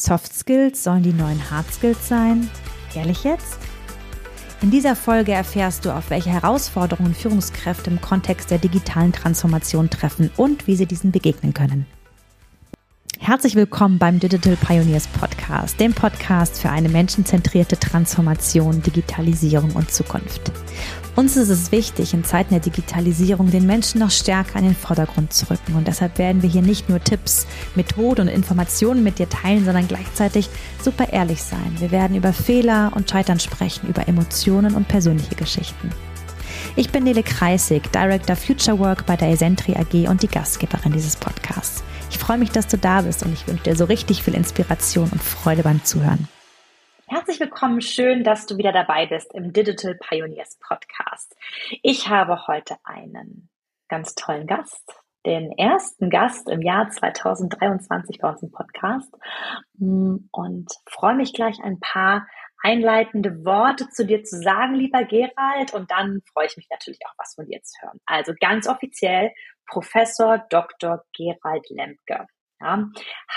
Soft 0.00 0.34
Skills 0.34 0.82
sollen 0.82 1.02
die 1.02 1.12
neuen 1.12 1.50
Hard 1.50 1.70
Skills 1.74 2.08
sein? 2.08 2.48
Ehrlich 2.94 3.22
jetzt? 3.22 3.58
In 4.62 4.70
dieser 4.70 4.96
Folge 4.96 5.32
erfährst 5.32 5.84
du, 5.84 5.94
auf 5.94 6.08
welche 6.08 6.30
Herausforderungen 6.30 7.14
Führungskräfte 7.14 7.90
im 7.90 8.00
Kontext 8.00 8.50
der 8.50 8.56
digitalen 8.56 9.12
Transformation 9.12 9.90
treffen 9.90 10.30
und 10.38 10.66
wie 10.66 10.76
sie 10.76 10.86
diesen 10.86 11.12
begegnen 11.12 11.52
können. 11.52 11.86
Herzlich 13.30 13.54
willkommen 13.54 13.96
beim 13.96 14.18
Digital 14.18 14.56
Pioneers 14.56 15.06
Podcast, 15.06 15.78
dem 15.78 15.94
Podcast 15.94 16.60
für 16.60 16.68
eine 16.68 16.88
menschenzentrierte 16.88 17.78
Transformation, 17.78 18.82
Digitalisierung 18.82 19.70
und 19.76 19.92
Zukunft. 19.92 20.50
Uns 21.14 21.36
ist 21.36 21.48
es 21.48 21.70
wichtig, 21.70 22.12
in 22.12 22.24
Zeiten 22.24 22.50
der 22.50 22.58
Digitalisierung 22.58 23.52
den 23.52 23.66
Menschen 23.66 24.00
noch 24.00 24.10
stärker 24.10 24.58
in 24.58 24.64
den 24.64 24.74
Vordergrund 24.74 25.32
zu 25.32 25.48
rücken. 25.48 25.76
Und 25.76 25.86
deshalb 25.86 26.18
werden 26.18 26.42
wir 26.42 26.50
hier 26.50 26.62
nicht 26.62 26.88
nur 26.88 27.04
Tipps, 27.04 27.46
Methoden 27.76 28.22
und 28.22 28.34
Informationen 28.34 29.04
mit 29.04 29.20
dir 29.20 29.28
teilen, 29.28 29.64
sondern 29.64 29.86
gleichzeitig 29.86 30.50
super 30.82 31.12
ehrlich 31.12 31.40
sein. 31.40 31.76
Wir 31.78 31.92
werden 31.92 32.16
über 32.16 32.32
Fehler 32.32 32.90
und 32.96 33.08
Scheitern 33.08 33.38
sprechen, 33.38 33.88
über 33.88 34.08
Emotionen 34.08 34.74
und 34.74 34.88
persönliche 34.88 35.36
Geschichten. 35.36 35.90
Ich 36.74 36.90
bin 36.90 37.04
Nele 37.04 37.22
Kreisig, 37.22 37.92
Director 37.92 38.34
Future 38.34 38.80
Work 38.80 39.06
bei 39.06 39.14
der 39.14 39.28
Esentri 39.28 39.76
AG 39.76 40.08
und 40.10 40.24
die 40.24 40.28
Gastgeberin 40.28 40.90
dieses 40.90 41.14
Podcasts. 41.14 41.84
Ich 42.10 42.18
freue 42.18 42.38
mich, 42.38 42.50
dass 42.50 42.66
du 42.66 42.76
da 42.76 43.02
bist 43.02 43.22
und 43.24 43.32
ich 43.32 43.46
wünsche 43.46 43.62
dir 43.62 43.76
so 43.76 43.84
richtig 43.84 44.24
viel 44.24 44.34
Inspiration 44.34 45.08
und 45.10 45.22
Freude 45.22 45.62
beim 45.62 45.84
Zuhören. 45.84 46.28
Herzlich 47.06 47.38
willkommen, 47.38 47.80
schön, 47.80 48.24
dass 48.24 48.46
du 48.46 48.56
wieder 48.56 48.72
dabei 48.72 49.06
bist 49.06 49.32
im 49.32 49.52
Digital 49.52 49.94
Pioneers 49.94 50.58
Podcast. 50.60 51.36
Ich 51.82 52.08
habe 52.08 52.48
heute 52.48 52.76
einen 52.82 53.48
ganz 53.88 54.16
tollen 54.16 54.48
Gast, 54.48 54.92
den 55.24 55.52
ersten 55.52 56.10
Gast 56.10 56.48
im 56.48 56.62
Jahr 56.62 56.90
2023 56.90 58.18
bei 58.18 58.28
uns 58.28 58.42
im 58.42 58.50
Podcast 58.50 59.12
und 59.78 60.68
freue 60.86 61.14
mich 61.14 61.32
gleich 61.32 61.60
ein 61.62 61.78
paar 61.78 62.26
einleitende 62.62 63.44
Worte 63.44 63.88
zu 63.88 64.04
dir 64.04 64.22
zu 64.22 64.36
sagen, 64.36 64.74
lieber 64.74 65.04
Gerald, 65.04 65.72
und 65.72 65.90
dann 65.90 66.20
freue 66.32 66.46
ich 66.46 66.56
mich 66.56 66.68
natürlich 66.70 67.00
auch, 67.06 67.14
was 67.16 67.34
von 67.34 67.46
dir 67.46 67.62
zu 67.62 67.80
hören. 67.82 68.00
Also 68.04 68.34
ganz 68.38 68.68
offiziell 68.68 69.32
Professor 69.70 70.44
Dr. 70.50 71.04
Gerald 71.16 71.66
Lemke. 71.70 72.26
Ja, 72.60 72.84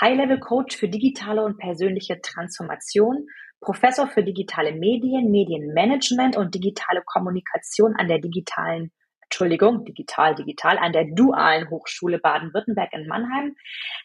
High-Level-Coach 0.00 0.76
für 0.76 0.88
digitale 0.88 1.42
und 1.44 1.56
persönliche 1.58 2.20
Transformation, 2.20 3.26
Professor 3.60 4.06
für 4.08 4.22
digitale 4.22 4.72
Medien, 4.72 5.30
Medienmanagement 5.30 6.36
und 6.36 6.54
digitale 6.54 7.02
Kommunikation 7.06 7.94
an 7.96 8.08
der 8.08 8.18
digitalen 8.18 8.92
Entschuldigung, 9.22 9.84
digital, 9.84 10.34
digital, 10.34 10.78
an 10.78 10.92
der 10.92 11.06
Dualen 11.06 11.70
Hochschule 11.70 12.18
Baden-Württemberg 12.18 12.92
in 12.92 13.06
Mannheim, 13.06 13.56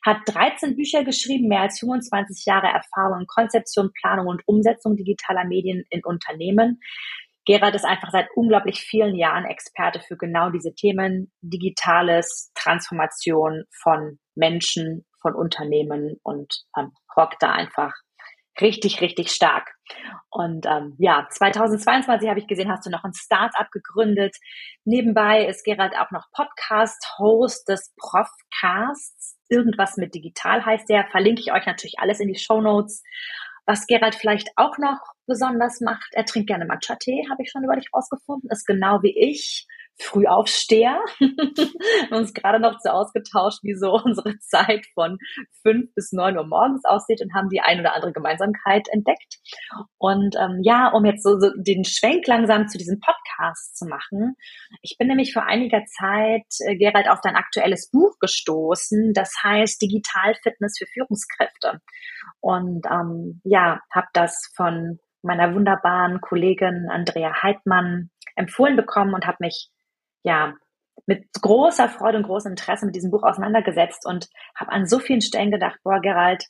hat 0.05 0.17
13 0.25 0.75
Bücher 0.75 1.03
geschrieben, 1.03 1.49
mehr 1.49 1.61
als 1.61 1.79
25 1.79 2.45
Jahre 2.45 2.67
Erfahrung 2.67 3.21
in 3.21 3.27
Konzeption, 3.27 3.91
Planung 3.93 4.27
und 4.27 4.41
Umsetzung 4.47 4.95
digitaler 4.95 5.45
Medien 5.45 5.83
in 5.89 6.03
Unternehmen. 6.03 6.79
Gerald 7.49 7.73
ist 7.73 7.83
einfach 7.83 8.11
seit 8.11 8.27
unglaublich 8.35 8.81
vielen 8.81 9.15
Jahren 9.15 9.43
Experte 9.43 9.99
für 9.99 10.15
genau 10.15 10.51
diese 10.51 10.75
Themen, 10.75 11.31
digitales, 11.41 12.51
Transformation 12.53 13.63
von 13.71 14.19
Menschen, 14.35 15.03
von 15.19 15.33
Unternehmen 15.33 16.17
und 16.21 16.61
ähm, 16.77 16.91
rockt 17.17 17.41
da 17.41 17.51
einfach 17.51 17.91
richtig, 18.61 19.01
richtig 19.01 19.31
stark. 19.31 19.73
Und 20.29 20.67
ähm, 20.67 20.93
ja, 20.99 21.27
2022 21.27 22.29
habe 22.29 22.39
ich 22.39 22.45
gesehen, 22.45 22.69
hast 22.71 22.85
du 22.85 22.91
noch 22.91 23.03
ein 23.03 23.15
Startup 23.15 23.71
gegründet. 23.71 24.35
Nebenbei 24.85 25.47
ist 25.47 25.65
Gerald 25.65 25.93
auch 25.97 26.11
noch 26.11 26.27
Podcast-Host 26.33 27.67
des 27.67 27.95
Profcasts. 27.97 29.39
Irgendwas 29.49 29.97
mit 29.97 30.13
digital 30.13 30.63
heißt 30.63 30.87
der. 30.87 31.07
Verlinke 31.07 31.41
ich 31.41 31.51
euch 31.51 31.65
natürlich 31.65 31.97
alles 31.97 32.19
in 32.19 32.27
die 32.27 32.39
Show 32.39 32.61
Notes. 32.61 33.01
Was 33.65 33.87
Gerald 33.87 34.13
vielleicht 34.13 34.49
auch 34.55 34.77
noch 34.77 34.99
besonders 35.29 35.79
macht, 35.79 36.09
er 36.13 36.25
trinkt 36.25 36.47
gerne 36.47 36.65
Matcha-Tee, 36.65 37.27
habe 37.29 37.43
ich 37.43 37.51
schon 37.51 37.63
über 37.63 37.75
dich 37.75 37.89
rausgefunden. 37.93 38.49
Ist 38.51 38.65
genau 38.65 39.01
wie 39.01 39.17
ich 39.17 39.65
Frühaufsteher. 40.01 40.99
uns 42.11 42.33
gerade 42.33 42.59
noch 42.59 42.79
so 42.79 42.89
ausgetauscht, 42.89 43.59
wie 43.63 43.75
so 43.75 43.91
unsere 44.05 44.37
Zeit 44.39 44.85
von 44.93 45.17
fünf 45.61 45.93
bis 45.93 46.11
neun 46.11 46.37
Uhr 46.37 46.47
morgens 46.47 46.85
aussieht 46.85 47.21
und 47.21 47.33
haben 47.33 47.49
die 47.49 47.59
ein 47.59 47.79
oder 47.79 47.95
andere 47.95 48.13
Gemeinsamkeit 48.13 48.87
entdeckt. 48.91 49.39
Und 49.97 50.35
ähm, 50.39 50.61
ja, 50.63 50.89
um 50.93 51.05
jetzt 51.05 51.23
so, 51.23 51.37
so 51.39 51.49
den 51.57 51.83
Schwenk 51.83 52.25
langsam 52.27 52.67
zu 52.67 52.77
diesem 52.77 52.99
Podcast 52.99 53.77
zu 53.77 53.85
machen. 53.85 54.35
Ich 54.81 54.95
bin 54.97 55.07
nämlich 55.07 55.33
vor 55.33 55.43
einiger 55.43 55.83
Zeit, 55.85 56.47
äh, 56.59 56.77
Gerald, 56.77 57.09
auf 57.09 57.19
dein 57.21 57.35
aktuelles 57.35 57.89
Buch 57.91 58.17
gestoßen. 58.19 59.11
Das 59.13 59.33
heißt 59.43 59.81
Digital 59.81 60.35
Fitness 60.41 60.77
für 60.77 60.87
Führungskräfte. 60.87 61.81
Und 62.39 62.85
ähm, 62.89 63.41
ja, 63.43 63.81
habe 63.93 64.07
das 64.13 64.49
von 64.55 64.99
meiner 65.21 65.53
wunderbaren 65.53 66.21
Kollegin 66.21 66.87
Andrea 66.89 67.41
Heidmann 67.41 68.09
empfohlen 68.35 68.75
bekommen 68.75 69.13
und 69.13 69.27
habe 69.27 69.37
mich 69.41 69.69
ja, 70.23 70.53
mit 71.05 71.25
großer 71.41 71.89
Freude 71.89 72.17
und 72.17 72.23
großem 72.23 72.51
Interesse 72.51 72.85
mit 72.85 72.95
diesem 72.95 73.11
Buch 73.11 73.23
auseinandergesetzt 73.23 74.05
und 74.05 74.27
habe 74.55 74.71
an 74.71 74.85
so 74.85 74.99
vielen 74.99 75.21
Stellen 75.21 75.51
gedacht, 75.51 75.79
boah, 75.83 75.99
Gerald, 76.01 76.43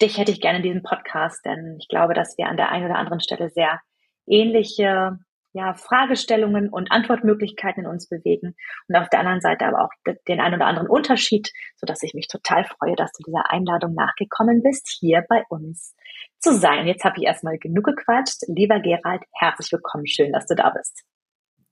dich 0.00 0.18
hätte 0.18 0.30
ich 0.30 0.40
gerne 0.40 0.58
in 0.58 0.62
diesem 0.62 0.82
Podcast, 0.82 1.44
denn 1.44 1.76
ich 1.80 1.88
glaube, 1.88 2.14
dass 2.14 2.36
wir 2.38 2.46
an 2.46 2.56
der 2.56 2.70
einen 2.70 2.86
oder 2.86 2.96
anderen 2.96 3.20
Stelle 3.20 3.50
sehr 3.50 3.80
ähnliche 4.26 5.18
ja, 5.52 5.74
Fragestellungen 5.74 6.68
und 6.68 6.92
Antwortmöglichkeiten 6.92 7.84
in 7.84 7.90
uns 7.90 8.08
bewegen 8.08 8.54
und 8.88 8.96
auf 8.96 9.08
der 9.08 9.20
anderen 9.20 9.40
Seite 9.40 9.66
aber 9.66 9.84
auch 9.84 9.90
den 10.28 10.40
einen 10.40 10.56
oder 10.56 10.66
anderen 10.66 10.88
Unterschied, 10.88 11.50
so 11.76 11.86
dass 11.86 12.02
ich 12.02 12.14
mich 12.14 12.28
total 12.28 12.64
freue, 12.64 12.96
dass 12.96 13.12
du 13.12 13.22
dieser 13.24 13.50
Einladung 13.50 13.94
nachgekommen 13.94 14.62
bist, 14.62 14.88
hier 15.00 15.24
bei 15.28 15.42
uns 15.48 15.94
zu 16.38 16.54
sein. 16.54 16.86
Jetzt 16.86 17.04
habe 17.04 17.16
ich 17.18 17.24
erstmal 17.24 17.58
genug 17.58 17.84
gequatscht. 17.84 18.42
Lieber 18.46 18.80
Gerald, 18.80 19.22
herzlich 19.32 19.72
willkommen. 19.72 20.06
Schön, 20.06 20.32
dass 20.32 20.46
du 20.46 20.54
da 20.54 20.70
bist. 20.70 21.02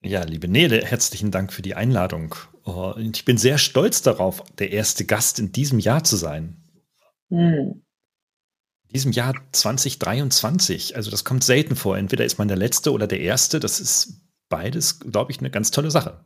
Ja, 0.03 0.23
liebe 0.25 0.49
Nele, 0.49 0.83
herzlichen 0.85 1.31
Dank 1.31 1.53
für 1.53 1.63
die 1.63 1.75
Einladung. 1.75 2.35
Und 2.63 3.17
ich 3.17 3.25
bin 3.25 3.39
sehr 3.39 3.59
stolz 3.59 4.03
darauf, 4.03 4.43
der 4.59 4.71
erste 4.73 5.05
Gast 5.05 5.39
in 5.39 5.53
diesem 5.53 5.79
Jahr 5.79 6.05
zu 6.05 6.17
sein. 6.17 6.63
Hm. 7.31 7.86
Diesem 8.97 9.13
Jahr 9.13 9.35
2023. 9.53 10.97
Also 10.97 11.11
das 11.11 11.23
kommt 11.23 11.45
selten 11.45 11.77
vor. 11.77 11.99
Entweder 11.99 12.25
ist 12.25 12.39
man 12.39 12.49
der 12.49 12.57
Letzte 12.57 12.93
oder 12.93 13.07
der 13.07 13.21
Erste. 13.21 13.61
Das 13.61 13.79
ist 13.79 14.23
beides, 14.49 15.01
glaube 15.01 15.33
ich, 15.33 15.39
eine 15.39 15.51
ganz 15.51 15.71
tolle 15.71 15.91
Sache. 15.91 16.25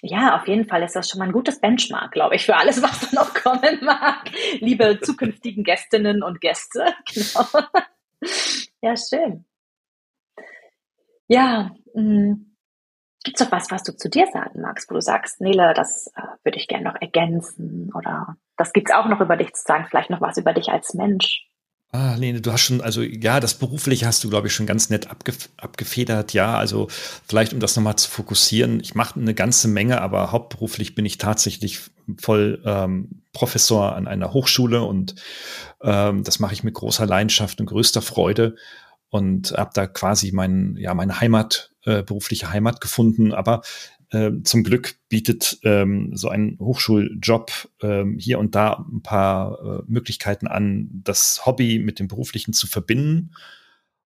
Ja, 0.00 0.38
auf 0.38 0.46
jeden 0.46 0.68
Fall 0.68 0.84
ist 0.84 0.94
das 0.94 1.08
schon 1.08 1.18
mal 1.18 1.24
ein 1.24 1.32
gutes 1.32 1.60
Benchmark, 1.60 2.12
glaube 2.12 2.36
ich, 2.36 2.46
für 2.46 2.54
alles, 2.54 2.80
was 2.80 3.00
da 3.00 3.08
noch 3.20 3.34
kommen 3.34 3.84
mag. 3.84 4.30
Liebe 4.60 5.00
zukünftigen 5.02 5.64
Gästinnen 5.64 6.22
und 6.22 6.40
Gäste. 6.40 6.86
Genau. 7.12 7.46
Ja, 8.80 8.94
schön. 8.96 9.44
Ja, 11.26 11.72
mh. 11.94 12.00
Hm. 12.00 12.56
Gibt 13.24 13.40
es 13.40 13.44
doch 13.44 13.50
was, 13.50 13.72
was 13.72 13.82
du 13.82 13.96
zu 13.96 14.08
dir 14.08 14.28
sagen 14.32 14.60
magst, 14.60 14.88
wo 14.88 14.94
du 14.94 15.00
sagst, 15.00 15.40
Nele, 15.40 15.72
das 15.74 16.12
äh, 16.14 16.22
würde 16.44 16.58
ich 16.58 16.68
gerne 16.68 16.84
noch 16.84 17.00
ergänzen 17.00 17.90
oder 17.92 18.36
das 18.56 18.72
gibt 18.72 18.88
es 18.88 18.94
auch 18.94 19.06
noch 19.06 19.20
über 19.20 19.36
dich 19.36 19.52
zu 19.54 19.62
sagen, 19.66 19.86
vielleicht 19.88 20.10
noch 20.10 20.20
was 20.20 20.36
über 20.36 20.52
dich 20.52 20.68
als 20.68 20.94
Mensch? 20.94 21.50
Ah, 21.92 22.16
Lene, 22.16 22.40
du 22.40 22.52
hast 22.52 22.62
schon, 22.62 22.80
also 22.80 23.02
ja, 23.02 23.38
das 23.38 23.54
Berufliche 23.54 24.04
hast 24.04 24.24
du, 24.24 24.28
glaube 24.28 24.48
ich, 24.48 24.52
schon 24.52 24.66
ganz 24.66 24.90
nett 24.90 25.08
abgef 25.10 25.48
abgefedert. 25.56 26.32
Ja, 26.32 26.58
also 26.58 26.88
vielleicht, 27.26 27.52
um 27.52 27.60
das 27.60 27.76
nochmal 27.76 27.94
zu 27.96 28.10
fokussieren, 28.10 28.80
ich 28.80 28.96
mache 28.96 29.20
eine 29.20 29.32
ganze 29.32 29.68
Menge, 29.68 30.00
aber 30.00 30.32
hauptberuflich 30.32 30.96
bin 30.96 31.06
ich 31.06 31.18
tatsächlich 31.18 31.82
voll 32.18 32.60
ähm, 32.64 33.22
Professor 33.32 33.94
an 33.94 34.08
einer 34.08 34.32
Hochschule 34.32 34.82
und 34.82 35.14
ähm, 35.82 36.24
das 36.24 36.40
mache 36.40 36.54
ich 36.54 36.64
mit 36.64 36.74
großer 36.74 37.06
Leidenschaft 37.06 37.60
und 37.60 37.66
größter 37.66 38.02
Freude 38.02 38.56
und 39.08 39.52
habe 39.52 39.70
da 39.74 39.86
quasi 39.86 40.32
mein, 40.32 40.76
ja, 40.76 40.94
meine 40.94 41.20
Heimat, 41.20 41.70
äh, 41.84 42.02
berufliche 42.02 42.50
Heimat 42.50 42.80
gefunden. 42.80 43.32
Aber 43.32 43.62
zum 44.42 44.64
Glück 44.64 44.96
bietet 45.08 45.58
ähm, 45.62 46.16
so 46.16 46.28
ein 46.28 46.56
Hochschuljob 46.60 47.50
ähm, 47.82 48.18
hier 48.18 48.38
und 48.38 48.54
da 48.54 48.84
ein 48.92 49.02
paar 49.02 49.58
äh, 49.60 49.82
Möglichkeiten 49.86 50.46
an, 50.46 50.88
das 51.04 51.46
Hobby 51.46 51.78
mit 51.78 51.98
dem 51.98 52.08
beruflichen 52.08 52.52
zu 52.52 52.66
verbinden. 52.66 53.32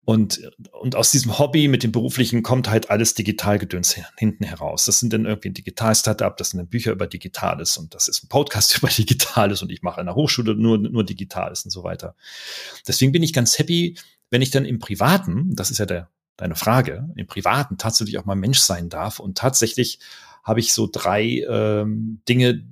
Und, 0.03 0.51
und 0.71 0.95
aus 0.95 1.11
diesem 1.11 1.37
Hobby 1.37 1.67
mit 1.67 1.83
dem 1.83 1.91
beruflichen 1.91 2.41
kommt 2.41 2.69
halt 2.69 2.89
alles 2.89 3.13
Digitalgedöns 3.13 3.95
hinten 4.17 4.43
heraus. 4.43 4.85
Das 4.85 4.99
sind 4.99 5.13
dann 5.13 5.25
irgendwie 5.25 5.49
ein 5.49 5.53
Digital-Startup, 5.53 6.35
das 6.35 6.49
sind 6.49 6.57
dann 6.57 6.67
Bücher 6.67 6.91
über 6.91 7.05
Digitales 7.05 7.77
und 7.77 7.93
das 7.93 8.07
ist 8.07 8.23
ein 8.23 8.27
Podcast 8.27 8.77
über 8.79 8.87
Digitales 8.87 9.61
und 9.61 9.71
ich 9.71 9.83
mache 9.83 9.99
an 9.99 10.07
der 10.07 10.15
Hochschule 10.15 10.55
nur, 10.55 10.79
nur 10.79 11.05
Digitales 11.05 11.63
und 11.65 11.71
so 11.71 11.83
weiter. 11.83 12.15
Deswegen 12.87 13.11
bin 13.11 13.21
ich 13.21 13.31
ganz 13.31 13.59
happy, 13.59 13.95
wenn 14.31 14.41
ich 14.41 14.49
dann 14.49 14.65
im 14.65 14.79
Privaten, 14.79 15.55
das 15.55 15.69
ist 15.69 15.77
ja 15.77 15.85
der, 15.85 16.09
deine 16.41 16.55
Frage, 16.55 17.07
im 17.15 17.27
Privaten 17.27 17.77
tatsächlich 17.77 18.17
auch 18.17 18.25
mal 18.25 18.35
Mensch 18.35 18.59
sein 18.59 18.89
darf 18.89 19.19
und 19.19 19.37
tatsächlich 19.37 19.99
habe 20.43 20.59
ich 20.59 20.73
so 20.73 20.89
drei 20.91 21.45
ähm, 21.47 22.21
Dinge, 22.27 22.63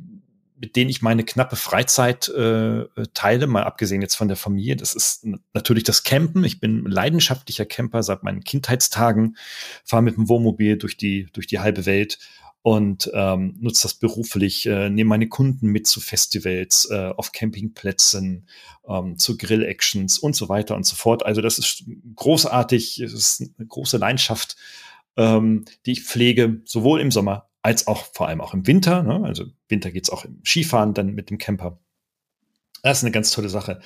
mit 0.59 0.75
denen 0.75 0.89
ich 0.89 1.03
meine 1.03 1.23
knappe 1.23 1.55
Freizeit 1.55 2.27
äh, 2.29 2.85
teile, 3.13 3.45
mal 3.45 3.63
abgesehen 3.63 4.01
jetzt 4.01 4.15
von 4.15 4.27
der 4.27 4.37
Familie. 4.37 4.75
Das 4.75 4.95
ist 4.95 5.25
natürlich 5.53 5.83
das 5.83 6.03
Campen. 6.03 6.43
Ich 6.43 6.59
bin 6.59 6.83
leidenschaftlicher 6.85 7.65
Camper 7.65 8.01
seit 8.01 8.23
meinen 8.23 8.43
Kindheitstagen, 8.43 9.37
fahre 9.85 10.01
mit 10.01 10.17
dem 10.17 10.27
Wohnmobil 10.27 10.77
durch 10.77 10.97
die, 10.97 11.27
durch 11.31 11.45
die 11.45 11.59
halbe 11.59 11.85
Welt 11.85 12.17
und 12.61 13.09
ähm, 13.13 13.55
nutze 13.59 13.83
das 13.83 13.93
beruflich, 13.93 14.65
äh, 14.65 14.89
nehme 14.89 15.09
meine 15.09 15.29
Kunden 15.29 15.67
mit 15.67 15.87
zu 15.87 16.01
Festivals, 16.01 16.89
äh, 16.91 17.11
auf 17.15 17.31
Campingplätzen, 17.31 18.47
ähm, 18.87 19.17
zu 19.17 19.37
Grill-Actions 19.37 20.19
und 20.19 20.35
so 20.35 20.49
weiter 20.49 20.75
und 20.75 20.85
so 20.85 20.95
fort. 20.95 21.25
Also 21.25 21.41
das 21.41 21.57
ist 21.57 21.85
großartig, 22.15 22.99
es 22.99 23.13
ist 23.13 23.41
eine 23.57 23.67
große 23.67 23.97
Leidenschaft, 23.97 24.57
ähm, 25.15 25.65
die 25.85 25.93
ich 25.93 26.03
pflege, 26.03 26.61
sowohl 26.65 26.99
im 26.99 27.11
Sommer 27.11 27.49
als 27.61 27.87
auch 27.87 28.05
vor 28.13 28.27
allem 28.27 28.41
auch 28.41 28.53
im 28.53 28.67
Winter. 28.67 29.03
Ne? 29.03 29.21
Also 29.23 29.45
Winter 29.67 29.91
geht's 29.91 30.09
auch 30.09 30.25
im 30.25 30.41
Skifahren 30.43 30.93
dann 30.93 31.13
mit 31.13 31.29
dem 31.29 31.37
Camper. 31.37 31.79
Das 32.83 32.99
ist 32.99 33.03
eine 33.03 33.11
ganz 33.11 33.31
tolle 33.31 33.49
Sache. 33.49 33.79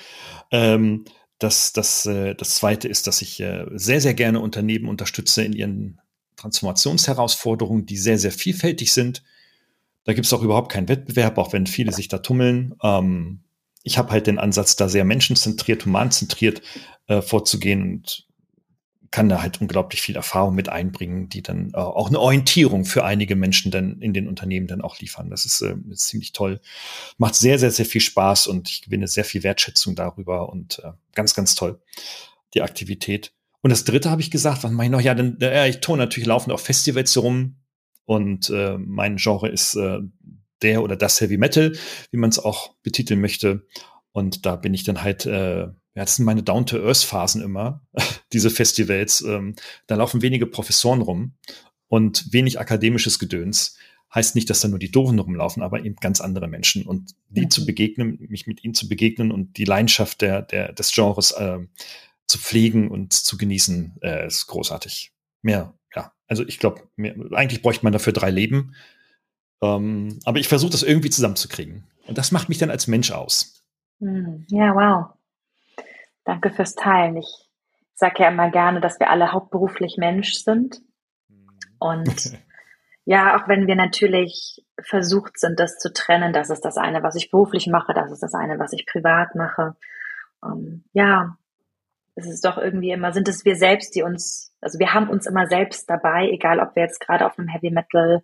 Ähm, 0.52 1.06
das, 1.40 1.74
das, 1.74 2.06
äh, 2.06 2.36
das 2.36 2.56
zweite 2.56 2.88
ist, 2.88 3.08
dass 3.08 3.22
ich 3.22 3.40
äh, 3.40 3.66
sehr, 3.74 4.02
sehr 4.02 4.14
gerne 4.14 4.40
Unternehmen 4.40 4.88
unterstütze 4.88 5.44
in 5.44 5.54
ihren 5.54 6.00
Transformationsherausforderungen, 6.36 7.86
die 7.86 7.98
sehr, 7.98 8.18
sehr 8.18 8.32
vielfältig 8.32 8.92
sind. 8.94 9.24
Da 10.04 10.14
gibt 10.14 10.26
es 10.26 10.34
auch 10.34 10.44
überhaupt 10.44 10.72
keinen 10.72 10.90
Wettbewerb, 10.90 11.38
auch 11.38 11.54
wenn 11.54 11.68
viele 11.68 11.92
sich 11.94 12.08
da 12.08 12.18
tummeln. 12.20 12.76
Ähm, 12.84 13.42
ich 13.84 13.98
habe 13.98 14.12
halt 14.12 14.28
den 14.28 14.40
Ansatz, 14.40 14.76
da 14.76 14.90
sehr 14.90 15.06
menschenzentriert, 15.06 15.86
humanzentriert 15.86 16.62
äh, 17.08 17.22
vorzugehen 17.22 17.82
und 17.82 18.28
kann 19.14 19.30
da 19.30 19.44
halt 19.44 19.62
unglaublich 19.62 20.02
viel 20.02 20.16
Erfahrung 20.16 20.56
mit 20.56 20.70
einbringen, 20.70 21.30
die 21.30 21.44
dann 21.44 21.70
äh, 21.74 21.78
auch 21.78 22.08
eine 22.08 22.20
Orientierung 22.20 22.84
für 22.84 23.06
einige 23.06 23.36
Menschen 23.36 23.70
dann 23.72 24.02
in 24.02 24.12
den 24.12 24.28
Unternehmen 24.28 24.66
dann 24.66 24.82
auch 24.82 24.98
liefern. 24.98 25.30
Das 25.30 25.46
ist, 25.46 25.62
äh, 25.62 25.76
ist 25.92 26.08
ziemlich 26.08 26.32
toll. 26.32 26.60
Macht 27.20 27.36
sehr, 27.36 27.60
sehr, 27.60 27.70
sehr 27.70 27.86
viel 27.86 28.02
Spaß 28.02 28.48
und 28.48 28.70
ich 28.70 28.82
gewinne 28.82 29.08
sehr 29.08 29.24
viel 29.24 29.44
Wertschätzung 29.44 29.94
darüber 29.94 30.50
und 30.50 30.80
äh, 30.80 30.94
ganz, 31.14 31.36
ganz 31.36 31.54
toll, 31.54 31.80
die 32.56 32.64
Aktivität. 32.64 33.34
Und 33.64 33.72
das 33.72 33.86
dritte 33.86 34.12
habe 34.12 34.22
ich 34.22 34.30
gesagt, 34.30 34.64
was 34.64 34.72
mache 34.72 34.86
ich 34.86 34.92
noch? 34.92 35.02
Ja, 35.02 35.16
dann, 35.16 35.38
ja, 35.42 35.66
ich 35.66 35.80
tue 35.80 35.98
natürlich 35.98 36.28
laufend 36.28 36.54
auf 36.54 36.62
Festivals 36.62 37.18
rum 37.18 37.56
und 38.06 38.52
äh, 38.52 38.78
mein 38.78 39.16
Genre 39.16 39.50
ist 39.50 39.76
äh, 39.76 40.00
der 40.62 40.84
oder 40.84 40.96
das 40.96 41.20
Heavy 41.20 41.38
Metal, 41.38 41.76
wie 42.12 42.18
man 42.18 42.30
es 42.30 42.38
auch 42.38 42.76
betiteln 42.84 43.22
möchte. 43.22 43.66
Und 44.12 44.46
da 44.46 44.56
bin 44.58 44.76
ich 44.76 44.84
dann 44.84 45.02
halt 45.02 45.26
äh, 45.26 45.70
ja, 45.96 46.04
das 46.04 46.16
sind 46.16 46.26
meine 46.26 46.44
Down-to-Earth-Phasen 46.44 47.42
immer, 47.42 47.86
diese 48.34 48.50
Festivals. 48.50 49.22
Ähm, 49.22 49.56
da 49.88 49.96
laufen 49.96 50.22
wenige 50.22 50.48
Professoren 50.48 51.02
rum 51.02 51.34
und 51.88 52.34
wenig 52.34 52.60
akademisches 52.60 53.20
Gedöns. 53.20 53.78
Heißt 54.14 54.36
nicht, 54.36 54.50
dass 54.50 54.62
da 54.62 54.68
nur 54.68 54.80
die 54.80 54.92
Doofen 54.92 55.20
rumlaufen, 55.20 55.64
aber 55.64 55.84
eben 55.84 55.96
ganz 55.96 56.22
andere 56.22 56.48
Menschen. 56.48 56.86
Und 56.86 57.16
die 57.30 57.42
mhm. 57.42 57.52
zu 57.52 57.66
begegnen, 57.66 58.18
mich 58.30 58.48
mit 58.48 58.64
ihnen 58.64 58.74
zu 58.74 58.88
begegnen 58.88 59.32
und 59.32 59.58
die 59.58 59.66
Leidenschaft 59.66 60.22
der, 60.22 60.42
der, 60.42 60.74
des 60.74 60.92
Genres 60.92 61.32
äh, 61.32 61.60
zu 62.34 62.40
pflegen 62.40 62.90
und 62.90 63.14
zu 63.14 63.38
genießen, 63.38 63.98
äh, 64.02 64.26
ist 64.26 64.48
großartig. 64.48 65.14
Mehr, 65.44 65.74
ja. 65.96 66.12
Also 66.28 66.44
ich 66.44 66.58
glaube, 66.58 66.82
eigentlich 67.32 67.62
bräuchte 67.62 67.86
man 67.86 67.94
dafür 67.94 68.12
drei 68.12 68.32
Leben. 68.32 68.76
Ähm, 69.62 70.20
aber 70.26 70.40
ich 70.40 70.48
versuche 70.48 70.72
das 70.72 70.84
irgendwie 70.84 71.12
zusammenzukriegen. 71.12 71.86
Und 72.08 72.18
das 72.18 72.32
macht 72.32 72.50
mich 72.50 72.58
dann 72.58 72.72
als 72.72 72.88
Mensch 72.88 73.12
aus. 73.12 73.64
Mhm. 74.00 74.46
Ja, 74.50 74.74
wow. 74.74 75.14
Danke 76.26 76.50
fürs 76.50 76.74
Teilen. 76.74 77.18
Ich 77.18 77.50
sage 77.94 78.24
ja 78.24 78.30
immer 78.30 78.50
gerne, 78.50 78.82
dass 78.82 79.00
wir 79.00 79.10
alle 79.10 79.32
hauptberuflich 79.32 79.98
Mensch 79.98 80.34
sind. 80.34 80.82
Und 81.78 82.32
ja, 83.06 83.38
auch 83.38 83.48
wenn 83.48 83.68
wir 83.68 83.76
natürlich 83.76 84.66
versucht 84.82 85.40
sind, 85.40 85.60
das 85.60 85.78
zu 85.78 85.94
trennen, 85.94 86.34
das 86.34 86.50
ist 86.50 86.66
das 86.66 86.78
eine, 86.78 87.04
was 87.04 87.16
ich 87.16 87.30
beruflich 87.30 87.68
mache, 87.68 87.94
das 87.94 88.12
ist 88.12 88.24
das 88.24 88.34
eine, 88.34 88.58
was 88.58 88.74
ich 88.74 88.88
privat 88.88 89.36
mache. 89.36 89.76
Um, 90.42 90.52
ähm, 90.52 90.84
es 92.16 92.28
ist 92.28 92.46
doch 92.46 92.58
irgendwie 92.58 92.92
immer, 92.92 93.12
sind 93.12 93.28
es 93.28 93.46
wir 93.46 93.56
selbst, 93.56 93.96
die 93.96 94.04
uns, 94.04 94.54
also 94.62 94.80
wir 94.80 94.94
haben 94.94 95.10
uns 95.10 95.26
immer 95.26 95.48
selbst 95.48 95.90
dabei, 95.90 96.30
egal 96.30 96.60
ob 96.60 96.76
wir 96.76 96.84
jetzt 96.84 97.00
gerade 97.00 97.26
auf 97.26 97.38
einem 97.38 97.48
Heavy 97.48 97.72
Metal 97.72 98.24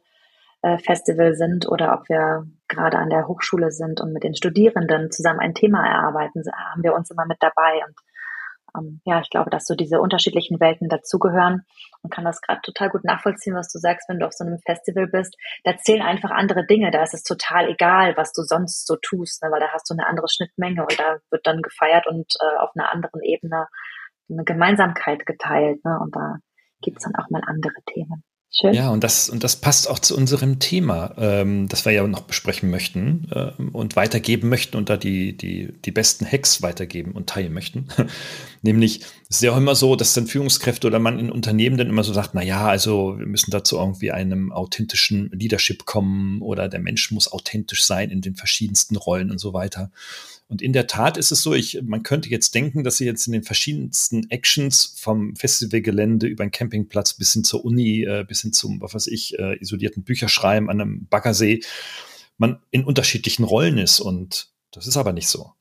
äh, 0.62 0.78
Festival 0.78 1.36
sind 1.36 1.68
oder 1.68 1.94
ob 1.94 2.08
wir 2.10 2.46
gerade 2.68 2.98
an 2.98 3.10
der 3.10 3.28
Hochschule 3.28 3.72
sind 3.72 4.02
und 4.02 4.14
mit 4.14 4.24
den 4.24 4.36
Studierenden 4.36 5.12
zusammen 5.12 5.40
ein 5.40 5.56
Thema 5.56 5.86
erarbeiten, 5.88 6.44
haben 6.72 6.84
wir 6.84 6.94
uns 6.94 7.10
immer 7.10 7.26
mit 7.26 7.38
dabei. 7.40 7.82
Und 7.88 7.96
ähm, 8.78 9.02
ja, 9.06 9.20
ich 9.22 9.30
glaube, 9.30 9.50
dass 9.50 9.66
so 9.66 9.76
diese 9.76 10.00
unterschiedlichen 10.00 10.60
Welten 10.60 10.90
dazugehören 10.90 11.66
und 12.02 12.12
kann 12.12 12.26
das 12.26 12.42
gerade 12.42 12.62
total 12.62 12.90
gut 12.90 13.04
nachvollziehen, 13.04 13.56
was 13.56 13.72
du 13.72 13.80
sagst, 13.80 14.10
wenn 14.10 14.20
du 14.20 14.26
auf 14.26 14.34
so 14.34 14.46
einem 14.46 14.60
Festival 14.60 15.08
bist. 15.08 15.36
Da 15.64 15.78
zählen 15.78 16.02
einfach 16.02 16.32
andere 16.32 16.66
Dinge. 16.66 16.92
Da 16.92 17.04
ist 17.04 17.14
es 17.14 17.24
total 17.24 17.70
egal, 17.70 18.16
was 18.18 18.34
du 18.34 18.42
sonst 18.44 18.88
so 18.88 18.96
tust, 18.96 19.44
ne, 19.44 19.52
weil 19.52 19.60
da 19.60 19.70
hast 19.70 19.90
du 19.90 19.94
eine 19.94 20.08
andere 20.08 20.28
Schnittmenge 20.30 20.82
und 20.82 21.00
da 21.00 21.18
wird 21.30 21.46
dann 21.46 21.62
gefeiert 21.62 22.08
und 22.08 22.34
äh, 22.42 22.58
auf 22.60 22.72
einer 22.76 22.92
anderen 22.92 23.22
Ebene 23.22 23.68
eine 24.30 24.44
Gemeinsamkeit 24.44 25.26
geteilt. 25.26 25.84
Ne, 25.84 26.00
und 26.02 26.16
da 26.16 26.38
gibt's 26.82 27.04
dann 27.04 27.16
auch 27.16 27.30
mal 27.30 27.42
andere 27.46 27.82
Themen. 27.86 28.24
Schön. 28.52 28.74
Ja, 28.74 28.90
und 28.90 29.04
das, 29.04 29.30
und 29.30 29.44
das 29.44 29.58
passt 29.58 29.88
auch 29.88 30.00
zu 30.00 30.18
unserem 30.18 30.58
Thema, 30.58 31.14
ähm, 31.20 31.68
das 31.68 31.86
wir 31.86 31.92
ja 31.92 32.06
noch 32.08 32.22
besprechen 32.22 32.72
möchten 32.72 33.28
äh, 33.32 33.52
und 33.72 33.96
weitergeben 33.96 34.50
möchten 34.50 34.76
und 34.76 34.90
da 34.90 34.98
die, 34.98 35.38
die, 35.38 35.72
die 35.86 35.92
besten 35.92 36.26
Hacks 36.26 36.64
weitergeben 36.64 37.12
und 37.12 37.30
teilen 37.30 37.54
möchten. 37.54 37.90
Nämlich, 38.64 39.02
es 39.30 39.38
ist 39.38 39.44
ja 39.44 39.52
auch 39.52 39.58
immer 39.58 39.76
so, 39.76 39.96
dass 39.96 40.16
dann 40.16 40.26
Führungskräfte 40.26 40.88
oder 40.88 40.98
man 40.98 41.20
in 41.20 41.32
Unternehmen 41.32 41.78
dann 41.78 41.90
immer 41.90 42.04
so 42.04 42.12
sagt, 42.12 42.32
na 42.34 42.42
ja, 42.42 42.68
also 42.68 43.20
wir 43.20 43.28
müssen 43.28 43.52
dazu 43.52 43.78
irgendwie 43.78 44.12
einem 44.12 44.52
authentischen 44.52 45.30
Leadership 45.32 45.86
kommen 45.86 46.42
oder 46.42 46.68
der 46.68 46.80
Mensch 46.80 47.12
muss 47.12 47.32
authentisch 47.32 47.86
sein 47.86 48.10
in 48.10 48.22
den 48.22 48.36
verschiedensten 48.36 48.96
Rollen 48.96 49.30
und 49.30 49.38
so 49.38 49.54
weiter. 49.54 49.92
Und 50.50 50.64
in 50.64 50.74
der 50.74 50.88
Tat 50.88 51.16
ist 51.16 51.32
es 51.32 51.44
so, 51.44 51.54
ich, 51.54 51.80
man 51.84 52.02
könnte 52.02 52.28
jetzt 52.28 52.56
denken, 52.56 52.84
dass 52.84 52.98
sie 52.98 53.06
jetzt 53.06 53.28
in 53.28 53.34
den 53.34 53.44
verschiedensten 53.44 54.30
Actions 54.32 54.96
vom 54.98 55.36
Festivalgelände 55.36 56.26
über 56.26 56.42
einen 56.42 56.52
Campingplatz 56.52 57.14
bis 57.14 57.34
hin 57.34 57.44
zur 57.44 57.64
Uni, 57.64 58.02
äh, 58.02 58.26
bis 58.28 58.42
hin 58.42 58.52
zum, 58.52 58.82
was 58.82 58.96
weiß 58.96 59.08
ich, 59.08 59.38
äh, 59.38 59.62
isolierten 59.62 60.04
Bücherschreiben 60.04 60.68
an 60.70 60.82
einem 60.82 61.06
Baggersee, 61.06 61.62
man 62.40 62.58
in 62.72 62.84
unterschiedlichen 62.84 63.44
Rollen 63.44 63.78
ist. 63.78 64.00
Und 64.00 64.50
das 64.72 64.88
ist 64.88 64.98
aber 64.98 65.14
nicht 65.14 65.28
so. 65.28 65.52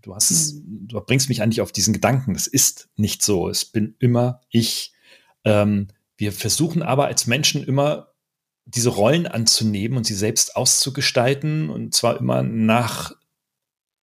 Du 0.00 0.14
hast, 0.14 0.54
mhm. 0.54 0.88
du 0.88 1.00
bringst 1.02 1.28
mich 1.28 1.42
eigentlich 1.42 1.60
auf 1.60 1.70
diesen 1.70 1.92
Gedanken. 1.92 2.32
Das 2.32 2.46
ist 2.46 2.88
nicht 2.96 3.22
so. 3.22 3.50
Es 3.50 3.66
bin 3.66 3.96
immer 3.98 4.40
ich. 4.48 4.94
Ähm, 5.44 5.88
wir 6.16 6.32
versuchen 6.32 6.82
aber 6.82 7.04
als 7.06 7.26
Menschen 7.26 7.64
immer 7.64 8.08
diese 8.64 8.88
Rollen 8.88 9.26
anzunehmen 9.26 9.98
und 9.98 10.06
sie 10.06 10.14
selbst 10.14 10.56
auszugestalten 10.56 11.68
und 11.68 11.92
zwar 11.92 12.18
immer 12.18 12.42
nach 12.42 13.12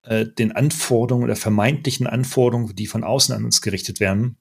äh, 0.06 0.26
den 0.26 0.52
Anforderungen 0.52 1.24
oder 1.24 1.36
vermeintlichen 1.36 2.06
Anforderungen, 2.06 2.74
die 2.74 2.86
von 2.86 3.04
außen 3.04 3.34
an 3.34 3.44
uns 3.44 3.60
gerichtet 3.60 4.00
werden. 4.00 4.38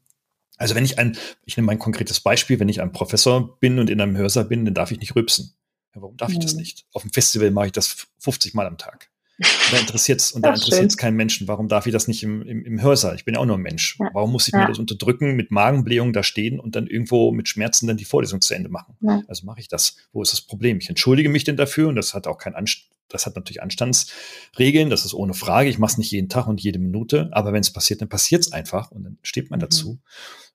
Also 0.57 0.75
wenn 0.75 0.85
ich 0.85 0.99
ein, 0.99 1.17
ich 1.43 1.57
nehme 1.57 1.71
ein 1.71 1.79
konkretes 1.79 2.19
Beispiel, 2.19 2.59
wenn 2.59 2.69
ich 2.69 2.81
ein 2.81 2.91
Professor 2.91 3.59
bin 3.59 3.79
und 3.79 3.89
in 3.89 3.99
einem 3.99 4.15
Hörsaal 4.15 4.45
bin, 4.45 4.63
dann 4.65 4.73
darf 4.73 4.91
ich 4.91 4.99
nicht 4.99 5.15
rübsen. 5.15 5.55
Ja, 5.93 6.01
warum 6.01 6.17
darf 6.17 6.31
ich 6.31 6.39
das 6.39 6.53
mhm. 6.53 6.59
nicht? 6.59 6.85
Auf 6.93 7.01
dem 7.01 7.11
Festival 7.11 7.51
mache 7.51 7.67
ich 7.67 7.71
das 7.71 8.07
50 8.19 8.53
Mal 8.53 8.67
am 8.67 8.77
Tag. 8.77 9.09
Und 9.37 9.73
da 9.73 9.77
interessiert 9.79 10.21
es 10.21 10.31
und 10.31 10.43
da 10.43 10.49
interessiert 10.53 10.89
es 10.89 10.97
keinen 10.97 11.17
Menschen. 11.17 11.47
Warum 11.47 11.67
darf 11.67 11.87
ich 11.87 11.93
das 11.93 12.07
nicht 12.07 12.23
im, 12.23 12.41
im, 12.43 12.63
im 12.63 12.81
Hörsaal? 12.81 13.15
Ich 13.15 13.25
bin 13.25 13.33
ja 13.33 13.41
auch 13.41 13.45
nur 13.45 13.57
ein 13.57 13.61
Mensch. 13.61 13.97
Ja. 13.99 14.09
Warum 14.13 14.31
muss 14.31 14.47
ich 14.47 14.53
ja. 14.53 14.61
mir 14.61 14.67
das 14.67 14.79
unterdrücken, 14.79 15.35
mit 15.35 15.51
Magenblähungen 15.51 16.13
da 16.13 16.23
stehen 16.23 16.59
und 16.59 16.75
dann 16.75 16.87
irgendwo 16.87 17.31
mit 17.31 17.49
Schmerzen 17.49 17.87
dann 17.87 17.97
die 17.97 18.05
Vorlesung 18.05 18.39
zu 18.41 18.53
Ende 18.53 18.69
machen? 18.69 18.95
Ja. 19.01 19.23
Also 19.27 19.45
mache 19.45 19.59
ich 19.59 19.67
das. 19.67 19.97
Wo 20.13 20.21
ist 20.21 20.31
das 20.31 20.41
Problem? 20.41 20.77
Ich 20.77 20.89
entschuldige 20.89 21.29
mich 21.29 21.43
denn 21.43 21.57
dafür 21.57 21.89
und 21.89 21.95
das 21.95 22.13
hat 22.13 22.27
auch 22.27 22.37
kein 22.37 22.55
Anst 22.55 22.85
das 23.09 23.25
hat 23.25 23.35
natürlich 23.35 23.61
Anstandsregeln, 23.61 24.89
das 24.89 25.05
ist 25.05 25.13
ohne 25.13 25.33
Frage. 25.33 25.69
Ich 25.69 25.77
mache 25.77 25.93
es 25.93 25.97
nicht 25.97 26.11
jeden 26.11 26.29
Tag 26.29 26.47
und 26.47 26.61
jede 26.61 26.79
Minute, 26.79 27.29
aber 27.31 27.53
wenn 27.53 27.61
es 27.61 27.71
passiert, 27.71 28.01
dann 28.01 28.09
passiert 28.09 28.41
es 28.41 28.51
einfach 28.51 28.91
und 28.91 29.03
dann 29.03 29.17
steht 29.21 29.49
man 29.49 29.59
mhm. 29.59 29.61
dazu. 29.61 29.99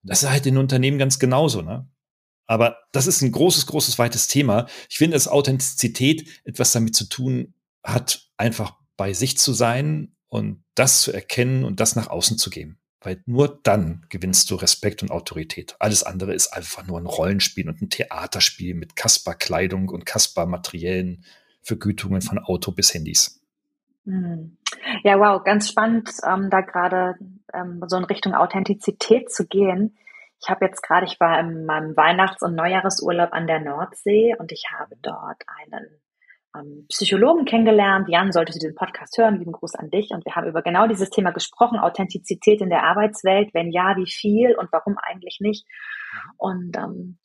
das 0.03 0.23
ist 0.23 0.31
halt 0.31 0.47
in 0.47 0.59
Unternehmen 0.59 0.99
ganz 0.99 1.19
genauso, 1.19 1.63
ne? 1.63 1.89
Aber 2.47 2.79
das 2.91 3.07
ist 3.07 3.23
ein 3.23 3.31
großes, 3.31 3.67
großes, 3.67 3.97
weites 4.01 4.27
Thema. 4.27 4.67
Ich 4.89 4.99
finde, 4.99 5.15
dass 5.15 5.29
Authentizität 5.29 6.29
etwas 6.43 6.73
damit 6.73 6.97
zu 6.97 7.05
tun 7.05 7.55
hat, 7.85 8.29
einfach 8.37 8.75
bei 8.97 9.13
sich 9.13 9.39
zu 9.39 9.53
sein 9.53 10.17
und 10.27 10.65
das 10.75 11.03
zu 11.03 11.13
erkennen 11.13 11.65
und 11.65 11.79
das 11.79 11.95
nach 11.95 12.09
außen 12.09 12.39
zu 12.39 12.51
geben. 12.51 12.81
Weil 13.01 13.23
nur 13.25 13.61
dann 13.63 14.05
gewinnst 14.09 14.51
du 14.51 14.57
Respekt 14.57 15.03
und 15.03 15.13
Autorität. 15.13 15.77
Alles 15.79 16.03
andere 16.03 16.35
ist 16.35 16.49
einfach 16.49 16.85
nur 16.87 16.99
ein 16.99 17.07
Rollenspiel 17.07 17.69
und 17.69 17.81
ein 17.81 17.89
Theaterspiel 17.89 18.75
mit 18.75 18.97
Kasper-Kleidung 18.97 19.89
und 19.89 20.05
Kasper-materiellen 20.05 21.25
Vergütungen 21.63 22.23
von 22.23 22.39
Auto 22.39 22.73
bis 22.73 22.95
Handys. 22.95 23.41
Hm. 24.05 24.57
Ja, 25.05 25.19
wow, 25.19 25.43
ganz 25.45 25.69
spannend, 25.69 26.11
ähm, 26.27 26.49
da 26.51 26.61
gerade 26.63 27.17
ähm, 27.53 27.83
so 27.87 27.97
in 27.97 28.05
Richtung 28.05 28.35
Authentizität 28.35 29.31
zu 29.31 29.47
gehen. 29.47 29.97
Ich 30.43 30.49
habe 30.49 30.65
jetzt 30.65 30.83
gerade, 30.83 31.07
ich 31.07 31.21
war 31.21 31.39
in 31.39 31.67
meinem 31.67 31.97
Weihnachts- 31.97 32.43
und 32.43 32.55
Neujahresurlaub 32.55 33.33
an 33.33 33.47
der 33.47 33.61
Nordsee 33.61 34.35
und 34.39 34.53
ich 34.53 34.65
habe 34.73 34.97
dort 35.03 35.43
einen 35.61 36.01
ähm, 36.57 36.87
Psychologen 36.89 37.45
kennengelernt. 37.45 38.09
Jan, 38.09 38.33
solltest 38.33 38.57
du 38.57 38.61
diesen 38.61 38.75
Podcast 38.75 39.17
hören, 39.19 39.39
lieben 39.39 39.53
Gruß 39.53 39.75
an 39.75 39.91
dich. 39.91 40.11
Und 40.11 40.25
wir 40.25 40.35
haben 40.35 40.49
über 40.49 40.63
genau 40.63 40.87
dieses 40.87 41.11
Thema 41.11 41.31
gesprochen, 41.31 41.79
Authentizität 41.79 42.61
in 42.61 42.71
der 42.71 42.85
Arbeitswelt. 42.85 43.53
Wenn 43.53 43.71
ja, 43.71 43.97
wie 43.97 44.11
viel 44.11 44.57
und 44.57 44.73
warum 44.73 44.97
eigentlich 44.99 45.39
nicht? 45.41 45.67
Und 46.37 46.77
ähm, 46.77 47.19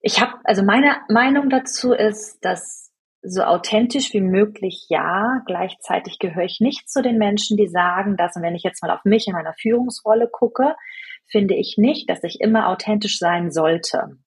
ich 0.00 0.20
habe, 0.20 0.34
also 0.44 0.62
meine 0.64 0.96
Meinung 1.08 1.50
dazu 1.50 1.92
ist, 1.92 2.44
dass 2.44 2.87
so 3.22 3.42
authentisch 3.42 4.12
wie 4.12 4.20
möglich 4.20 4.86
ja. 4.88 5.42
Gleichzeitig 5.46 6.18
gehöre 6.18 6.44
ich 6.44 6.60
nicht 6.60 6.88
zu 6.88 7.02
den 7.02 7.18
Menschen, 7.18 7.56
die 7.56 7.68
sagen 7.68 8.16
dass, 8.16 8.36
und 8.36 8.42
wenn 8.42 8.54
ich 8.54 8.62
jetzt 8.62 8.82
mal 8.82 8.90
auf 8.90 9.04
mich 9.04 9.26
in 9.26 9.34
meiner 9.34 9.54
Führungsrolle 9.54 10.28
gucke, 10.28 10.74
finde 11.26 11.54
ich 11.54 11.76
nicht, 11.76 12.08
dass 12.08 12.24
ich 12.24 12.40
immer 12.40 12.68
authentisch 12.68 13.18
sein 13.18 13.50
sollte 13.50 14.18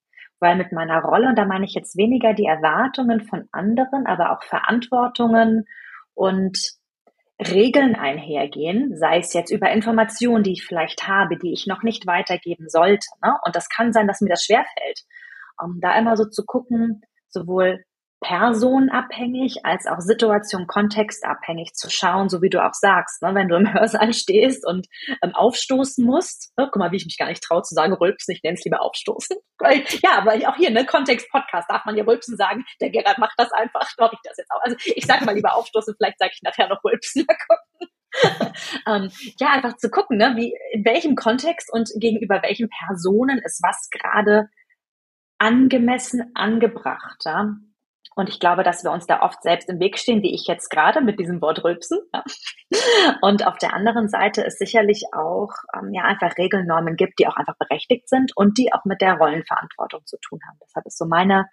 weil 0.42 0.56
mit 0.56 0.72
meiner 0.72 1.02
Rolle, 1.04 1.30
und 1.30 1.38
da 1.38 1.46
meine 1.46 1.66
ich 1.66 1.76
jetzt 1.76 1.96
weniger 1.96 2.34
die 2.34 2.46
Erwartungen 2.46 3.22
von 3.22 3.48
anderen, 3.52 4.08
aber 4.08 4.32
auch 4.32 4.44
Verantwortungen 4.44 5.66
und 6.16 6.58
Regeln 7.40 7.96
einhergehen, 7.96 8.96
sei 8.98 9.20
es 9.20 9.34
jetzt 9.34 9.52
über 9.52 9.72
Informationen, 9.72 10.44
die 10.44 10.54
ich 10.54 10.66
vielleicht 10.66 11.08
habe, 11.08 11.38
die 11.38 11.54
ich 11.54 11.68
noch 11.68 11.84
nicht 11.84 12.08
weitergeben 12.08 12.70
sollte. 12.70 13.06
Ne? 13.24 13.36
Und 13.46 13.56
das 13.56 13.70
kann 13.70 13.94
sein, 13.94 14.08
dass 14.08 14.22
mir 14.22 14.30
das 14.30 14.44
schwerfällt. 14.44 15.02
Um 15.62 15.80
da 15.80 15.98
immer 15.98 16.18
so 16.18 16.26
zu 16.26 16.44
gucken, 16.44 17.02
sowohl 17.30 17.84
personabhängig 18.22 19.66
als 19.66 19.88
auch 19.88 20.00
Situation, 20.00 20.68
kontextabhängig 20.68 21.74
zu 21.74 21.90
schauen, 21.90 22.30
so 22.30 22.42
wie 22.44 22.52
du 22.52 22.64
auch 22.64 22.74
sagst, 22.74 23.22
ne? 23.24 23.34
wenn 23.34 23.50
du 23.50 23.56
im 23.56 23.74
Hörsaal 23.74 24.14
stehst 24.14 24.66
und 24.66 24.88
ähm, 25.24 25.34
aufstoßen 25.34 26.06
musst. 26.06 26.54
Oh, 26.56 26.66
guck 26.66 26.78
mal, 26.78 26.92
wie 26.92 26.98
ich 26.98 27.06
mich 27.06 27.18
gar 27.18 27.28
nicht 27.28 27.44
traue 27.44 27.64
zu 27.64 27.74
sagen, 27.74 27.94
rülpsen, 27.94 28.36
ich 28.36 28.44
nenne 28.44 28.58
es 28.58 28.64
lieber 28.64 28.82
aufstoßen. 28.82 29.38
Weil, 29.60 29.84
ja, 30.02 30.26
weil 30.26 30.44
auch 30.48 30.56
hier, 30.56 30.72
ne, 30.72 30.88
Kontext-Podcast, 30.88 31.70
darf 31.70 31.86
man 31.86 31.96
ja 31.96 32.04
rülpsen 32.04 32.36
sagen. 32.36 32.66
Der 32.80 32.90
Gerard 32.90 33.20
macht 33.20 33.36
das 33.38 33.52
einfach, 33.52 33.88
glaube 33.98 34.16
ich 34.16 34.20
das 34.24 34.38
jetzt 34.38 34.50
auch. 34.50 34.62
Also 34.64 34.76
ich 34.96 35.06
sage 35.06 35.24
mal 35.24 35.36
lieber 35.36 35.56
aufstoßen, 35.56 35.94
vielleicht 35.96 36.18
sage 36.18 36.32
ich 36.34 36.42
nachher 36.42 36.68
noch 36.68 36.84
rülpsen. 36.84 37.26
Mal 37.28 37.38
gucken. 37.48 38.64
ähm, 38.88 39.34
ja, 39.40 39.50
einfach 39.50 39.78
zu 39.78 39.92
gucken, 39.92 40.18
ne, 40.18 40.34
wie, 40.36 40.56
in 40.72 40.84
welchem 40.84 41.16
Kontext 41.16 41.72
und 41.72 41.90
gegenüber 41.96 42.42
welchen 42.42 42.70
Personen 42.70 43.40
ist 43.46 43.62
was 43.62 43.90
gerade 43.92 44.50
angemessen 45.38 46.32
angebracht. 46.34 47.22
Ja? 47.26 47.56
Und 48.16 48.28
ich 48.28 48.40
glaube, 48.40 48.64
dass 48.64 48.84
wir 48.84 48.92
uns 48.92 49.08
da 49.08 49.22
oft 49.22 49.42
selbst 49.42 49.70
im 49.70 49.80
Weg 49.80 49.98
stehen, 49.98 50.22
wie 50.22 50.34
ich 50.34 50.46
jetzt 50.46 50.70
gerade 50.70 51.02
mit 51.02 51.20
diesem 51.20 51.42
Wort 51.42 51.64
rülpsen. 51.64 52.00
Und 53.22 53.48
auf 53.48 53.58
der 53.58 53.74
anderen 53.74 54.10
Seite 54.10 54.46
es 54.46 54.58
sicherlich 54.58 55.06
auch 55.14 55.52
ähm, 55.74 55.94
ja 55.94 56.04
einfach 56.04 56.38
Regelnormen 56.38 56.98
gibt, 56.98 57.20
die 57.20 57.28
auch 57.28 57.38
einfach 57.38 57.58
berechtigt 57.58 58.10
sind 58.10 58.32
und 58.36 58.58
die 58.58 58.74
auch 58.74 58.86
mit 58.86 59.02
der 59.02 59.16
Rollenverantwortung 59.16 60.06
zu 60.06 60.18
tun 60.22 60.40
haben. 60.48 60.58
Deshalb 60.62 60.86
ist 60.86 60.98
so 60.98 61.06
meine, 61.06 61.48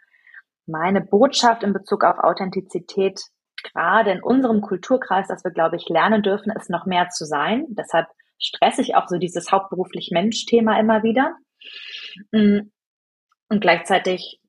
meine 0.67 1.01
Botschaft 1.01 1.63
in 1.63 1.73
Bezug 1.73 2.05
auf 2.05 2.19
Authentizität 2.19 3.21
gerade 3.63 4.13
in 4.13 4.23
unserem 4.23 4.61
Kulturkreis, 4.61 5.29
dass 5.29 5.45
wir, 5.45 5.51
glaube 5.51 5.77
ich, 5.77 5.89
lernen 5.89 6.23
dürfen, 6.23 6.53
es 6.57 6.69
noch 6.69 6.87
mehr 6.87 7.09
zu 7.09 7.25
sein. 7.25 7.67
Deshalb 7.71 8.07
stresse 8.39 8.83
ich 8.83 8.95
auch 8.95 9.09
so 9.09 9.19
dieses 9.19 9.51
hauptberuflich 9.51 10.11
Mensch-Thema 10.13 10.79
immer 10.79 11.03
wieder. 11.03 11.37
Mm. 12.33 12.71
Und 13.49 13.61
gleichzeitig 13.61 14.41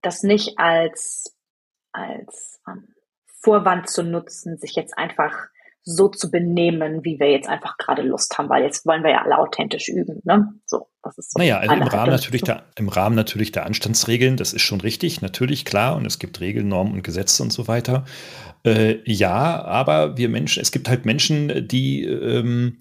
das 0.00 0.22
nicht 0.22 0.58
als 0.58 1.34
als 1.94 2.60
ähm, 2.68 2.88
Vorwand 3.42 3.88
zu 3.88 4.02
nutzen, 4.02 4.58
sich 4.58 4.74
jetzt 4.74 4.98
einfach 4.98 5.32
so 5.86 6.08
zu 6.08 6.30
benehmen, 6.30 7.04
wie 7.04 7.20
wir 7.20 7.30
jetzt 7.30 7.48
einfach 7.48 7.76
gerade 7.76 8.00
Lust 8.00 8.38
haben, 8.38 8.48
weil 8.48 8.64
jetzt 8.64 8.86
wollen 8.86 9.04
wir 9.04 9.10
ja 9.10 9.22
alle 9.22 9.38
authentisch 9.38 9.88
üben. 9.88 10.20
Ne? 10.24 10.54
So, 10.64 10.88
das 11.02 11.18
ist 11.18 11.32
so 11.32 11.38
naja, 11.38 11.58
also 11.58 11.74
im 11.74 11.82
Rahmen, 11.82 12.10
natürlich 12.10 12.42
der, 12.42 12.64
im 12.76 12.88
Rahmen 12.88 13.14
natürlich 13.14 13.52
der 13.52 13.66
Anstandsregeln, 13.66 14.38
das 14.38 14.54
ist 14.54 14.62
schon 14.62 14.80
richtig, 14.80 15.20
natürlich, 15.20 15.66
klar, 15.66 15.96
und 15.96 16.06
es 16.06 16.18
gibt 16.18 16.40
Regeln, 16.40 16.68
Normen 16.68 16.94
und 16.94 17.04
Gesetze 17.04 17.42
und 17.42 17.52
so 17.52 17.68
weiter. 17.68 18.06
Äh, 18.64 19.00
ja, 19.04 19.62
aber 19.62 20.16
wir 20.16 20.30
Menschen, 20.30 20.62
es 20.62 20.72
gibt 20.72 20.88
halt 20.88 21.04
Menschen, 21.04 21.68
die, 21.68 22.04
ähm, 22.04 22.78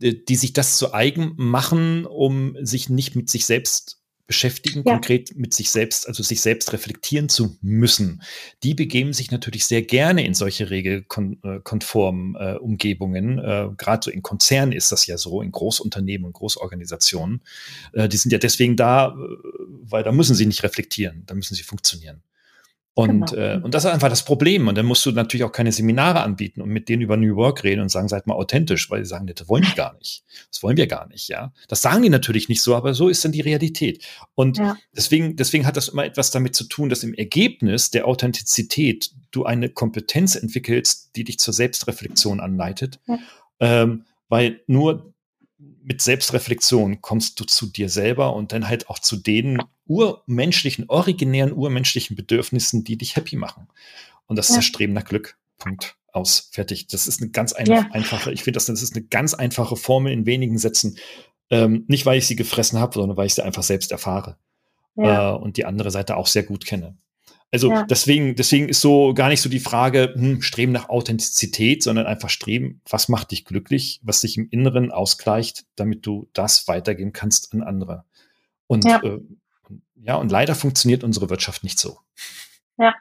die 0.00 0.36
sich 0.36 0.54
das 0.54 0.78
zu 0.78 0.94
eigen 0.94 1.34
machen, 1.36 2.06
um 2.06 2.56
sich 2.62 2.88
nicht 2.88 3.16
mit 3.16 3.28
sich 3.28 3.44
selbst 3.44 3.99
beschäftigen, 4.30 4.84
ja. 4.86 4.92
konkret 4.92 5.34
mit 5.34 5.52
sich 5.52 5.72
selbst, 5.72 6.06
also 6.06 6.22
sich 6.22 6.40
selbst 6.40 6.72
reflektieren 6.72 7.28
zu 7.28 7.58
müssen, 7.62 8.22
die 8.62 8.74
begeben 8.74 9.12
sich 9.12 9.32
natürlich 9.32 9.66
sehr 9.66 9.82
gerne 9.82 10.24
in 10.24 10.34
solche 10.34 10.70
regelkonformen 10.70 12.36
äh, 12.36 12.54
Umgebungen. 12.60 13.40
Äh, 13.40 13.70
Gerade 13.76 14.04
so 14.04 14.10
in 14.12 14.22
Konzernen 14.22 14.70
ist 14.70 14.92
das 14.92 15.04
ja 15.08 15.18
so, 15.18 15.42
in 15.42 15.50
Großunternehmen 15.50 16.26
und 16.26 16.34
Großorganisationen. 16.34 17.42
Äh, 17.92 18.08
die 18.08 18.18
sind 18.18 18.30
ja 18.30 18.38
deswegen 18.38 18.76
da, 18.76 19.08
äh, 19.08 19.36
weil 19.82 20.04
da 20.04 20.12
müssen 20.12 20.36
sie 20.36 20.46
nicht 20.46 20.62
reflektieren, 20.62 21.24
da 21.26 21.34
müssen 21.34 21.56
sie 21.56 21.64
funktionieren. 21.64 22.22
Und, 23.08 23.30
genau. 23.30 23.42
äh, 23.42 23.60
und 23.62 23.74
das 23.74 23.84
ist 23.84 23.90
einfach 23.90 24.08
das 24.08 24.24
Problem. 24.24 24.68
Und 24.68 24.76
dann 24.76 24.86
musst 24.86 25.04
du 25.06 25.12
natürlich 25.12 25.44
auch 25.44 25.52
keine 25.52 25.72
Seminare 25.72 26.20
anbieten 26.20 26.60
und 26.60 26.68
mit 26.68 26.88
denen 26.88 27.02
über 27.02 27.16
New 27.16 27.36
Work 27.36 27.64
reden 27.64 27.80
und 27.80 27.88
sagen, 27.88 28.08
seid 28.08 28.26
mal 28.26 28.34
authentisch, 28.34 28.90
weil 28.90 29.00
die 29.00 29.06
sagen, 29.06 29.26
das 29.26 29.48
wollen 29.48 29.64
die 29.64 29.74
gar 29.74 29.94
nicht. 29.98 30.24
Das 30.50 30.62
wollen 30.62 30.76
wir 30.76 30.86
gar 30.86 31.08
nicht, 31.08 31.28
ja. 31.28 31.52
Das 31.68 31.82
sagen 31.82 32.02
die 32.02 32.10
natürlich 32.10 32.48
nicht 32.48 32.62
so, 32.62 32.74
aber 32.74 32.94
so 32.94 33.08
ist 33.08 33.24
dann 33.24 33.32
die 33.32 33.40
Realität. 33.40 34.04
Und 34.34 34.58
ja. 34.58 34.76
deswegen, 34.94 35.36
deswegen 35.36 35.66
hat 35.66 35.76
das 35.76 35.88
immer 35.88 36.04
etwas 36.04 36.30
damit 36.30 36.54
zu 36.54 36.64
tun, 36.64 36.88
dass 36.88 37.02
im 37.02 37.14
Ergebnis 37.14 37.90
der 37.90 38.06
Authentizität 38.06 39.10
du 39.30 39.44
eine 39.44 39.68
Kompetenz 39.68 40.34
entwickelst, 40.34 41.10
die 41.16 41.24
dich 41.24 41.38
zur 41.38 41.54
Selbstreflexion 41.54 42.40
anleitet. 42.40 42.98
Ja. 43.06 43.18
Ähm, 43.60 44.04
weil 44.28 44.60
nur 44.66 45.12
mit 45.82 46.02
Selbstreflexion 46.02 47.00
kommst 47.00 47.40
du 47.40 47.44
zu 47.44 47.66
dir 47.66 47.88
selber 47.88 48.34
und 48.34 48.52
dann 48.52 48.68
halt 48.68 48.88
auch 48.88 48.98
zu 48.98 49.16
den 49.16 49.62
urmenschlichen, 49.86 50.84
originären 50.88 51.52
urmenschlichen 51.52 52.16
Bedürfnissen, 52.16 52.84
die 52.84 52.96
dich 52.96 53.16
happy 53.16 53.36
machen. 53.36 53.68
Und 54.26 54.36
das 54.36 54.48
ja. 54.48 54.54
ist 54.54 54.56
das 54.58 54.64
Streben 54.66 54.92
nach 54.92 55.04
Glück. 55.04 55.36
Punkt. 55.58 55.96
Aus. 56.12 56.48
Fertig. 56.52 56.88
Das 56.88 57.06
ist 57.06 57.20
eine 57.20 57.30
ganz 57.30 57.52
ein 57.52 57.66
ja. 57.66 57.88
einfache, 57.92 58.32
ich 58.32 58.42
finde, 58.42 58.56
das, 58.56 58.66
das 58.66 58.82
ist 58.82 58.94
eine 58.94 59.04
ganz 59.04 59.34
einfache 59.34 59.76
Formel 59.76 60.12
in 60.12 60.26
wenigen 60.26 60.58
Sätzen. 60.58 60.98
Ähm, 61.50 61.84
nicht, 61.88 62.06
weil 62.06 62.18
ich 62.18 62.26
sie 62.26 62.36
gefressen 62.36 62.78
habe, 62.78 62.94
sondern 62.94 63.16
weil 63.16 63.26
ich 63.26 63.34
sie 63.34 63.44
einfach 63.44 63.62
selbst 63.62 63.92
erfahre. 63.92 64.36
Ja. 64.96 65.34
Äh, 65.34 65.38
und 65.38 65.56
die 65.56 65.64
andere 65.64 65.90
Seite 65.90 66.16
auch 66.16 66.26
sehr 66.26 66.42
gut 66.42 66.64
kenne. 66.64 66.96
Also 67.52 67.72
ja. 67.72 67.82
deswegen, 67.84 68.36
deswegen 68.36 68.68
ist 68.68 68.80
so 68.80 69.12
gar 69.12 69.28
nicht 69.28 69.42
so 69.42 69.48
die 69.48 69.60
Frage, 69.60 70.14
hm, 70.14 70.40
streben 70.40 70.72
nach 70.72 70.88
Authentizität, 70.88 71.82
sondern 71.82 72.06
einfach 72.06 72.30
streben, 72.30 72.80
was 72.88 73.08
macht 73.08 73.32
dich 73.32 73.44
glücklich, 73.44 74.00
was 74.04 74.20
dich 74.20 74.38
im 74.38 74.48
Inneren 74.50 74.92
ausgleicht, 74.92 75.64
damit 75.74 76.06
du 76.06 76.28
das 76.32 76.68
weitergeben 76.68 77.12
kannst 77.12 77.52
an 77.52 77.62
andere. 77.62 78.04
Und 78.68 78.84
ja, 78.84 79.02
äh, 79.02 79.20
ja 79.96 80.14
und 80.14 80.30
leider 80.30 80.54
funktioniert 80.54 81.02
unsere 81.02 81.28
Wirtschaft 81.28 81.64
nicht 81.64 81.78
so. 81.78 81.98
Ja. 82.78 82.94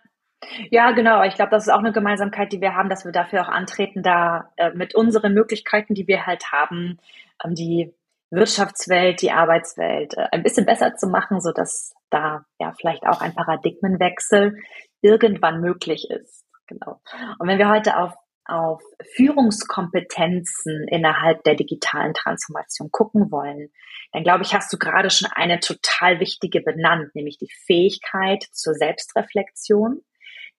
Ja, 0.72 0.91
genau. 0.91 1.24
Ich 1.24 1.36
glaube, 1.36 1.51
das 1.51 1.68
ist 1.68 1.74
auch 1.74 1.79
eine 1.79 1.91
Gemeinsamkeit, 1.91 2.51
die 2.53 2.62
wir 2.62 2.74
haben, 2.74 2.89
dass 2.89 3.06
wir 3.06 3.12
dafür 3.12 3.44
auch 3.44 3.50
antreten, 3.50 4.01
da 4.01 4.51
äh, 4.56 4.72
mit 4.72 4.96
unseren 4.96 5.34
Möglichkeiten, 5.34 5.94
die 5.94 6.08
wir 6.08 6.25
halt 6.25 6.51
haben, 6.51 6.98
ähm, 7.44 7.56
die 7.56 7.94
Wirtschaftswelt, 8.31 9.21
die 9.21 9.31
Arbeitswelt 9.31 10.15
äh, 10.15 10.27
ein 10.31 10.43
bisschen 10.43 10.65
besser 10.65 10.95
zu 10.95 11.07
machen, 11.07 11.41
so 11.41 11.51
dass 11.51 11.93
da 12.09 12.45
ja 12.59 12.74
vielleicht 12.79 13.03
auch 13.03 13.21
ein 13.21 13.33
Paradigmenwechsel 13.33 14.57
irgendwann 15.01 15.62
möglich 15.62 16.07
ist. 16.09 16.45
Genau. 16.67 17.01
Und 17.39 17.48
wenn 17.48 17.57
wir 17.57 17.69
heute 17.69 17.98
auf 17.98 18.13
auf 18.50 18.81
Führungskompetenzen 19.15 20.88
innerhalb 20.88 21.43
der 21.43 21.55
digitalen 21.55 22.13
Transformation 22.13 22.89
gucken 22.91 23.31
wollen, 23.31 23.69
dann 24.12 24.24
glaube 24.24 24.43
ich, 24.43 24.55
hast 24.55 24.74
du 24.74 24.77
gerade 24.77 25.12
schon 25.12 25.29
eine 25.31 25.59
total 25.59 26.19
wichtige 26.19 26.62
benannt, 26.62 27.13
nämlich 27.13 27.38
die 27.38 27.51
Fähigkeit 27.67 28.43
zur 28.51 28.74
Selbstreflexion, 28.74 30.01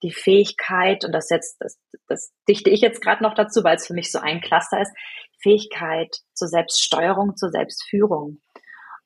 die 0.03 0.13
Fähigkeit, 0.13 1.05
und 1.05 1.13
das 1.13 1.31
jetzt, 1.31 1.57
das, 1.61 1.79
das 2.09 2.33
dichte 2.49 2.71
ich 2.71 2.81
jetzt 2.81 3.01
gerade 3.03 3.23
noch 3.23 3.35
dazu, 3.35 3.63
weil 3.65 3.77
es 3.77 3.87
für 3.87 3.95
mich 3.95 4.11
so 4.11 4.19
ein 4.19 4.41
Cluster 4.41 4.81
ist, 4.81 4.93
Fähigkeit 5.43 6.17
zur 6.35 6.49
Selbststeuerung, 6.49 7.37
zur 7.37 7.51
Selbstführung. 7.51 8.41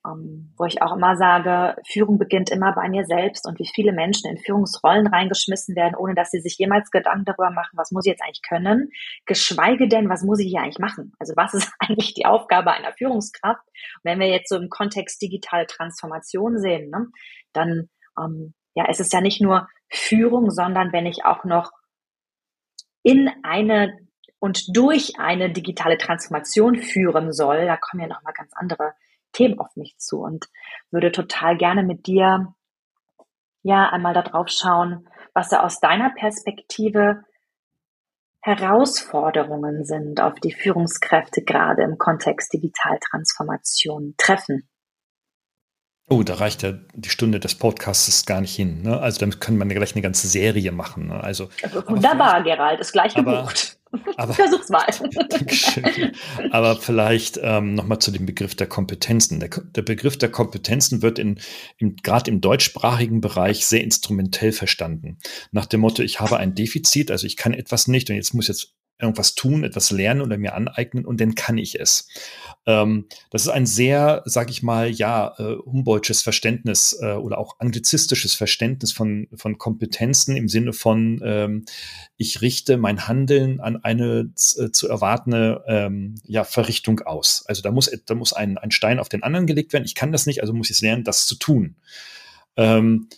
Um, 0.07 0.53
wo 0.59 0.67
ich 0.67 0.83
auch 0.83 0.95
immer 0.95 1.17
sage, 1.17 1.81
Führung 1.91 2.19
beginnt 2.19 2.51
immer 2.51 2.75
bei 2.75 2.91
mir 2.91 3.07
selbst 3.07 3.47
und 3.49 3.59
wie 3.59 3.67
viele 3.75 3.91
Menschen 3.91 4.31
in 4.31 4.37
Führungsrollen 4.37 5.07
reingeschmissen 5.07 5.75
werden, 5.77 5.95
ohne 5.97 6.15
dass 6.15 6.31
sie 6.31 6.41
sich 6.41 6.59
jemals 6.59 6.91
Gedanken 6.91 7.25
darüber 7.25 7.51
machen, 7.51 7.71
was 7.73 7.91
muss 7.91 8.05
ich 8.05 8.11
jetzt 8.11 8.23
eigentlich 8.23 8.43
können, 8.47 8.91
geschweige 9.25 9.89
denn, 9.89 10.11
was 10.11 10.23
muss 10.23 10.41
ich 10.41 10.49
hier 10.49 10.61
eigentlich 10.61 10.79
machen? 10.79 11.15
Also 11.19 11.33
was 11.37 11.55
ist 11.55 11.73
eigentlich 11.79 12.13
die 12.13 12.27
Aufgabe 12.27 12.73
einer 12.73 12.93
Führungskraft? 12.93 13.67
Und 13.67 14.01
wenn 14.03 14.21
wir 14.21 14.29
jetzt 14.29 14.51
so 14.51 14.57
im 14.57 14.69
Kontext 14.69 15.23
digitale 15.23 15.65
Transformation 15.67 16.59
sehen, 16.59 16.91
ne, 16.91 17.07
dann 17.55 17.89
um, 18.15 18.53
ja, 18.75 18.87
es 18.89 19.01
ist 19.01 19.13
ja 19.13 19.21
nicht 19.21 19.41
nur 19.41 19.69
Führung, 19.89 20.51
sondern 20.51 20.93
wenn 20.93 21.07
ich 21.07 21.25
auch 21.25 21.45
noch 21.45 21.73
in 23.03 23.31
eine 23.43 23.99
und 24.39 24.77
durch 24.77 25.19
eine 25.19 25.51
digitale 25.51 25.97
Transformation 25.97 26.77
führen 26.77 27.33
soll, 27.33 27.67
da 27.67 27.77
kommen 27.77 28.03
ja 28.03 28.09
nochmal 28.09 28.35
ganz 28.35 28.53
andere 28.55 28.93
Themen 29.33 29.59
auf 29.59 29.75
mich 29.77 29.97
zu 29.99 30.21
und 30.21 30.47
würde 30.91 31.13
total 31.13 31.57
gerne 31.57 31.83
mit 31.83 32.07
dir 32.07 32.55
ja 33.63 33.89
einmal 33.89 34.13
darauf 34.15 34.49
schauen, 34.49 35.09
was 35.33 35.49
da 35.49 35.61
aus 35.61 35.81
deiner 35.81 36.11
Perspektive 36.11 37.25
Herausforderungen 38.41 39.87
sind, 39.87 40.21
auf 40.21 40.35
die 40.35 40.53
Führungskräfte 40.53 41.43
gerade 41.43 41.83
im 41.83 41.97
Kontext 41.97 42.53
Digitaltransformation 42.53 44.15
treffen. 44.19 44.69
Oh, 46.09 46.23
da 46.23 46.35
reicht 46.35 46.63
ja 46.63 46.75
die 46.95 47.09
Stunde 47.09 47.41
des 47.41 47.55
Podcasts 47.55 48.27
gar 48.27 48.43
nicht 48.43 48.55
hin. 48.55 48.83
Ne? 48.83 49.01
Also 49.01 49.21
damit 49.21 49.41
können 49.41 49.59
wir 49.59 49.67
gleich 49.75 49.95
eine 49.95 50.03
ganze 50.03 50.29
Serie 50.29 50.71
machen. 50.71 51.09
Ne? 51.09 51.23
Also, 51.23 51.49
Wunderbar, 51.87 52.43
Gerald, 52.43 52.81
ist 52.81 52.93
gleich 52.93 53.15
gebucht. 53.15 53.79
Aber, 54.17 54.35
Versuchswahl. 54.35 54.87
Dankeschön. 55.29 56.13
Aber 56.51 56.77
vielleicht 56.77 57.39
ähm, 57.43 57.75
nochmal 57.75 58.01
zu 58.01 58.11
dem 58.11 58.27
Begriff 58.27 58.55
der 58.55 58.67
Kompetenzen. 58.67 59.41
Der, 59.41 59.49
der 59.49 59.83
Begriff 59.83 60.19
der 60.19 60.31
Kompetenzen 60.31 61.03
wird 61.03 61.19
in, 61.19 61.41
in 61.79 61.97
gerade 61.97 62.31
im 62.31 62.41
deutschsprachigen 62.41 63.21
Bereich 63.21 63.67
sehr 63.67 63.83
instrumentell 63.83 64.53
verstanden. 64.53 65.19
Nach 65.53 65.67
dem 65.67 65.81
Motto, 65.81 66.03
ich 66.03 66.21
habe 66.21 66.39
ein 66.39 66.55
Defizit, 66.55 67.11
also 67.11 67.27
ich 67.27 67.37
kann 67.37 67.55
etwas 67.55 67.89
nicht 67.89 68.11
und 68.11 68.17
jetzt 68.17 68.35
muss 68.35 68.49
jetzt 68.49 68.75
irgendwas 69.05 69.35
tun, 69.35 69.65
etwas 69.65 69.91
lernen 69.91 70.21
oder 70.21 70.37
mir 70.39 70.55
aneignen 70.55 71.05
und 71.05 71.21
dann 71.21 71.35
kann 71.35 71.59
ich 71.59 71.79
es. 71.79 72.09
Ähm, 72.67 73.07
das 73.31 73.43
ist 73.43 73.49
ein 73.49 73.67
sehr, 73.67 74.23
sag 74.25 74.51
ich 74.51 74.63
mal, 74.63 74.91
ja, 74.91 75.35
äh, 75.39 75.57
Humboldtsches 75.65 76.23
Verständnis 76.23 76.99
äh, 77.01 77.13
oder 77.13 77.39
auch 77.39 77.61
anglizistisches 77.61 78.35
Verständnis 78.35 78.93
von, 78.93 79.29
von 79.35 79.59
Kompetenzen 79.59 80.37
im 80.37 80.49
Sinne 80.49 80.73
von, 80.73 81.21
ähm, 81.25 81.65
ich 82.17 82.41
richte 82.43 82.77
mein 82.77 83.07
Handeln 83.07 83.61
an 83.61 83.77
eine 83.77 84.31
äh, 84.57 84.71
zu 84.71 84.89
erwartende 84.89 85.63
ähm, 85.67 86.17
ja, 86.25 86.45
Verrichtung 86.45 87.01
aus. 87.01 87.45
Also 87.47 87.63
da 87.63 87.71
muss, 87.71 87.91
da 88.07 88.15
muss 88.15 88.33
ein, 88.33 88.59
ein 88.59 88.71
Stein 88.71 88.99
auf 88.99 89.09
den 89.09 89.23
anderen 89.23 89.47
gelegt 89.47 89.73
werden. 89.73 89.85
Ich 89.85 89.95
kann 89.95 90.13
das 90.13 90.27
nicht, 90.27 90.41
also 90.41 90.53
muss 90.53 90.71
ich 90.71 90.77
es 90.77 90.83
lernen, 90.83 91.05
das 91.05 91.27
zu 91.27 91.37
tun. 91.37 91.77
Ähm, 92.57 93.09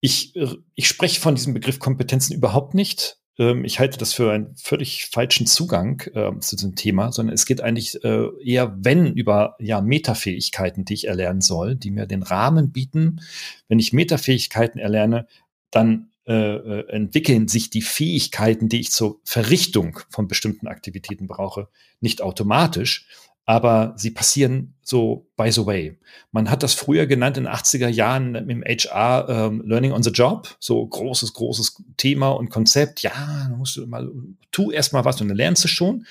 ich, 0.00 0.34
ich 0.74 0.88
spreche 0.88 1.20
von 1.20 1.34
diesem 1.34 1.54
Begriff 1.54 1.78
Kompetenzen 1.78 2.34
überhaupt 2.34 2.74
nicht. 2.74 3.18
Ähm, 3.38 3.64
ich 3.64 3.78
halte 3.78 3.98
das 3.98 4.12
für 4.12 4.32
einen 4.32 4.56
völlig 4.56 5.06
falschen 5.06 5.46
Zugang 5.46 6.02
äh, 6.14 6.38
zu 6.40 6.56
diesem 6.56 6.74
Thema, 6.74 7.12
sondern 7.12 7.34
es 7.34 7.46
geht 7.46 7.60
eigentlich 7.60 8.02
äh, 8.04 8.28
eher, 8.42 8.76
wenn, 8.78 9.12
über 9.14 9.56
ja, 9.58 9.80
Metafähigkeiten, 9.80 10.84
die 10.84 10.94
ich 10.94 11.08
erlernen 11.08 11.40
soll, 11.40 11.76
die 11.76 11.90
mir 11.90 12.06
den 12.06 12.22
Rahmen 12.22 12.72
bieten. 12.72 13.20
Wenn 13.68 13.78
ich 13.78 13.92
Metafähigkeiten 13.92 14.78
erlerne, 14.78 15.26
dann 15.70 16.10
äh, 16.26 16.32
äh 16.32 16.88
entwickeln 16.88 17.48
sich 17.48 17.70
die 17.70 17.82
Fähigkeiten, 17.82 18.68
die 18.68 18.80
ich 18.80 18.90
zur 18.90 19.20
Verrichtung 19.24 20.00
von 20.10 20.28
bestimmten 20.28 20.66
Aktivitäten 20.66 21.26
brauche, 21.26 21.68
nicht 22.00 22.22
automatisch, 22.22 23.06
aber 23.46 23.94
sie 23.96 24.10
passieren 24.10 24.74
so 24.82 25.30
by 25.36 25.50
the 25.50 25.64
way. 25.64 25.96
Man 26.32 26.50
hat 26.50 26.64
das 26.64 26.74
früher 26.74 27.06
genannt 27.06 27.36
in 27.36 27.44
den 27.44 27.52
80er 27.52 27.88
Jahren 27.88 28.34
im 28.34 28.62
HR 28.62 29.28
ähm, 29.28 29.62
Learning 29.64 29.92
on 29.92 30.02
the 30.02 30.10
Job, 30.10 30.56
so 30.58 30.84
großes, 30.84 31.32
großes 31.32 31.82
Thema 31.96 32.30
und 32.30 32.50
Konzept. 32.50 33.02
Ja, 33.02 33.50
musst 33.56 33.76
du 33.76 33.86
mal, 33.86 34.10
tu 34.50 34.72
erst 34.72 34.92
mal 34.92 35.04
was 35.04 35.20
und 35.20 35.28
dann 35.28 35.36
lernst 35.36 35.64
du 35.64 35.68
schon. 35.68 36.06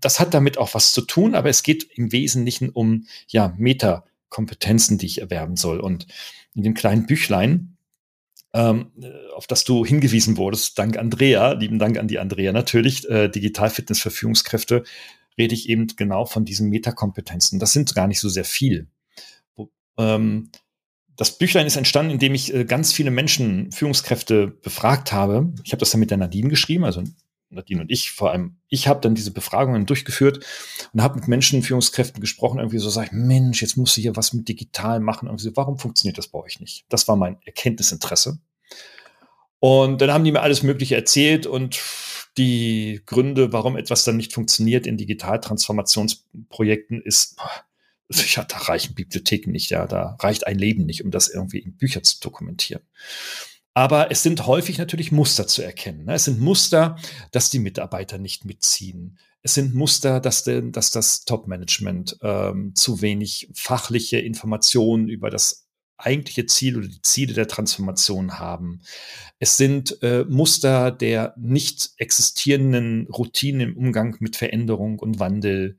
Das 0.00 0.20
hat 0.20 0.34
damit 0.34 0.56
auch 0.56 0.74
was 0.74 0.92
zu 0.92 1.02
tun, 1.02 1.34
aber 1.34 1.48
es 1.48 1.64
geht 1.64 1.84
im 1.94 2.12
Wesentlichen 2.12 2.70
um 2.70 3.06
ja, 3.28 3.52
Meta-Kompetenzen, 3.56 4.98
die 4.98 5.06
ich 5.06 5.20
erwerben 5.20 5.56
soll. 5.56 5.80
Und 5.80 6.06
in 6.54 6.62
dem 6.62 6.74
kleinen 6.74 7.06
Büchlein, 7.06 7.76
ähm, 8.52 8.92
auf 9.34 9.48
das 9.48 9.64
du 9.64 9.84
hingewiesen 9.84 10.36
wurdest, 10.36 10.78
dank 10.78 10.96
Andrea, 10.96 11.52
lieben 11.52 11.80
Dank 11.80 11.98
an 11.98 12.06
die 12.06 12.20
Andrea 12.20 12.52
natürlich, 12.52 13.08
äh, 13.08 13.28
Digitalfitness 13.28 14.00
für 14.00 14.10
Führungskräfte, 14.10 14.84
rede 15.38 15.54
ich 15.54 15.68
eben 15.68 15.86
genau 15.96 16.24
von 16.24 16.44
diesen 16.44 16.68
Metakompetenzen. 16.70 17.58
Das 17.58 17.72
sind 17.72 17.94
gar 17.94 18.06
nicht 18.06 18.20
so 18.20 18.28
sehr 18.28 18.44
viel. 18.44 18.88
Ähm, 19.98 20.50
das 21.16 21.38
Büchlein 21.38 21.66
ist 21.66 21.76
entstanden, 21.76 22.12
indem 22.12 22.34
ich 22.34 22.52
äh, 22.54 22.64
ganz 22.64 22.92
viele 22.92 23.10
Menschen, 23.10 23.72
Führungskräfte 23.72 24.48
befragt 24.48 25.12
habe. 25.12 25.52
Ich 25.64 25.72
habe 25.72 25.80
das 25.80 25.90
dann 25.90 26.00
mit 26.00 26.10
der 26.10 26.18
Nadine 26.18 26.48
geschrieben, 26.48 26.84
also 26.84 27.02
Nadine 27.48 27.80
und 27.80 27.90
ich, 27.90 28.10
vor 28.10 28.32
allem 28.32 28.56
ich 28.68 28.88
habe 28.88 29.00
dann 29.00 29.14
diese 29.14 29.30
Befragungen 29.30 29.86
durchgeführt 29.86 30.44
und 30.92 31.02
habe 31.02 31.16
mit 31.16 31.28
Menschen, 31.28 31.62
Führungskräften 31.62 32.20
gesprochen, 32.20 32.58
irgendwie 32.58 32.78
so 32.78 32.90
sage 32.90 33.08
ich, 33.08 33.12
Mensch, 33.12 33.62
jetzt 33.62 33.76
muss 33.76 33.96
ich 33.96 34.02
hier 34.02 34.16
was 34.16 34.32
mit 34.32 34.48
digital 34.48 35.00
machen. 35.00 35.26
Irgendwie 35.26 35.44
so, 35.44 35.56
warum 35.56 35.78
funktioniert 35.78 36.18
das 36.18 36.28
bei 36.28 36.38
euch 36.38 36.60
nicht? 36.60 36.84
Das 36.88 37.08
war 37.08 37.16
mein 37.16 37.38
Erkenntnisinteresse. 37.44 38.38
Und 39.58 40.00
dann 40.00 40.12
haben 40.12 40.24
die 40.24 40.32
mir 40.32 40.42
alles 40.42 40.62
Mögliche 40.62 40.96
erzählt 40.96 41.46
und 41.46 41.80
die 42.38 43.02
Gründe, 43.06 43.52
warum 43.52 43.76
etwas 43.76 44.04
dann 44.04 44.16
nicht 44.16 44.32
funktioniert 44.32 44.86
in 44.86 44.96
Digitaltransformationsprojekten 44.96 47.02
ist, 47.02 47.36
ja, 48.08 48.44
da 48.44 48.58
reichen 48.58 48.94
Bibliotheken 48.94 49.50
nicht, 49.50 49.70
ja, 49.70 49.86
da 49.86 50.16
reicht 50.20 50.46
ein 50.46 50.58
Leben 50.58 50.86
nicht, 50.86 51.04
um 51.04 51.10
das 51.10 51.28
irgendwie 51.28 51.58
in 51.58 51.76
Bücher 51.76 52.02
zu 52.02 52.20
dokumentieren. 52.20 52.82
Aber 53.74 54.10
es 54.10 54.22
sind 54.22 54.46
häufig 54.46 54.78
natürlich 54.78 55.12
Muster 55.12 55.46
zu 55.46 55.62
erkennen. 55.62 56.06
Ne? 56.06 56.14
Es 56.14 56.24
sind 56.24 56.40
Muster, 56.40 56.96
dass 57.30 57.50
die 57.50 57.58
Mitarbeiter 57.58 58.16
nicht 58.16 58.46
mitziehen. 58.46 59.18
Es 59.42 59.52
sind 59.52 59.74
Muster, 59.74 60.18
dass, 60.18 60.44
de, 60.44 60.70
dass 60.70 60.90
das 60.90 61.26
Top-Management 61.26 62.16
ähm, 62.22 62.74
zu 62.74 63.02
wenig 63.02 63.50
fachliche 63.52 64.18
Informationen 64.18 65.10
über 65.10 65.28
das 65.28 65.65
eigentliche 65.98 66.46
Ziel 66.46 66.76
oder 66.76 66.88
die 66.88 67.02
Ziele 67.02 67.34
der 67.34 67.48
Transformation 67.48 68.38
haben. 68.38 68.80
Es 69.38 69.56
sind 69.56 70.02
äh, 70.02 70.24
Muster 70.24 70.90
der 70.90 71.34
nicht 71.36 71.90
existierenden 71.96 73.06
Routinen 73.08 73.70
im 73.70 73.76
Umgang 73.76 74.16
mit 74.20 74.36
Veränderung 74.36 74.98
und 74.98 75.18
Wandel. 75.18 75.78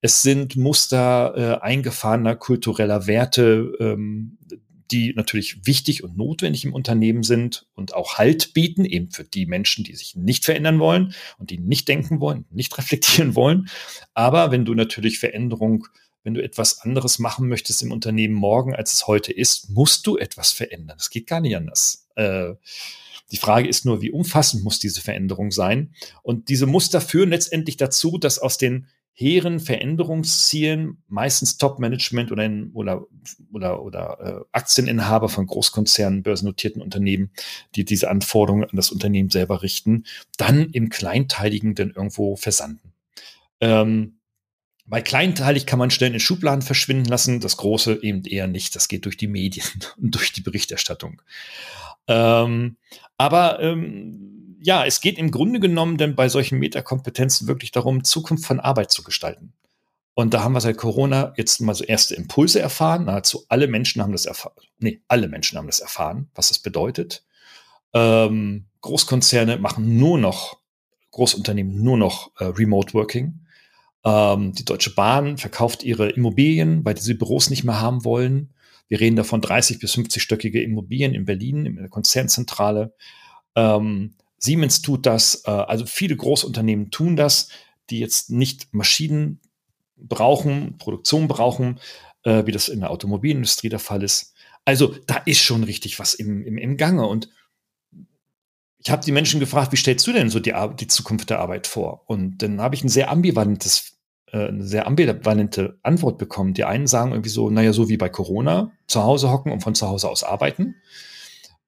Es 0.00 0.22
sind 0.22 0.56
Muster 0.56 1.34
äh, 1.36 1.64
eingefahrener 1.64 2.36
kultureller 2.36 3.06
Werte, 3.06 3.72
ähm, 3.80 4.38
die 4.90 5.12
natürlich 5.14 5.66
wichtig 5.66 6.02
und 6.02 6.16
notwendig 6.16 6.64
im 6.64 6.72
Unternehmen 6.72 7.22
sind 7.22 7.66
und 7.74 7.94
auch 7.94 8.16
Halt 8.16 8.54
bieten, 8.54 8.84
eben 8.84 9.10
für 9.10 9.24
die 9.24 9.46
Menschen, 9.46 9.84
die 9.84 9.94
sich 9.94 10.16
nicht 10.16 10.44
verändern 10.44 10.78
wollen 10.78 11.14
und 11.38 11.50
die 11.50 11.58
nicht 11.58 11.88
denken 11.88 12.20
wollen, 12.20 12.46
nicht 12.50 12.76
reflektieren 12.78 13.34
wollen. 13.34 13.68
Aber 14.14 14.50
wenn 14.50 14.64
du 14.64 14.74
natürlich 14.74 15.18
Veränderung 15.18 15.86
wenn 16.22 16.34
du 16.34 16.42
etwas 16.42 16.80
anderes 16.80 17.18
machen 17.18 17.48
möchtest 17.48 17.82
im 17.82 17.92
Unternehmen 17.92 18.34
morgen, 18.34 18.74
als 18.74 18.92
es 18.92 19.06
heute 19.06 19.32
ist, 19.32 19.70
musst 19.70 20.06
du 20.06 20.16
etwas 20.16 20.52
verändern. 20.52 20.96
Das 20.98 21.10
geht 21.10 21.26
gar 21.26 21.40
nicht 21.40 21.56
anders. 21.56 22.06
Äh, 22.16 22.54
die 23.30 23.36
Frage 23.36 23.68
ist 23.68 23.84
nur, 23.84 24.00
wie 24.00 24.10
umfassend 24.10 24.64
muss 24.64 24.78
diese 24.78 25.00
Veränderung 25.00 25.50
sein? 25.50 25.94
Und 26.22 26.48
diese 26.48 26.66
Muster 26.66 27.00
führen 27.00 27.30
letztendlich 27.30 27.76
dazu, 27.76 28.18
dass 28.18 28.38
aus 28.38 28.58
den 28.58 28.86
hehren 29.12 29.58
Veränderungszielen 29.58 31.02
meistens 31.08 31.58
Top-Management 31.58 32.30
oder, 32.30 32.48
oder, 32.72 33.06
oder, 33.52 33.82
oder 33.82 34.20
äh, 34.20 34.44
Aktieninhaber 34.52 35.28
von 35.28 35.44
Großkonzernen, 35.44 36.22
börsennotierten 36.22 36.80
Unternehmen, 36.80 37.32
die 37.74 37.84
diese 37.84 38.10
Anforderungen 38.10 38.70
an 38.70 38.76
das 38.76 38.92
Unternehmen 38.92 39.28
selber 39.28 39.62
richten, 39.62 40.04
dann 40.36 40.70
im 40.70 40.88
Kleinteiligen 40.88 41.74
dann 41.74 41.90
irgendwo 41.90 42.36
versanden. 42.36 42.92
Ähm, 43.60 44.17
bei 44.88 45.02
kleinteilig 45.02 45.66
kann 45.66 45.78
man 45.78 45.90
Stellen 45.90 46.14
in 46.14 46.20
Schubladen 46.20 46.62
verschwinden 46.62 47.04
lassen, 47.04 47.40
das 47.40 47.58
große 47.58 48.02
eben 48.02 48.24
eher 48.24 48.46
nicht. 48.46 48.74
Das 48.74 48.88
geht 48.88 49.04
durch 49.04 49.16
die 49.16 49.28
Medien 49.28 49.66
und 49.96 50.14
durch 50.14 50.32
die 50.32 50.40
Berichterstattung. 50.40 51.20
Ähm, 52.06 52.76
aber 53.18 53.60
ähm, 53.60 54.56
ja, 54.60 54.84
es 54.84 55.00
geht 55.00 55.18
im 55.18 55.30
Grunde 55.30 55.60
genommen 55.60 55.98
denn 55.98 56.14
bei 56.14 56.28
solchen 56.28 56.58
Metakompetenzen 56.58 57.46
wirklich 57.46 57.70
darum, 57.70 58.02
Zukunft 58.02 58.46
von 58.46 58.60
Arbeit 58.60 58.90
zu 58.90 59.02
gestalten. 59.02 59.52
Und 60.14 60.34
da 60.34 60.42
haben 60.42 60.52
wir 60.52 60.60
seit 60.60 60.78
Corona 60.78 61.32
jetzt 61.36 61.60
mal 61.60 61.74
so 61.74 61.84
erste 61.84 62.16
Impulse 62.16 62.58
erfahren. 62.58 63.04
Nahezu 63.04 63.44
alle 63.48 63.68
Menschen 63.68 64.02
haben 64.02 64.10
das 64.10 64.26
erfahren. 64.26 64.56
Nee, 64.78 65.00
alle 65.06 65.28
Menschen 65.28 65.56
haben 65.56 65.68
das 65.68 65.78
erfahren, 65.78 66.28
was 66.34 66.48
das 66.48 66.58
bedeutet. 66.58 67.24
Ähm, 67.92 68.66
Großkonzerne 68.80 69.58
machen 69.58 69.98
nur 69.98 70.18
noch, 70.18 70.58
Großunternehmen 71.12 71.82
nur 71.82 71.96
noch 71.96 72.32
äh, 72.38 72.44
Remote 72.44 72.94
Working. 72.94 73.46
Ähm, 74.08 74.52
die 74.52 74.64
Deutsche 74.64 74.94
Bahn 74.94 75.36
verkauft 75.36 75.82
ihre 75.82 76.08
Immobilien, 76.08 76.84
weil 76.84 76.94
diese 76.94 77.14
Büros 77.14 77.50
nicht 77.50 77.64
mehr 77.64 77.80
haben 77.80 78.04
wollen. 78.04 78.54
Wir 78.88 79.00
reden 79.00 79.16
davon 79.16 79.42
30 79.42 79.80
bis 79.80 79.94
50-stöckige 79.94 80.62
Immobilien 80.62 81.14
in 81.14 81.26
Berlin, 81.26 81.66
in 81.66 81.76
der 81.76 81.90
Konzernzentrale. 81.90 82.94
Ähm, 83.54 84.14
Siemens 84.38 84.80
tut 84.80 85.04
das, 85.04 85.42
äh, 85.44 85.50
also 85.50 85.84
viele 85.84 86.16
Großunternehmen 86.16 86.90
tun 86.90 87.16
das, 87.16 87.50
die 87.90 87.98
jetzt 87.98 88.30
nicht 88.30 88.72
Maschinen 88.72 89.40
brauchen, 89.96 90.78
Produktion 90.78 91.28
brauchen, 91.28 91.78
äh, 92.22 92.46
wie 92.46 92.52
das 92.52 92.68
in 92.68 92.80
der 92.80 92.90
Automobilindustrie 92.90 93.68
der 93.68 93.78
Fall 93.78 94.02
ist. 94.02 94.32
Also 94.64 94.94
da 95.06 95.16
ist 95.26 95.42
schon 95.42 95.64
richtig 95.64 95.98
was 95.98 96.14
im, 96.14 96.42
im, 96.46 96.56
im 96.56 96.76
Gange. 96.78 97.06
Und 97.06 97.28
ich 98.78 98.90
habe 98.90 99.04
die 99.04 99.12
Menschen 99.12 99.40
gefragt, 99.40 99.72
wie 99.72 99.76
stellst 99.76 100.06
du 100.06 100.12
denn 100.12 100.30
so 100.30 100.40
die, 100.40 100.54
die 100.78 100.86
Zukunft 100.86 101.28
der 101.28 101.40
Arbeit 101.40 101.66
vor? 101.66 102.04
Und 102.06 102.38
dann 102.38 102.60
habe 102.60 102.74
ich 102.74 102.84
ein 102.84 102.88
sehr 102.88 103.10
ambivalentes, 103.10 103.97
eine 104.36 104.64
sehr 104.64 104.86
ambivalente 104.86 105.78
Antwort 105.82 106.18
bekommen. 106.18 106.54
Die 106.54 106.64
einen 106.64 106.86
sagen 106.86 107.12
irgendwie 107.12 107.30
so, 107.30 107.50
naja, 107.50 107.72
so 107.72 107.88
wie 107.88 107.96
bei 107.96 108.08
Corona, 108.08 108.72
zu 108.86 109.02
Hause 109.02 109.30
hocken 109.30 109.52
und 109.52 109.60
von 109.60 109.74
zu 109.74 109.88
Hause 109.88 110.08
aus 110.08 110.24
arbeiten. 110.24 110.76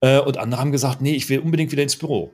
Äh, 0.01 0.21
und 0.21 0.39
andere 0.39 0.61
haben 0.61 0.73
gesagt, 0.73 1.01
nee, 1.01 1.15
ich 1.15 1.29
will 1.29 1.41
unbedingt 1.41 1.73
wieder 1.73 1.83
ins 1.83 1.97
Büro. 1.97 2.33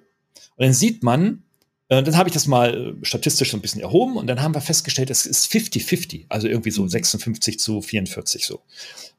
Und 0.56 0.64
dann 0.64 0.72
sieht 0.72 1.02
man, 1.02 1.42
äh, 1.88 2.02
dann 2.02 2.16
habe 2.16 2.28
ich 2.28 2.32
das 2.32 2.46
mal 2.46 2.96
statistisch 3.02 3.50
so 3.50 3.56
ein 3.56 3.60
bisschen 3.60 3.80
erhoben 3.80 4.16
und 4.16 4.26
dann 4.26 4.42
haben 4.42 4.54
wir 4.54 4.60
festgestellt, 4.60 5.10
es 5.10 5.26
ist 5.26 5.50
50-50, 5.52 6.26
also 6.28 6.48
irgendwie 6.48 6.70
so 6.70 6.86
56 6.86 7.54
mhm. 7.54 7.58
zu 7.58 7.82
44 7.82 8.44
so. 8.44 8.60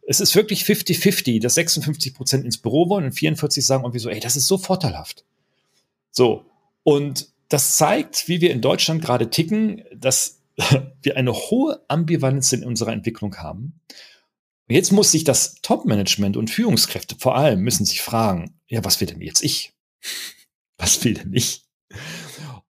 Es 0.08 0.20
ist 0.20 0.36
wirklich 0.36 0.64
50-50, 0.64 1.42
dass 1.42 1.56
56 1.56 2.14
Prozent 2.14 2.46
ins 2.46 2.58
Büro 2.58 2.90
wollen 2.90 3.06
und 3.06 3.12
44 3.12 3.66
sagen 3.66 3.84
irgendwie 3.84 4.00
so, 4.00 4.10
ey, 4.10 4.20
das 4.20 4.36
ist 4.36 4.48
so 4.48 4.58
vorteilhaft. 4.58 5.26
So. 6.12 6.46
Und 6.84 7.28
das 7.50 7.78
zeigt, 7.78 8.28
wie 8.28 8.42
wir 8.42 8.52
in 8.52 8.62
Deutschland 8.62 9.02
gerade 9.02 9.30
ticken, 9.30 9.84
dass 9.94 10.37
wir 11.02 11.18
eine 11.18 11.34
hohe 11.34 11.84
Ambivalenz 11.88 12.52
in 12.54 12.64
unserer 12.64 12.94
Entwicklung 12.94 13.36
haben. 13.38 13.82
Jetzt 14.70 14.92
muss 14.92 15.12
sich 15.12 15.24
das 15.24 15.56
Top-Management 15.62 16.36
und 16.36 16.50
Führungskräfte 16.50 17.16
vor 17.18 17.38
allem 17.38 17.62
müssen 17.62 17.86
sich 17.86 18.02
fragen, 18.02 18.60
ja, 18.68 18.84
was 18.84 19.00
will 19.00 19.08
denn 19.08 19.22
jetzt 19.22 19.44
ich? 19.44 19.74
Was 20.80 21.04
will 21.04 21.16
denn 21.16 21.34
ich? 21.34 21.66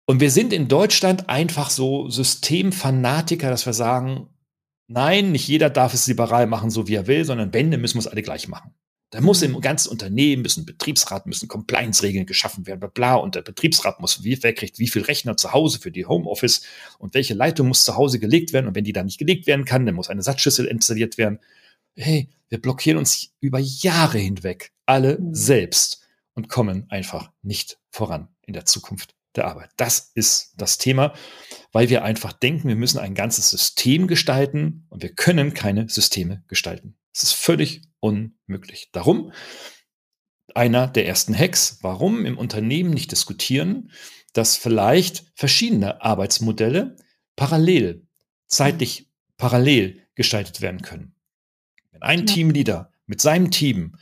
Und 0.05 0.19
wir 0.19 0.29
sind 0.29 0.53
in 0.53 0.67
Deutschland 0.67 1.27
einfach 1.27 1.71
so 1.71 2.07
Systemfanatiker, 2.07 3.49
dass 3.49 3.65
wir 3.65 3.73
sagen, 3.73 4.29
nein, 4.87 5.31
nicht 5.31 5.47
jeder 5.47 5.71
darf 5.71 5.95
es 5.95 6.05
liberal 6.05 6.45
machen, 6.45 6.69
so 6.69 6.87
wie 6.87 6.93
er 6.93 7.07
will, 7.07 7.25
sondern 7.25 7.51
wenn, 7.51 7.71
dann 7.71 7.81
müssen 7.81 7.95
wir 7.95 8.01
es 8.01 8.07
alle 8.07 8.21
gleich 8.21 8.47
machen. 8.47 8.75
Da 9.11 9.21
muss 9.21 9.41
im 9.43 9.59
ganzen 9.61 9.89
Unternehmen, 9.89 10.41
müssen 10.41 10.65
Betriebsrat, 10.65 11.25
müssen 11.25 11.47
Compliance-Regeln 11.47 12.25
geschaffen 12.25 12.65
werden, 12.67 12.79
bla, 12.79 12.89
bla. 12.89 13.15
Und 13.15 13.35
der 13.35 13.43
Betriebsrat 13.43 13.99
muss, 13.99 14.23
wie, 14.23 14.41
wer 14.41 14.53
kriegt 14.53 14.79
wie 14.79 14.87
viel 14.87 15.03
Rechner 15.03 15.37
zu 15.37 15.53
Hause 15.53 15.79
für 15.79 15.91
die 15.91 16.05
Homeoffice 16.05 16.63
und 16.97 17.13
welche 17.13 17.33
Leitung 17.33 17.67
muss 17.67 17.83
zu 17.83 17.95
Hause 17.95 18.19
gelegt 18.19 18.51
werden. 18.51 18.67
Und 18.67 18.75
wenn 18.75 18.83
die 18.83 18.93
da 18.93 19.03
nicht 19.03 19.19
gelegt 19.19 19.47
werden 19.47 19.65
kann, 19.65 19.85
dann 19.85 19.95
muss 19.95 20.09
eine 20.09 20.23
Satzschüssel 20.23 20.65
installiert 20.65 21.17
werden. 21.17 21.39
Hey, 21.95 22.29
wir 22.49 22.61
blockieren 22.61 22.97
uns 22.97 23.29
über 23.39 23.59
Jahre 23.59 24.17
hinweg 24.17 24.71
alle 24.85 25.19
mhm. 25.19 25.33
selbst 25.33 26.01
und 26.33 26.49
kommen 26.49 26.85
einfach 26.89 27.31
nicht 27.41 27.77
voran 27.89 28.27
in 28.41 28.53
der 28.53 28.65
Zukunft 28.65 29.15
der 29.35 29.47
Arbeit. 29.47 29.69
Das 29.77 30.11
ist 30.13 30.53
das 30.57 30.77
Thema, 30.77 31.13
weil 31.71 31.89
wir 31.89 32.03
einfach 32.03 32.33
denken, 32.33 32.67
wir 32.67 32.75
müssen 32.75 32.99
ein 32.99 33.15
ganzes 33.15 33.49
System 33.49 34.07
gestalten 34.07 34.85
und 34.89 35.03
wir 35.03 35.13
können 35.13 35.53
keine 35.53 35.89
Systeme 35.89 36.43
gestalten. 36.47 36.95
Es 37.15 37.23
ist 37.23 37.33
völlig 37.33 37.81
unmöglich. 38.01 38.89
Darum 38.91 39.31
einer 40.53 40.87
der 40.87 41.07
ersten 41.07 41.37
Hacks, 41.37 41.79
warum 41.81 42.25
im 42.25 42.37
Unternehmen 42.37 42.89
nicht 42.89 43.11
diskutieren, 43.11 43.91
dass 44.33 44.57
vielleicht 44.57 45.31
verschiedene 45.33 46.01
Arbeitsmodelle 46.01 46.97
parallel, 47.37 48.05
zeitlich 48.47 49.09
parallel 49.37 50.05
gestaltet 50.15 50.59
werden 50.59 50.81
können. 50.81 51.15
Wenn 51.91 52.01
ein 52.01 52.19
ja. 52.19 52.25
Teamleader 52.25 52.91
mit 53.05 53.21
seinem 53.21 53.49
Team 53.49 53.95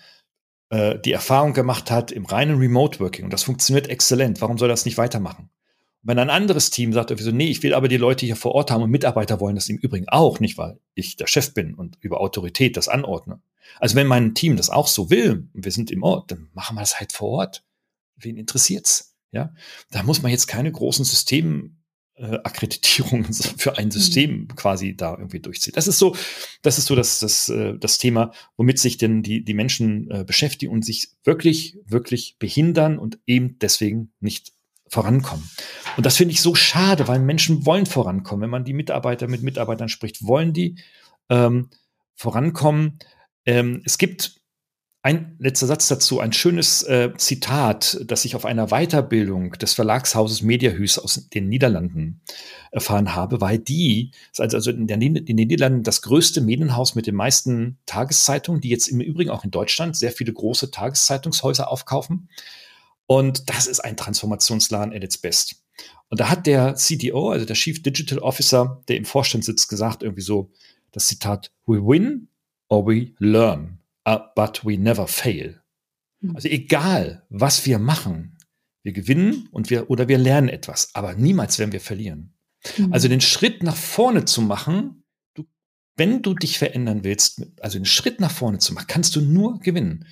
äh, 0.69 0.97
die 0.99 1.11
Erfahrung 1.11 1.53
gemacht 1.53 1.91
hat 1.91 2.11
im 2.11 2.25
reinen 2.25 2.57
Remote 2.57 2.99
Working 2.99 3.25
und 3.25 3.33
das 3.33 3.43
funktioniert 3.43 3.89
exzellent, 3.89 4.41
warum 4.41 4.57
soll 4.57 4.69
das 4.69 4.85
nicht 4.85 4.97
weitermachen? 4.97 5.51
Wenn 6.03 6.19
ein 6.19 6.29
anderes 6.29 6.69
Team 6.69 6.91
sagt, 6.91 7.17
so, 7.17 7.31
nee, 7.31 7.47
ich 7.49 7.63
will 7.63 7.73
aber 7.73 7.87
die 7.87 7.97
Leute 7.97 8.25
hier 8.25 8.35
vor 8.35 8.53
Ort 8.53 8.71
haben 8.71 8.83
und 8.83 8.91
Mitarbeiter 8.91 9.39
wollen 9.39 9.55
das 9.55 9.69
im 9.69 9.77
Übrigen 9.77 10.09
auch, 10.09 10.41
nicht 10.41 10.57
weil 10.57 10.79
ich 10.95 11.15
der 11.15 11.27
Chef 11.27 11.53
bin 11.53 11.73
und 11.75 11.97
über 12.01 12.19
Autorität 12.19 12.75
das 12.75 12.89
anordne. 12.89 13.41
Also 13.79 13.95
wenn 13.95 14.07
mein 14.07 14.35
Team 14.35 14.57
das 14.57 14.69
auch 14.69 14.87
so 14.87 15.09
will 15.09 15.47
und 15.53 15.63
wir 15.63 15.71
sind 15.71 15.91
im 15.91 16.03
Ort, 16.03 16.31
dann 16.31 16.49
machen 16.53 16.75
wir 16.75 16.81
das 16.81 16.99
halt 16.99 17.13
vor 17.13 17.29
Ort. 17.29 17.63
Wen 18.17 18.37
interessiert's? 18.37 19.15
Ja, 19.31 19.53
da 19.89 20.03
muss 20.03 20.21
man 20.21 20.31
jetzt 20.31 20.47
keine 20.47 20.71
großen 20.71 21.05
System 21.05 21.77
äh, 22.15 22.37
für 23.57 23.77
ein 23.77 23.85
mhm. 23.85 23.91
System 23.91 24.31
mhm. 24.31 24.47
quasi 24.55 24.95
da 24.95 25.15
irgendwie 25.17 25.39
durchzieht. 25.39 25.77
Das 25.77 25.87
ist 25.87 25.99
so, 25.99 26.15
das 26.61 26.77
ist 26.77 26.85
so 26.85 26.95
das, 26.95 27.19
das, 27.19 27.49
äh, 27.49 27.77
das 27.79 27.97
Thema, 27.97 28.31
womit 28.57 28.77
sich 28.77 28.97
denn 28.97 29.23
die, 29.23 29.43
die 29.43 29.53
Menschen 29.53 30.11
äh, 30.11 30.23
beschäftigen 30.23 30.71
und 30.71 30.85
sich 30.85 31.09
wirklich, 31.23 31.77
wirklich 31.85 32.37
behindern 32.39 32.99
und 32.99 33.19
eben 33.25 33.57
deswegen 33.59 34.11
nicht 34.19 34.53
vorankommen. 34.93 35.49
Und 35.97 36.05
das 36.05 36.17
finde 36.17 36.33
ich 36.33 36.41
so 36.41 36.55
schade, 36.55 37.07
weil 37.07 37.19
Menschen 37.19 37.65
wollen 37.65 37.85
vorankommen. 37.85 38.43
Wenn 38.43 38.49
man 38.49 38.63
die 38.63 38.73
Mitarbeiter 38.73 39.27
mit 39.27 39.43
Mitarbeitern 39.43 39.89
spricht, 39.89 40.25
wollen 40.25 40.53
die 40.53 40.75
ähm, 41.29 41.69
vorankommen. 42.15 42.99
Ähm, 43.45 43.81
es 43.85 43.97
gibt 43.97 44.39
ein 45.05 45.35
letzter 45.37 45.67
Satz 45.67 45.89
dazu, 45.89 46.21
ein 46.21 46.31
schönes 46.31 46.83
äh, 46.83 47.11
Zitat, 47.17 47.99
das 48.05 48.23
ich 48.23 48.37
auf 48.37 48.45
einer 48.45 48.67
Weiterbildung 48.67 49.51
des 49.53 49.73
Verlagshauses 49.73 50.41
Mediahüs 50.43 50.97
aus 50.97 51.27
den 51.27 51.49
Niederlanden 51.49 52.21
erfahren 52.71 53.13
habe, 53.13 53.41
weil 53.41 53.59
die, 53.59 54.11
also 54.37 54.71
in, 54.71 54.87
der, 54.87 55.01
in 55.01 55.25
den 55.25 55.35
Niederlanden 55.35 55.83
das 55.83 56.03
größte 56.03 56.39
Medienhaus 56.39 56.95
mit 56.95 57.05
den 57.05 57.15
meisten 57.15 57.79
Tageszeitungen, 57.85 58.61
die 58.61 58.69
jetzt 58.69 58.87
im 58.87 59.01
Übrigen 59.01 59.29
auch 59.29 59.43
in 59.43 59.51
Deutschland 59.51 59.97
sehr 59.97 60.13
viele 60.13 60.31
große 60.31 60.71
Tageszeitungshäuser 60.71 61.69
aufkaufen. 61.69 62.29
Und 63.05 63.49
das 63.49 63.67
ist 63.67 63.79
ein 63.79 63.97
Transformationsladen 63.97 64.93
at 64.93 65.03
its 65.03 65.17
best. 65.17 65.63
Und 66.09 66.19
da 66.19 66.29
hat 66.29 66.45
der 66.45 66.75
CDO, 66.75 67.31
also 67.31 67.45
der 67.45 67.55
Chief 67.55 67.81
Digital 67.81 68.19
Officer, 68.19 68.81
der 68.87 68.97
im 68.97 69.05
Vorstand 69.05 69.43
sitzt, 69.43 69.67
gesagt, 69.67 70.03
irgendwie 70.03 70.21
so, 70.21 70.51
das 70.91 71.07
Zitat, 71.07 71.51
we 71.65 71.77
win 71.77 72.27
or 72.69 72.85
we 72.85 73.13
learn. 73.19 73.79
Uh, 74.07 74.19
but 74.35 74.63
we 74.65 74.77
never 74.77 75.07
fail. 75.07 75.61
Hm. 76.21 76.35
Also 76.35 76.49
egal, 76.49 77.25
was 77.29 77.65
wir 77.65 77.79
machen, 77.79 78.37
wir 78.83 78.91
gewinnen 78.91 79.47
und 79.51 79.69
wir 79.69 79.89
oder 79.89 80.07
wir 80.07 80.17
lernen 80.17 80.49
etwas, 80.49 80.93
aber 80.93 81.15
niemals 81.15 81.57
werden 81.57 81.71
wir 81.71 81.79
verlieren. 81.79 82.33
Mhm. 82.77 82.93
Also 82.93 83.07
den 83.07 83.21
Schritt 83.21 83.63
nach 83.63 83.75
vorne 83.75 84.25
zu 84.25 84.41
machen, 84.41 85.03
du, 85.35 85.45
wenn 85.95 86.21
du 86.21 86.33
dich 86.33 86.57
verändern 86.57 87.03
willst, 87.03 87.45
also 87.61 87.77
den 87.77 87.85
Schritt 87.85 88.19
nach 88.19 88.31
vorne 88.31 88.59
zu 88.59 88.73
machen, 88.73 88.87
kannst 88.87 89.15
du 89.15 89.21
nur 89.21 89.59
gewinnen. 89.59 90.05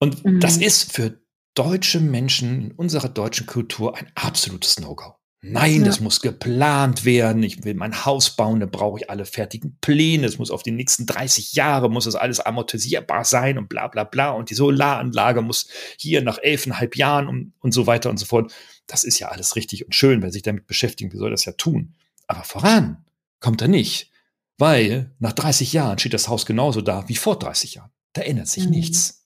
Und 0.00 0.24
mhm. 0.24 0.40
das 0.40 0.56
ist 0.56 0.92
für 0.92 1.20
deutsche 1.58 2.00
Menschen 2.00 2.62
in 2.62 2.72
unserer 2.72 3.08
deutschen 3.08 3.46
Kultur 3.46 3.96
ein 3.96 4.10
absolutes 4.14 4.78
No-Go. 4.78 5.14
Nein, 5.40 5.80
ja. 5.80 5.86
das 5.86 6.00
muss 6.00 6.20
geplant 6.20 7.04
werden. 7.04 7.42
Ich 7.42 7.64
will 7.64 7.74
mein 7.74 8.04
Haus 8.04 8.34
bauen, 8.34 8.58
da 8.58 8.66
brauche 8.66 8.98
ich 8.98 9.10
alle 9.10 9.24
fertigen 9.24 9.76
Pläne. 9.80 10.26
Es 10.26 10.38
muss 10.38 10.50
auf 10.50 10.62
die 10.62 10.72
nächsten 10.72 11.06
30 11.06 11.54
Jahre, 11.54 11.90
muss 11.90 12.04
das 12.04 12.16
alles 12.16 12.40
amortisierbar 12.40 13.24
sein 13.24 13.56
und 13.56 13.68
bla 13.68 13.86
bla 13.86 14.04
bla. 14.04 14.30
Und 14.30 14.50
die 14.50 14.54
Solaranlage 14.54 15.42
muss 15.42 15.68
hier 15.96 16.22
nach 16.22 16.38
elfeinhalb 16.38 16.96
Jahren 16.96 17.28
und, 17.28 17.52
und 17.60 17.72
so 17.72 17.86
weiter 17.86 18.10
und 18.10 18.18
so 18.18 18.26
fort. 18.26 18.52
Das 18.86 19.04
ist 19.04 19.18
ja 19.18 19.28
alles 19.28 19.54
richtig 19.54 19.84
und 19.84 19.94
schön, 19.94 20.22
wer 20.22 20.32
sich 20.32 20.42
damit 20.42 20.66
beschäftigt, 20.66 21.12
wie 21.12 21.18
soll 21.18 21.30
das 21.30 21.44
ja 21.44 21.52
tun? 21.52 21.94
Aber 22.26 22.42
voran 22.42 23.04
kommt 23.40 23.62
er 23.62 23.68
nicht, 23.68 24.10
weil 24.58 25.14
nach 25.18 25.32
30 25.32 25.72
Jahren 25.72 25.98
steht 25.98 26.14
das 26.14 26.28
Haus 26.28 26.46
genauso 26.46 26.80
da 26.80 27.08
wie 27.08 27.16
vor 27.16 27.38
30 27.38 27.74
Jahren. 27.74 27.90
Da 28.12 28.22
ändert 28.22 28.48
sich 28.48 28.64
mhm. 28.64 28.70
nichts. 28.70 29.17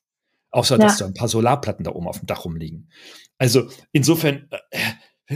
Außer, 0.52 0.78
ja. 0.78 0.86
dass 0.86 0.98
da 0.98 1.06
ein 1.06 1.14
paar 1.14 1.28
Solarplatten 1.28 1.84
da 1.84 1.92
oben 1.92 2.06
auf 2.06 2.20
dem 2.20 2.26
Dach 2.26 2.44
rumliegen. 2.44 2.88
Also 3.38 3.68
insofern, 3.90 4.48
äh, 4.70 4.78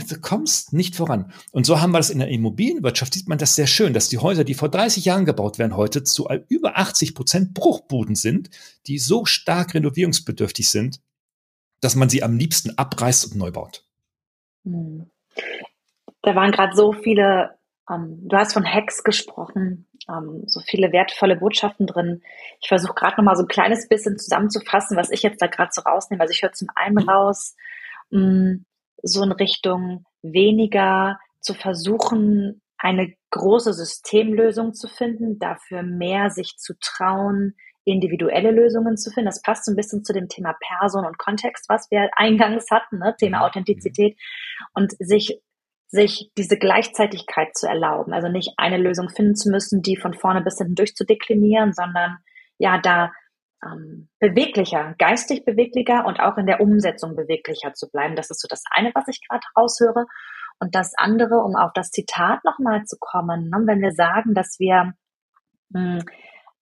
Du 0.09 0.21
kommst 0.21 0.73
nicht 0.73 0.97
voran. 0.97 1.33
Und 1.53 1.65
so 1.65 1.81
haben 1.81 1.93
wir 1.93 1.99
das 1.99 2.11
in 2.11 2.19
der 2.19 2.29
Immobilienwirtschaft, 2.29 3.15
sieht 3.15 3.29
man 3.29 3.39
das 3.39 3.55
sehr 3.55 3.67
schön, 3.67 3.95
dass 3.95 4.09
die 4.09 4.19
Häuser, 4.19 4.45
die 4.45 4.55
vor 4.55 4.69
30 4.69 5.05
Jahren 5.05 5.25
gebaut 5.25 5.59
werden, 5.59 5.77
heute 5.77 6.03
zu 6.03 6.29
über 6.49 6.77
80 6.77 7.15
Prozent 7.15 7.55
Bruchbuden 7.55 8.15
sind, 8.15 8.51
die 8.87 8.99
so 8.99 9.25
stark 9.25 9.75
renovierungsbedürftig 9.75 10.69
sind, 10.69 11.01
dass 11.81 11.95
man 11.95 12.09
sie 12.09 12.23
am 12.23 12.37
liebsten 12.37 12.77
abreißt 12.77 13.33
und 13.33 13.39
neu 13.39 13.51
baut. 13.51 13.87
Hm. 14.65 15.11
Da 16.23 16.35
waren 16.35 16.51
gerade 16.51 16.75
so 16.75 16.93
viele, 16.93 17.57
ähm, 17.89 18.29
du 18.29 18.37
hast 18.37 18.53
von 18.53 18.67
Hacks 18.67 19.05
gesprochen, 19.05 19.87
ähm, 20.09 20.45
so 20.47 20.61
viele 20.61 20.93
wertvolle 20.93 21.37
Botschaften 21.37 21.87
drin. 21.87 22.23
Ich 22.61 22.69
versuche 22.69 22.95
gerade 22.95 23.17
noch 23.17 23.25
mal 23.25 23.37
so 23.37 23.43
ein 23.43 23.49
kleines 23.49 23.89
bisschen 23.89 24.19
zusammenzufassen, 24.19 24.97
was 24.97 25.11
ich 25.11 25.23
jetzt 25.23 25.41
da 25.41 25.47
gerade 25.47 25.71
so 25.73 25.83
rausnehme. 25.83 26.23
Also 26.23 26.33
ich 26.33 26.43
höre 26.43 26.53
zum 26.53 26.69
einen 26.75 27.03
mhm. 27.03 27.09
raus, 27.09 27.57
mh, 28.11 28.21
hm, 28.21 28.65
so 29.03 29.23
in 29.23 29.33
Richtung 29.33 30.05
weniger 30.23 31.19
zu 31.41 31.55
versuchen, 31.55 32.61
eine 32.79 33.15
große 33.31 33.73
Systemlösung 33.73 34.75
zu 34.75 34.89
finden, 34.89 35.39
dafür 35.39 35.83
mehr 35.83 36.31
sich 36.31 36.57
zu 36.57 36.75
trauen, 36.81 37.55
individuelle 37.85 38.51
Lösungen 38.51 38.97
zu 38.97 39.11
finden. 39.11 39.27
Das 39.27 39.43
passt 39.43 39.65
so 39.65 39.73
ein 39.73 39.77
bisschen 39.77 40.05
zu 40.05 40.13
dem 40.13 40.29
Thema 40.29 40.57
Person 40.61 41.07
und 41.07 41.19
Kontext, 41.19 41.69
was 41.69 41.91
wir 41.91 42.11
eingangs 42.17 42.67
hatten, 42.71 42.99
ne? 42.99 43.15
Thema 43.19 43.39
mhm. 43.39 43.45
Authentizität 43.45 44.19
und 44.75 44.93
sich 44.99 45.41
sich 45.89 46.31
diese 46.37 46.59
Gleichzeitigkeit 46.59 47.57
zu 47.57 47.67
erlauben, 47.67 48.13
also 48.13 48.29
nicht 48.29 48.55
eine 48.57 48.77
Lösung 48.77 49.09
finden 49.09 49.37
zu 49.37 49.51
müssen, 49.51 49.83
die 49.83 49.97
von 49.97 50.15
vorne 50.15 50.43
bis 50.43 50.59
hinten 50.59 50.75
durchzudeklinieren, 50.75 51.73
sondern 51.73 52.19
ja, 52.59 52.79
da 52.79 53.13
ähm, 53.65 54.09
beweglicher, 54.19 54.95
geistig 54.99 55.45
beweglicher 55.45 56.05
und 56.07 56.21
auch 56.21 56.37
in 56.39 56.47
der 56.47 56.61
Umsetzung 56.61 57.17
beweglicher 57.17 57.73
zu 57.75 57.89
bleiben. 57.91 58.17
Das 58.17 58.31
ist 58.31 58.41
so 58.41 58.49
das 58.49 58.65
eine, 58.71 58.93
was 58.95 59.09
ich 59.09 59.21
gerade 59.27 59.47
raushöre. 59.57 60.07
Und 60.59 60.75
das 60.75 60.95
andere, 60.97 61.37
um 61.43 61.55
auf 61.55 61.73
das 61.75 61.91
Zitat 61.91 62.43
nochmal 62.45 62.85
zu 62.85 62.97
kommen, 62.99 63.51
ne, 63.51 63.63
wenn 63.67 63.83
wir 63.83 63.93
sagen, 63.93 64.35
dass 64.35 64.59
wir, 64.59 64.95
mh, 65.71 65.99
hm, 65.99 66.05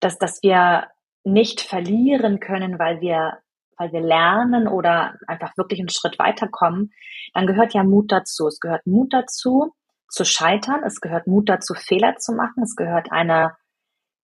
dass, 0.01 0.19
dass 0.19 0.43
wir 0.43 0.89
nicht 1.23 1.61
verlieren 1.61 2.41
können, 2.41 2.79
weil 2.79 3.01
wir, 3.01 3.39
weil 3.79 3.93
wir 3.93 4.01
lernen 4.01 4.69
oder 4.69 5.15
einfach 5.27 5.57
wirklich 5.57 5.81
einen 5.81 5.89
Schritt 5.89 6.19
weiterkommen, 6.19 6.93
dann 7.33 7.47
gehört 7.47 7.75
ja 7.75 7.83
Mut 7.85 8.11
dazu. 8.13 8.47
Es 8.47 8.61
gehört 8.61 8.87
Mut 8.87 9.13
dazu, 9.13 9.73
zu 10.09 10.25
scheitern. 10.25 10.83
Es 10.85 11.01
gehört 11.01 11.27
Mut 11.27 11.49
dazu, 11.49 11.75
Fehler 11.75 12.17
zu 12.17 12.33
machen. 12.33 12.63
Es 12.63 12.77
gehört 12.77 13.11
eine 13.11 13.57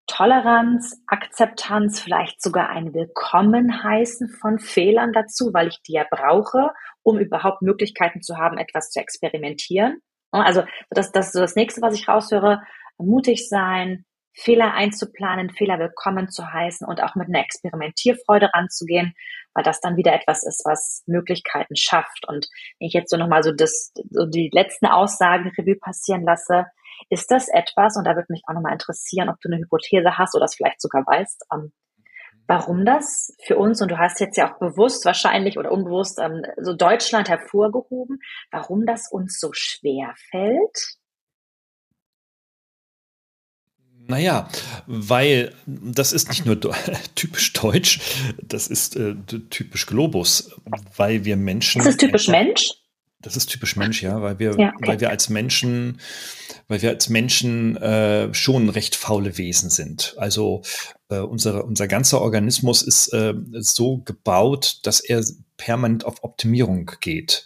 Toleranz, 0.10 1.00
Akzeptanz, 1.06 2.00
vielleicht 2.00 2.42
sogar 2.42 2.70
ein 2.70 2.96
Willkommen 2.96 3.84
heißen 3.84 4.28
von 4.28 4.58
Fehlern 4.58 5.14
dazu, 5.14 5.52
weil 5.54 5.68
ich 5.68 5.82
die 5.84 5.94
ja 5.94 6.06
brauche, 6.10 6.72
um 7.04 7.20
überhaupt 7.20 7.62
Möglichkeiten 7.62 8.22
zu 8.24 8.38
haben, 8.38 8.58
etwas 8.58 8.90
zu 8.90 9.00
experimentieren. 9.00 10.02
Also 10.32 10.64
das, 10.90 11.12
das 11.12 11.28
ist 11.28 11.34
so 11.34 11.40
das 11.40 11.56
nächste, 11.56 11.82
was 11.82 11.94
ich 11.94 12.08
raushöre. 12.08 12.62
Mutig 12.98 13.48
sein, 13.48 14.04
Fehler 14.40 14.74
einzuplanen, 14.74 15.50
Fehler 15.50 15.80
willkommen 15.80 16.30
zu 16.30 16.48
heißen 16.48 16.88
und 16.88 17.04
auch 17.04 17.16
mit 17.16 17.28
einer 17.28 17.42
Experimentierfreude 17.42 18.50
ranzugehen, 18.54 19.14
weil 19.54 19.66
das 19.66 19.82
dann 19.82 19.98
wieder 19.98 20.14
etwas 20.14 20.46
ist, 20.46 20.64
was 20.64 21.04
Möglichkeiten 21.08 21.76
schafft. 21.76 22.26
Und 22.26 22.48
wenn 22.80 22.88
ich 22.88 22.94
jetzt 22.94 23.10
so 23.10 23.18
nochmal 23.18 23.44
so 23.44 23.52
das, 23.52 23.92
so 24.10 24.26
die 24.26 24.50
letzten 24.54 24.86
Aussagen 24.86 25.52
Revue 25.58 25.76
passieren 25.76 26.24
lasse, 26.24 26.68
ist 27.10 27.30
das 27.32 27.50
etwas, 27.50 27.98
und 27.98 28.06
da 28.06 28.16
würde 28.16 28.28
mich 28.30 28.44
auch 28.48 28.54
nochmal 28.54 28.72
interessieren, 28.72 29.30
ob 29.30 29.42
du 29.42 29.50
eine 29.50 29.62
Hypothese 29.62 30.18
hast 30.18 30.36
oder 30.36 30.46
es 30.46 30.56
vielleicht 30.56 30.82
sogar 30.82 31.06
weißt, 31.06 31.46
ähm, 31.54 31.74
warum 32.48 32.86
das 32.86 33.36
für 33.46 33.58
uns, 33.58 33.82
und 33.82 33.92
du 33.92 33.98
hast 33.98 34.22
jetzt 34.22 34.38
ja 34.38 34.50
auch 34.50 34.60
bewusst 34.60 35.04
wahrscheinlich 35.04 35.58
oder 35.58 35.72
unbewusst 35.72 36.18
ähm, 36.18 36.44
so 36.58 36.74
Deutschland 36.74 37.28
hervorgehoben, 37.28 38.20
warum 38.52 38.86
das 38.86 39.12
uns 39.12 39.38
so 39.38 39.50
schwer 39.52 40.14
fällt? 40.32 40.99
Naja, 44.10 44.50
weil 44.88 45.54
das 45.68 46.14
ist 46.14 46.30
nicht 46.30 46.44
nur 46.44 46.60
typisch 47.16 47.54
deutsch, 47.54 48.00
das 48.42 48.66
ist 48.66 48.96
äh, 48.96 49.14
typisch 49.52 49.86
Globus, 49.86 50.52
weil 50.98 51.26
wir 51.26 51.38
Menschen. 51.38 51.80
Ist 51.80 51.88
das 51.88 51.98
typisch 51.98 52.28
Mensch? 52.28 52.72
Das 53.22 53.38
ist 53.38 53.48
typisch 53.48 53.76
Mensch, 53.76 54.02
ja, 54.02 54.20
weil 54.20 54.40
wir, 54.40 54.56
ja, 54.58 54.74
okay. 54.76 54.88
weil 54.88 55.00
wir 55.00 55.12
als 55.12 55.30
Menschen, 55.30 56.00
weil 56.68 56.82
wir 56.82 56.90
als 56.90 57.10
Menschen 57.10 57.78
äh, 57.78 58.34
schon 58.34 58.70
recht 58.70 58.96
faule 58.96 59.38
Wesen 59.38 59.70
sind. 59.70 60.16
Also 60.18 60.64
äh, 61.10 61.20
unsere, 61.20 61.64
unser 61.64 61.88
ganzer 61.88 62.22
Organismus 62.22 62.82
ist 62.82 63.14
äh, 63.14 63.36
so 63.60 64.00
gebaut, 64.00 64.80
dass 64.84 65.02
er 65.02 65.24
permanent 65.58 66.04
auf 66.06 66.24
Optimierung 66.24 66.90
geht. 67.00 67.44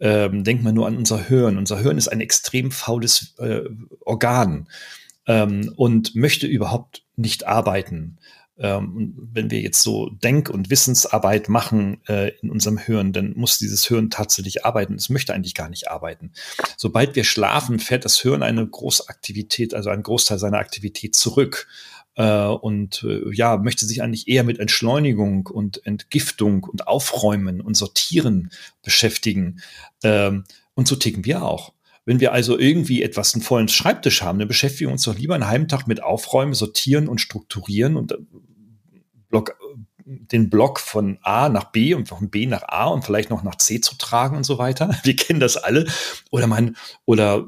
Ähm, 0.00 0.42
denkt 0.42 0.64
man 0.64 0.74
nur 0.74 0.88
an 0.88 0.96
unser 0.96 1.22
Hirn. 1.22 1.56
Unser 1.56 1.78
Hirn 1.78 1.98
ist 1.98 2.08
ein 2.08 2.20
extrem 2.20 2.72
faules 2.72 3.34
äh, 3.38 3.60
Organ 4.00 4.66
ähm, 5.30 5.72
und 5.76 6.16
möchte 6.16 6.48
überhaupt 6.48 7.04
nicht 7.14 7.46
arbeiten. 7.46 8.18
Ähm, 8.58 9.14
wenn 9.32 9.50
wir 9.50 9.60
jetzt 9.60 9.82
so 9.82 10.10
Denk- 10.10 10.50
und 10.50 10.70
Wissensarbeit 10.70 11.48
machen 11.48 12.00
äh, 12.08 12.32
in 12.42 12.50
unserem 12.50 12.78
Hirn, 12.78 13.12
dann 13.12 13.34
muss 13.36 13.56
dieses 13.56 13.86
Hirn 13.86 14.10
tatsächlich 14.10 14.66
arbeiten. 14.66 14.96
Es 14.96 15.08
möchte 15.08 15.32
eigentlich 15.32 15.54
gar 15.54 15.70
nicht 15.70 15.88
arbeiten. 15.88 16.32
Sobald 16.76 17.14
wir 17.14 17.22
schlafen, 17.22 17.78
fährt 17.78 18.04
das 18.04 18.20
Hirn 18.20 18.42
eine 18.42 18.66
große 18.66 19.08
Aktivität, 19.08 19.72
also 19.72 19.88
einen 19.88 20.02
Großteil 20.02 20.38
seiner 20.38 20.58
Aktivität 20.58 21.14
zurück 21.14 21.68
äh, 22.16 22.46
und 22.46 23.04
äh, 23.04 23.32
ja, 23.32 23.56
möchte 23.56 23.86
sich 23.86 24.02
eigentlich 24.02 24.26
eher 24.26 24.42
mit 24.42 24.58
Entschleunigung 24.58 25.46
und 25.46 25.86
Entgiftung 25.86 26.64
und 26.64 26.88
Aufräumen 26.88 27.60
und 27.60 27.76
Sortieren 27.76 28.50
beschäftigen. 28.82 29.62
Ähm, 30.02 30.44
und 30.74 30.88
so 30.88 30.96
ticken 30.96 31.24
wir 31.24 31.44
auch. 31.44 31.72
Wenn 32.10 32.18
wir 32.18 32.32
also 32.32 32.58
irgendwie 32.58 33.04
etwas 33.04 33.34
einen 33.34 33.42
vollen 33.44 33.68
Schreibtisch 33.68 34.22
haben, 34.22 34.40
dann 34.40 34.48
beschäftigen 34.48 34.88
wir 34.88 34.92
uns 34.94 35.04
doch 35.04 35.16
lieber 35.16 35.36
einen 35.36 35.46
halben 35.46 35.68
Tag 35.68 35.86
mit 35.86 36.02
Aufräumen, 36.02 36.54
Sortieren 36.54 37.06
und 37.06 37.20
Strukturieren 37.20 37.96
und 37.96 38.10
äh, 38.10 38.16
Block, 39.28 39.56
den 40.04 40.50
Block 40.50 40.80
von 40.80 41.20
A 41.22 41.48
nach 41.48 41.70
B 41.70 41.94
und 41.94 42.08
von 42.08 42.28
B 42.28 42.46
nach 42.46 42.64
A 42.66 42.86
und 42.86 43.04
vielleicht 43.04 43.30
noch 43.30 43.44
nach 43.44 43.54
C 43.58 43.80
zu 43.80 43.96
tragen 43.96 44.36
und 44.36 44.42
so 44.42 44.58
weiter. 44.58 44.92
Wir 45.04 45.14
kennen 45.14 45.38
das 45.38 45.56
alle. 45.56 45.86
Oder 46.32 46.48
man, 46.48 46.74
oder 47.04 47.46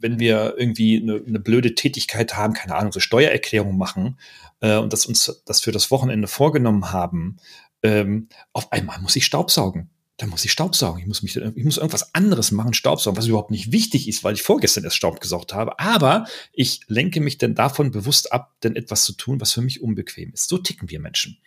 wenn 0.00 0.18
wir 0.18 0.54
irgendwie 0.58 1.00
eine, 1.00 1.22
eine 1.24 1.38
blöde 1.38 1.76
Tätigkeit 1.76 2.36
haben, 2.36 2.54
keine 2.54 2.74
Ahnung, 2.74 2.90
so 2.90 2.98
Steuererklärung 2.98 3.78
machen 3.78 4.18
äh, 4.58 4.78
und 4.78 4.92
das 4.92 5.06
uns 5.06 5.44
das 5.46 5.60
für 5.60 5.70
das 5.70 5.92
Wochenende 5.92 6.26
vorgenommen 6.26 6.90
haben, 6.90 7.36
ähm, 7.84 8.28
auf 8.52 8.72
einmal 8.72 9.00
muss 9.00 9.14
ich 9.14 9.24
Staubsaugen 9.24 9.91
dann 10.22 10.30
muss 10.30 10.44
ich 10.44 10.52
Staubsaugen. 10.52 11.00
Ich 11.00 11.08
muss 11.08 11.24
mich, 11.24 11.36
ich 11.36 11.64
muss 11.64 11.78
irgendwas 11.78 12.14
anderes 12.14 12.52
machen, 12.52 12.74
Staubsaugen, 12.74 13.18
was 13.18 13.26
überhaupt 13.26 13.50
nicht 13.50 13.72
wichtig 13.72 14.06
ist, 14.06 14.22
weil 14.22 14.34
ich 14.34 14.44
vorgestern 14.44 14.84
erst 14.84 14.94
Staub 14.94 15.20
gesaugt 15.20 15.52
habe. 15.52 15.80
Aber 15.80 16.26
ich 16.52 16.82
lenke 16.86 17.20
mich 17.20 17.38
dann 17.38 17.56
davon 17.56 17.90
bewusst 17.90 18.32
ab, 18.32 18.54
denn 18.62 18.76
etwas 18.76 19.02
zu 19.02 19.14
tun, 19.14 19.40
was 19.40 19.50
für 19.50 19.62
mich 19.62 19.82
unbequem 19.82 20.32
ist. 20.32 20.48
So 20.48 20.58
ticken 20.58 20.90
wir 20.90 21.00
Menschen. 21.00 21.38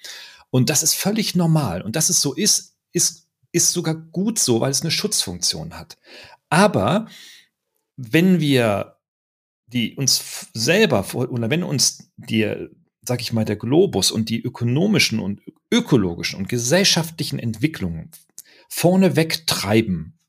Und 0.49 0.69
das 0.69 0.83
ist 0.83 0.93
völlig 0.93 1.35
normal. 1.35 1.83
Und 1.83 1.95
dass 1.95 2.09
es 2.09 2.19
so 2.19 2.33
ist, 2.33 2.75
ist, 2.91 3.29
ist 3.53 3.71
sogar 3.71 3.95
gut 3.95 4.39
so, 4.39 4.59
weil 4.59 4.71
es 4.71 4.81
eine 4.81 4.91
Schutzfunktion 4.91 5.79
hat. 5.79 5.97
Aber 6.49 7.07
wenn 7.95 8.41
wir 8.41 8.97
die 9.67 9.95
uns 9.95 10.49
selber 10.53 11.05
oder 11.15 11.49
wenn 11.49 11.63
uns 11.63 12.11
die, 12.17 12.67
sag 13.03 13.21
ich 13.21 13.31
mal, 13.31 13.45
der 13.45 13.55
Globus 13.55 14.11
und 14.11 14.27
die 14.27 14.41
ökonomischen 14.41 15.19
und 15.19 15.41
ökologischen 15.71 16.37
und 16.37 16.49
gesellschaftlichen 16.49 17.39
Entwicklungen 17.39 18.11
vorne 18.69 19.15
wegtreiben, 19.15 20.19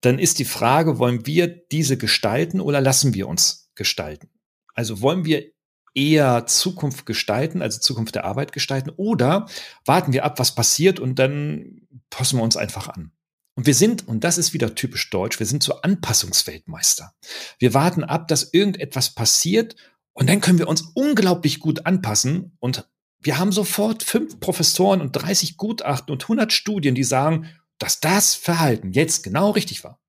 dann 0.00 0.18
ist 0.18 0.38
die 0.38 0.44
Frage, 0.44 0.98
wollen 0.98 1.26
wir 1.26 1.48
diese 1.48 1.96
gestalten 1.96 2.60
oder 2.60 2.80
lassen 2.80 3.14
wir 3.14 3.28
uns 3.28 3.70
gestalten? 3.74 4.30
Also 4.74 5.00
wollen 5.00 5.24
wir 5.24 5.50
eher 5.94 6.46
Zukunft 6.46 7.06
gestalten, 7.06 7.62
also 7.62 7.80
Zukunft 7.80 8.14
der 8.14 8.24
Arbeit 8.24 8.52
gestalten, 8.52 8.90
oder 8.90 9.48
warten 9.84 10.12
wir 10.12 10.24
ab, 10.24 10.38
was 10.38 10.54
passiert 10.54 11.00
und 11.00 11.18
dann 11.18 11.88
passen 12.10 12.38
wir 12.38 12.44
uns 12.44 12.56
einfach 12.56 12.88
an. 12.88 13.12
Und 13.54 13.66
wir 13.66 13.74
sind, 13.74 14.06
und 14.06 14.22
das 14.22 14.38
ist 14.38 14.52
wieder 14.52 14.76
typisch 14.76 15.10
deutsch, 15.10 15.40
wir 15.40 15.46
sind 15.46 15.64
so 15.64 15.80
Anpassungsweltmeister. 15.80 17.12
Wir 17.58 17.74
warten 17.74 18.04
ab, 18.04 18.28
dass 18.28 18.52
irgendetwas 18.52 19.16
passiert 19.16 19.74
und 20.12 20.28
dann 20.28 20.40
können 20.40 20.60
wir 20.60 20.68
uns 20.68 20.82
unglaublich 20.94 21.58
gut 21.58 21.84
anpassen 21.84 22.56
und 22.60 22.88
wir 23.20 23.38
haben 23.38 23.52
sofort 23.52 24.02
fünf 24.02 24.40
Professoren 24.40 25.00
und 25.00 25.12
30 25.12 25.56
Gutachten 25.56 26.12
und 26.12 26.22
100 26.22 26.52
Studien, 26.52 26.94
die 26.94 27.04
sagen, 27.04 27.48
dass 27.78 28.00
das 28.00 28.34
Verhalten 28.34 28.92
jetzt 28.92 29.22
genau 29.22 29.50
richtig 29.50 29.84
war. 29.84 30.00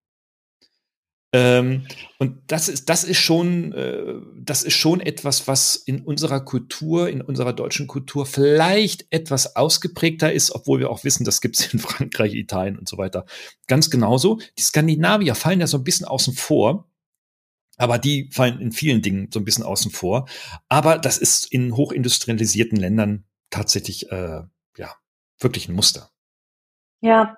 Ähm, 1.31 1.85
und 2.17 2.41
das 2.47 2.67
ist, 2.67 2.89
das 2.89 3.03
ist 3.03 3.19
schon, 3.19 3.71
äh, 3.73 4.15
das 4.35 4.63
ist 4.63 4.73
schon 4.73 4.99
etwas, 4.99 5.47
was 5.47 5.75
in 5.75 6.01
unserer 6.01 6.39
Kultur, 6.39 7.07
in 7.07 7.21
unserer 7.21 7.53
deutschen 7.53 7.85
Kultur 7.85 8.25
vielleicht 8.25 9.05
etwas 9.11 9.55
ausgeprägter 9.55 10.33
ist, 10.33 10.51
obwohl 10.51 10.79
wir 10.79 10.89
auch 10.89 11.03
wissen, 11.03 11.25
das 11.25 11.39
gibt 11.39 11.59
es 11.59 11.71
in 11.71 11.79
Frankreich, 11.79 12.33
Italien 12.33 12.79
und 12.79 12.89
so 12.89 12.97
weiter. 12.97 13.25
Ganz 13.67 13.91
genauso. 13.91 14.39
Die 14.57 14.63
Skandinavier 14.63 15.35
fallen 15.35 15.59
ja 15.59 15.67
so 15.67 15.77
ein 15.77 15.83
bisschen 15.83 16.07
außen 16.07 16.33
vor. 16.33 16.88
Aber 17.79 17.97
die 17.97 18.29
fallen 18.31 18.59
in 18.59 18.71
vielen 18.71 19.01
Dingen 19.01 19.29
so 19.31 19.39
ein 19.39 19.45
bisschen 19.45 19.63
außen 19.63 19.89
vor. 19.89 20.27
Aber 20.67 20.99
das 20.99 21.17
ist 21.17 21.51
in 21.51 21.75
hochindustrialisierten 21.75 22.77
Ländern 22.77 23.23
tatsächlich, 23.49 24.11
äh, 24.11 24.41
ja, 24.77 24.95
wirklich 25.39 25.69
ein 25.69 25.75
Muster. 25.75 26.09
Ja, 27.01 27.37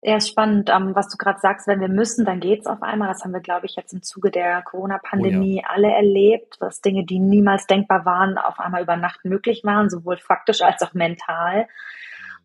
eher 0.00 0.20
spannend, 0.20 0.70
ähm, 0.70 0.94
was 0.94 1.08
du 1.08 1.16
gerade 1.16 1.40
sagst, 1.40 1.66
wenn 1.66 1.80
wir 1.80 1.88
müssen, 1.88 2.24
dann 2.24 2.40
geht's 2.40 2.66
auf 2.66 2.82
einmal. 2.82 3.08
Das 3.08 3.24
haben 3.24 3.32
wir, 3.32 3.40
glaube 3.40 3.66
ich, 3.66 3.74
jetzt 3.74 3.92
im 3.92 4.02
Zuge 4.02 4.30
der 4.30 4.62
Corona-Pandemie 4.62 5.58
oh 5.58 5.62
ja. 5.62 5.74
alle 5.74 5.90
erlebt, 5.92 6.56
dass 6.60 6.80
Dinge, 6.80 7.04
die 7.04 7.18
niemals 7.18 7.66
denkbar 7.66 8.04
waren, 8.04 8.38
auf 8.38 8.60
einmal 8.60 8.82
über 8.82 8.96
Nacht 8.96 9.24
möglich 9.24 9.64
waren, 9.64 9.90
sowohl 9.90 10.18
faktisch 10.18 10.62
als 10.62 10.82
auch 10.82 10.94
mental. 10.94 11.66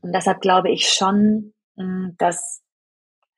Und 0.01 0.13
deshalb 0.13 0.41
glaube 0.41 0.71
ich 0.71 0.89
schon, 0.89 1.53
hm, 1.77 2.15
dass 2.17 2.63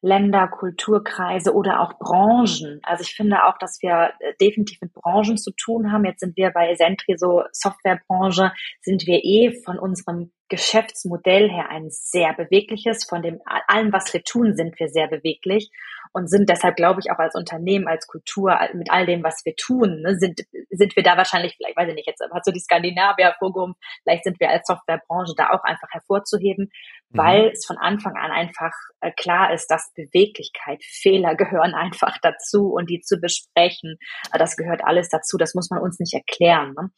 Länder, 0.05 0.47
Kulturkreise 0.47 1.53
oder 1.53 1.81
auch 1.81 1.97
Branchen. 1.97 2.79
Also 2.83 3.01
ich 3.01 3.15
finde 3.15 3.45
auch, 3.45 3.57
dass 3.57 3.81
wir 3.81 4.11
äh, 4.19 4.33
definitiv 4.39 4.79
mit 4.81 4.93
Branchen 4.93 5.37
zu 5.37 5.51
tun 5.51 5.91
haben. 5.91 6.05
Jetzt 6.05 6.19
sind 6.19 6.37
wir 6.37 6.51
bei 6.51 6.75
Sentry 6.75 7.17
so 7.17 7.43
Softwarebranche, 7.51 8.53
sind 8.81 9.07
wir 9.07 9.23
eh 9.23 9.59
von 9.63 9.79
unserem 9.79 10.31
Geschäftsmodell 10.55 11.49
her 11.49 11.69
ein 11.69 11.89
sehr 11.89 12.33
bewegliches. 12.33 13.03
Von 13.03 13.21
dem 13.21 13.41
allem, 13.45 13.91
was 13.91 14.13
wir 14.13 14.23
tun, 14.23 14.55
sind 14.55 14.79
wir 14.79 14.87
sehr 14.87 15.07
beweglich 15.07 15.69
und 16.15 16.29
sind 16.29 16.47
deshalb, 16.47 16.77
glaube 16.77 17.01
ich, 17.01 17.11
auch 17.11 17.19
als 17.19 17.35
Unternehmen, 17.35 17.89
als 17.89 18.07
Kultur, 18.07 18.57
mit 18.73 18.89
all 18.89 19.05
dem, 19.05 19.21
was 19.21 19.43
wir 19.43 19.53
tun, 19.57 20.01
ne, 20.01 20.15
sind, 20.17 20.39
sind 20.69 20.95
wir 20.95 21.03
da 21.03 21.17
wahrscheinlich, 21.17 21.55
vielleicht 21.57 21.75
weiß 21.75 21.89
ich 21.89 21.95
nicht, 21.95 22.07
jetzt 22.07 22.21
hat 22.21 22.45
so 22.45 22.53
die 22.53 22.61
Skandinavier 22.61 23.25
hervorgehoben, 23.25 23.75
vielleicht 24.03 24.23
sind 24.23 24.39
wir 24.39 24.49
als 24.49 24.65
Softwarebranche 24.65 25.33
da 25.35 25.49
auch 25.49 25.65
einfach 25.65 25.89
hervorzuheben, 25.91 26.71
mhm. 27.09 27.17
weil 27.17 27.49
es 27.49 27.65
von 27.65 27.77
Anfang 27.77 28.15
an 28.15 28.31
einfach 28.31 28.71
äh, 29.01 29.11
klar 29.11 29.53
ist, 29.53 29.67
dass 29.67 29.91
Beweglichkeit, 29.93 30.81
Fehler 30.85 31.35
gehören 31.35 31.73
einfach 31.75 32.17
dazu 32.21 32.71
und 32.71 32.89
die 32.89 33.01
zu 33.01 33.17
besprechen, 33.19 33.97
äh, 34.31 34.37
das 34.37 34.55
gehört 34.55 34.85
alles 34.85 35.09
dazu, 35.09 35.35
das 35.37 35.53
muss 35.53 35.69
man 35.69 35.81
uns 35.81 35.99
nicht 35.99 36.13
erklären. 36.13 36.73
Ne? 36.77 36.91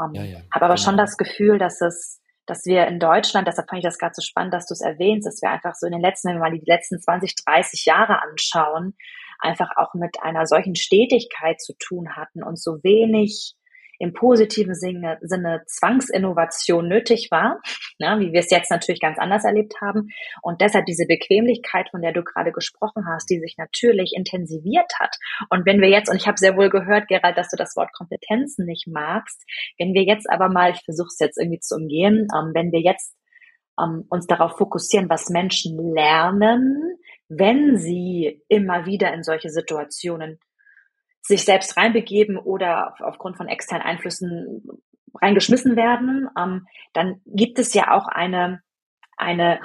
Ähm, 0.00 0.14
ja, 0.14 0.22
ja, 0.22 0.38
habe 0.54 0.64
aber 0.64 0.74
genau. 0.76 0.86
schon 0.86 0.96
das 0.96 1.18
Gefühl, 1.18 1.58
dass 1.58 1.82
es 1.82 2.23
dass 2.46 2.64
wir 2.64 2.86
in 2.86 2.98
Deutschland, 2.98 3.48
deshalb 3.48 3.68
fand 3.68 3.78
ich 3.78 3.84
das 3.84 3.98
gerade 3.98 4.14
so 4.14 4.22
spannend, 4.22 4.54
dass 4.54 4.66
du 4.66 4.72
es 4.72 4.80
erwähnst, 4.80 5.26
dass 5.26 5.40
wir 5.42 5.50
einfach 5.50 5.74
so 5.74 5.86
in 5.86 5.92
den 5.92 6.00
letzten, 6.00 6.28
wenn 6.28 6.36
wir 6.36 6.50
mal 6.50 6.58
die 6.58 6.64
letzten 6.64 7.00
20, 7.00 7.34
30 7.44 7.84
Jahre 7.86 8.20
anschauen, 8.22 8.94
einfach 9.38 9.70
auch 9.76 9.94
mit 9.94 10.22
einer 10.22 10.46
solchen 10.46 10.74
Stetigkeit 10.74 11.60
zu 11.60 11.74
tun 11.78 12.16
hatten 12.16 12.42
und 12.42 12.60
so 12.60 12.82
wenig 12.82 13.54
im 13.98 14.12
positiven 14.12 14.74
Sinne, 14.74 15.18
Sinne 15.22 15.62
Zwangsinnovation 15.66 16.88
nötig 16.88 17.28
war, 17.30 17.60
ne, 17.98 18.16
wie 18.20 18.32
wir 18.32 18.40
es 18.40 18.50
jetzt 18.50 18.70
natürlich 18.70 19.00
ganz 19.00 19.18
anders 19.18 19.44
erlebt 19.44 19.74
haben. 19.80 20.08
Und 20.42 20.60
deshalb 20.60 20.86
diese 20.86 21.06
Bequemlichkeit, 21.06 21.88
von 21.90 22.02
der 22.02 22.12
du 22.12 22.22
gerade 22.22 22.52
gesprochen 22.52 23.06
hast, 23.08 23.28
die 23.30 23.40
sich 23.40 23.56
natürlich 23.58 24.12
intensiviert 24.16 24.92
hat. 24.98 25.16
Und 25.50 25.66
wenn 25.66 25.80
wir 25.80 25.88
jetzt, 25.88 26.10
und 26.10 26.16
ich 26.16 26.26
habe 26.26 26.38
sehr 26.38 26.56
wohl 26.56 26.70
gehört, 26.70 27.08
Gerald, 27.08 27.36
dass 27.38 27.50
du 27.50 27.56
das 27.56 27.76
Wort 27.76 27.92
Kompetenzen 27.92 28.66
nicht 28.66 28.86
magst, 28.86 29.42
wenn 29.78 29.94
wir 29.94 30.02
jetzt 30.02 30.28
aber 30.30 30.48
mal, 30.48 30.72
ich 30.72 30.82
versuche 30.84 31.08
es 31.08 31.18
jetzt 31.18 31.38
irgendwie 31.38 31.60
zu 31.60 31.76
umgehen, 31.76 32.28
ähm, 32.34 32.52
wenn 32.54 32.72
wir 32.72 32.80
jetzt 32.80 33.16
ähm, 33.80 34.04
uns 34.08 34.26
darauf 34.26 34.56
fokussieren, 34.56 35.08
was 35.08 35.30
Menschen 35.30 35.76
lernen, 35.94 36.98
wenn 37.28 37.76
sie 37.76 38.42
immer 38.48 38.86
wieder 38.86 39.12
in 39.12 39.22
solche 39.22 39.50
Situationen 39.50 40.38
sich 41.26 41.44
selbst 41.44 41.76
reinbegeben 41.76 42.36
oder 42.36 42.94
aufgrund 43.00 43.36
von 43.36 43.48
externen 43.48 43.86
Einflüssen 43.86 44.62
reingeschmissen 45.14 45.74
werden, 45.74 46.28
ähm, 46.38 46.66
dann 46.92 47.20
gibt 47.24 47.58
es 47.58 47.72
ja 47.72 47.92
auch 47.92 48.08
eine, 48.08 48.60
eine 49.16 49.60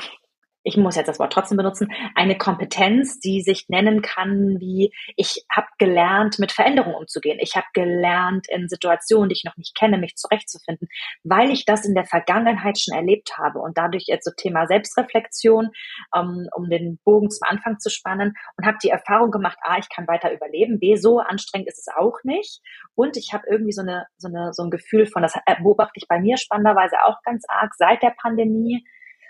ich 0.63 0.77
muss 0.77 0.95
jetzt 0.95 1.07
das 1.07 1.19
Wort 1.19 1.31
trotzdem 1.33 1.57
benutzen, 1.57 1.91
eine 2.15 2.37
Kompetenz, 2.37 3.19
die 3.19 3.41
sich 3.41 3.65
nennen 3.69 4.01
kann, 4.01 4.57
wie 4.59 4.91
ich 5.15 5.45
habe 5.51 5.67
gelernt, 5.77 6.39
mit 6.39 6.51
Veränderungen 6.51 6.95
umzugehen. 6.95 7.39
Ich 7.41 7.55
habe 7.55 7.67
gelernt, 7.73 8.47
in 8.49 8.67
Situationen, 8.67 9.29
die 9.29 9.35
ich 9.35 9.43
noch 9.45 9.57
nicht 9.57 9.75
kenne, 9.75 9.97
mich 9.97 10.15
zurechtzufinden, 10.15 10.87
weil 11.23 11.49
ich 11.51 11.65
das 11.65 11.85
in 11.85 11.95
der 11.95 12.05
Vergangenheit 12.05 12.79
schon 12.79 12.95
erlebt 12.95 13.37
habe. 13.37 13.59
Und 13.59 13.77
dadurch 13.77 14.05
jetzt 14.07 14.25
so 14.25 14.31
Thema 14.35 14.67
Selbstreflexion, 14.67 15.69
um, 16.11 16.21
ähm, 16.21 16.47
um 16.55 16.69
den 16.69 16.99
Bogen 17.03 17.29
zum 17.29 17.47
Anfang 17.47 17.79
zu 17.79 17.89
spannen 17.89 18.33
und 18.57 18.65
habe 18.65 18.77
die 18.83 18.89
Erfahrung 18.89 19.31
gemacht, 19.31 19.57
a, 19.61 19.77
ich 19.77 19.89
kann 19.89 20.07
weiter 20.07 20.31
überleben, 20.33 20.79
b, 20.79 20.95
so 20.95 21.19
anstrengend 21.19 21.69
ist 21.69 21.79
es 21.79 21.93
auch 21.95 22.17
nicht. 22.23 22.61
Und 22.95 23.17
ich 23.17 23.31
habe 23.33 23.43
irgendwie 23.49 23.71
so 23.71 23.81
eine, 23.81 24.05
so 24.17 24.27
eine 24.27 24.51
so 24.53 24.63
ein 24.63 24.71
Gefühl 24.71 25.05
von, 25.05 25.21
das 25.21 25.33
beobachte 25.61 25.93
ich 25.95 26.07
bei 26.07 26.19
mir 26.19 26.37
spannenderweise 26.37 26.97
auch 27.05 27.17
ganz 27.23 27.45
arg 27.47 27.73
seit 27.75 28.01
der 28.03 28.13
Pandemie 28.21 28.83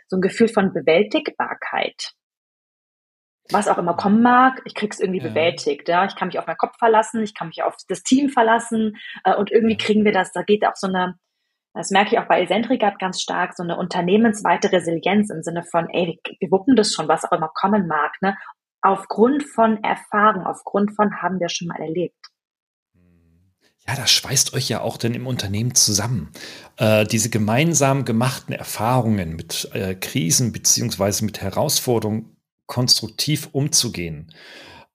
so 0.10 0.18
ein 0.18 0.22
Gefühl 0.22 0.50
von 0.50 0.74
Bewältigbarkeit. 0.74 2.14
Was 3.52 3.68
auch 3.68 3.78
immer 3.78 3.96
kommen 3.96 4.22
mag, 4.22 4.62
ich 4.66 4.76
krieg's 4.76 5.00
irgendwie 5.00 5.22
ja. 5.22 5.30
bewältigt. 5.30 5.88
Ja, 5.88 6.06
ich 6.06 6.16
kann 6.16 6.28
mich 6.28 6.38
auf 6.38 6.46
meinen 6.46 6.58
Kopf 6.58 6.78
verlassen, 6.78 7.24
ich 7.24 7.34
kann 7.34 7.48
mich 7.48 7.64
auf 7.64 7.76
das 7.88 8.04
Team 8.04 8.30
verlassen 8.30 8.98
äh, 9.24 9.36
und 9.36 9.52
irgendwie 9.52 9.78
kriegen 9.78 10.06
wir 10.06 10.12
das. 10.12 10.32
Da 10.32 10.44
geht 10.44 10.66
auch 10.66 10.76
so 10.76 10.88
eine, 10.88 11.16
das 11.74 11.90
merke 11.90 12.12
ich 12.12 12.20
auch 12.20 12.28
bei 12.28 12.42
Eccentric 12.42 12.82
ganz 13.00 13.22
stark, 13.22 13.56
so 13.56 13.64
eine 13.64 13.78
unternehmensweite 13.78 14.72
Resilienz 14.72 15.32
im 15.32 15.42
Sinne 15.42 15.64
von, 15.64 15.88
ey, 15.90 16.20
wir 16.40 16.52
wuppen 16.52 16.76
das 16.76 16.94
schon, 16.94 17.08
was 17.08 17.26
auch 17.26 17.32
immer 17.32 17.50
kommen 17.54 17.88
mag, 17.88 18.14
ne? 18.22 18.38
Aufgrund 18.82 19.44
von 19.44 19.84
Erfahrung, 19.84 20.46
aufgrund 20.46 20.96
von 20.96 21.22
haben 21.22 21.42
wir 21.42 21.50
schon 21.50 21.68
mal 21.68 21.82
erlebt 21.82 22.29
ja, 23.90 23.96
das 23.96 24.12
schweißt 24.12 24.54
euch 24.54 24.70
ja 24.70 24.82
auch 24.82 24.98
dann 24.98 25.16
im 25.16 25.26
Unternehmen 25.26 25.74
zusammen. 25.74 26.32
Äh, 26.78 27.06
diese 27.08 27.32
gemeinsam 27.32 28.06
gemachten 28.06 28.54
Erfahrungen 28.54 29.36
mit 29.36 29.68
äh, 29.74 29.96
Krisen 29.96 30.52
beziehungsweise 30.52 31.26
mit 31.26 31.42
Herausforderungen 31.42 32.38
konstruktiv 32.68 33.50
umzugehen, 33.52 34.32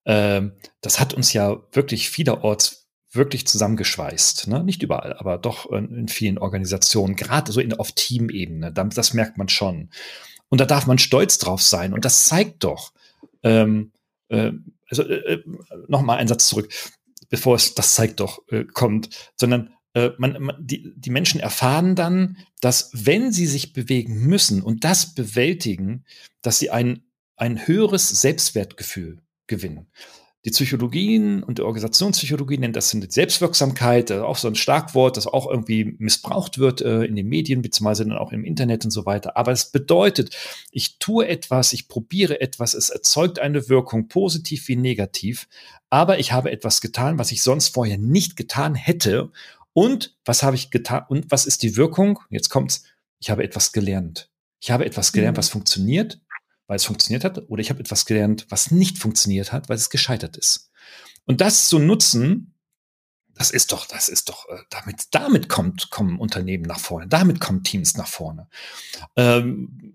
äh, 0.04 0.42
das 0.80 1.00
hat 1.00 1.12
uns 1.12 1.32
ja 1.32 1.56
wirklich 1.72 2.08
vielerorts 2.08 2.88
wirklich 3.10 3.48
zusammengeschweißt. 3.48 4.46
Ne? 4.46 4.62
Nicht 4.62 4.82
überall, 4.84 5.14
aber 5.14 5.38
doch 5.38 5.70
in, 5.72 5.92
in 5.92 6.08
vielen 6.08 6.38
Organisationen, 6.38 7.16
gerade 7.16 7.50
so 7.50 7.60
in, 7.60 7.74
auf 7.74 7.90
Teamebene. 7.92 8.72
Das 8.72 9.12
merkt 9.12 9.38
man 9.38 9.48
schon. 9.48 9.90
Und 10.50 10.60
da 10.60 10.66
darf 10.66 10.86
man 10.86 10.98
stolz 10.98 11.38
drauf 11.38 11.62
sein. 11.62 11.94
Und 11.94 12.04
das 12.04 12.26
zeigt 12.26 12.62
doch, 12.62 12.92
ähm, 13.42 13.90
äh, 14.28 14.52
also 14.88 15.02
äh, 15.02 15.34
äh 15.34 15.44
nochmal 15.88 16.18
einen 16.18 16.28
Satz 16.28 16.46
zurück 16.46 16.72
bevor 17.34 17.56
es, 17.56 17.74
das 17.74 17.96
zeigt 17.96 18.20
doch, 18.20 18.46
äh, 18.48 18.64
kommt, 18.64 19.32
sondern 19.34 19.74
äh, 19.94 20.10
man, 20.18 20.40
man, 20.40 20.56
die, 20.60 20.92
die 20.94 21.10
Menschen 21.10 21.40
erfahren 21.40 21.96
dann, 21.96 22.36
dass 22.60 22.90
wenn 22.92 23.32
sie 23.32 23.46
sich 23.46 23.72
bewegen 23.72 24.20
müssen 24.20 24.62
und 24.62 24.84
das 24.84 25.14
bewältigen, 25.16 26.04
dass 26.42 26.60
sie 26.60 26.70
ein, 26.70 27.02
ein 27.34 27.66
höheres 27.66 28.08
Selbstwertgefühl 28.08 29.20
gewinnen. 29.48 29.88
Die 30.44 30.50
Psychologien 30.50 31.42
und 31.42 31.56
die 31.56 31.62
Organisationspsychologie 31.62 32.58
nennt 32.58 32.76
das 32.76 32.90
die 32.90 33.06
Selbstwirksamkeit, 33.08 34.10
äh, 34.10 34.18
auch 34.18 34.36
so 34.36 34.46
ein 34.46 34.54
Starkwort, 34.54 35.16
das 35.16 35.26
auch 35.26 35.50
irgendwie 35.50 35.96
missbraucht 35.98 36.58
wird 36.58 36.82
äh, 36.82 37.04
in 37.04 37.16
den 37.16 37.28
Medien, 37.28 37.62
beziehungsweise 37.62 38.04
dann 38.04 38.18
auch 38.18 38.30
im 38.30 38.44
Internet 38.44 38.84
und 38.84 38.90
so 38.90 39.06
weiter. 39.06 39.38
Aber 39.38 39.52
es 39.52 39.70
bedeutet, 39.70 40.36
ich 40.70 40.98
tue 40.98 41.26
etwas, 41.26 41.72
ich 41.72 41.88
probiere 41.88 42.42
etwas, 42.42 42.74
es 42.74 42.90
erzeugt 42.90 43.38
eine 43.38 43.70
Wirkung, 43.70 44.08
positiv 44.08 44.68
wie 44.68 44.76
negativ, 44.76 45.48
aber 45.88 46.18
ich 46.18 46.32
habe 46.32 46.50
etwas 46.50 46.82
getan, 46.82 47.18
was 47.18 47.32
ich 47.32 47.40
sonst 47.40 47.68
vorher 47.68 47.96
nicht 47.96 48.36
getan 48.36 48.74
hätte. 48.74 49.30
Und 49.72 50.14
was 50.24 50.42
habe 50.42 50.56
ich 50.56 50.70
getan? 50.70 51.04
Und 51.08 51.30
was 51.30 51.46
ist 51.46 51.62
die 51.62 51.76
Wirkung? 51.76 52.18
Jetzt 52.30 52.50
kommt's. 52.50 52.84
Ich 53.18 53.30
habe 53.30 53.42
etwas 53.44 53.72
gelernt. 53.72 54.28
Ich 54.60 54.70
habe 54.70 54.84
etwas 54.84 55.12
gelernt, 55.12 55.36
mhm. 55.36 55.38
was 55.38 55.48
funktioniert 55.48 56.20
weil 56.66 56.76
es 56.76 56.84
funktioniert 56.84 57.24
hat, 57.24 57.48
oder 57.48 57.60
ich 57.60 57.70
habe 57.70 57.80
etwas 57.80 58.06
gelernt, 58.06 58.46
was 58.48 58.70
nicht 58.70 58.98
funktioniert 58.98 59.52
hat, 59.52 59.68
weil 59.68 59.76
es 59.76 59.90
gescheitert 59.90 60.36
ist. 60.36 60.70
Und 61.26 61.40
das 61.40 61.68
zu 61.68 61.78
nutzen, 61.78 62.54
das 63.34 63.50
ist 63.50 63.72
doch, 63.72 63.86
das 63.86 64.08
ist 64.08 64.28
doch, 64.28 64.48
äh, 64.48 64.58
damit, 64.70 65.06
damit 65.10 65.48
kommt, 65.48 65.90
kommen 65.90 66.18
Unternehmen 66.18 66.64
nach 66.64 66.78
vorne, 66.78 67.08
damit 67.08 67.40
kommen 67.40 67.64
Teams 67.64 67.96
nach 67.96 68.06
vorne. 68.06 68.48
Ähm, 69.16 69.94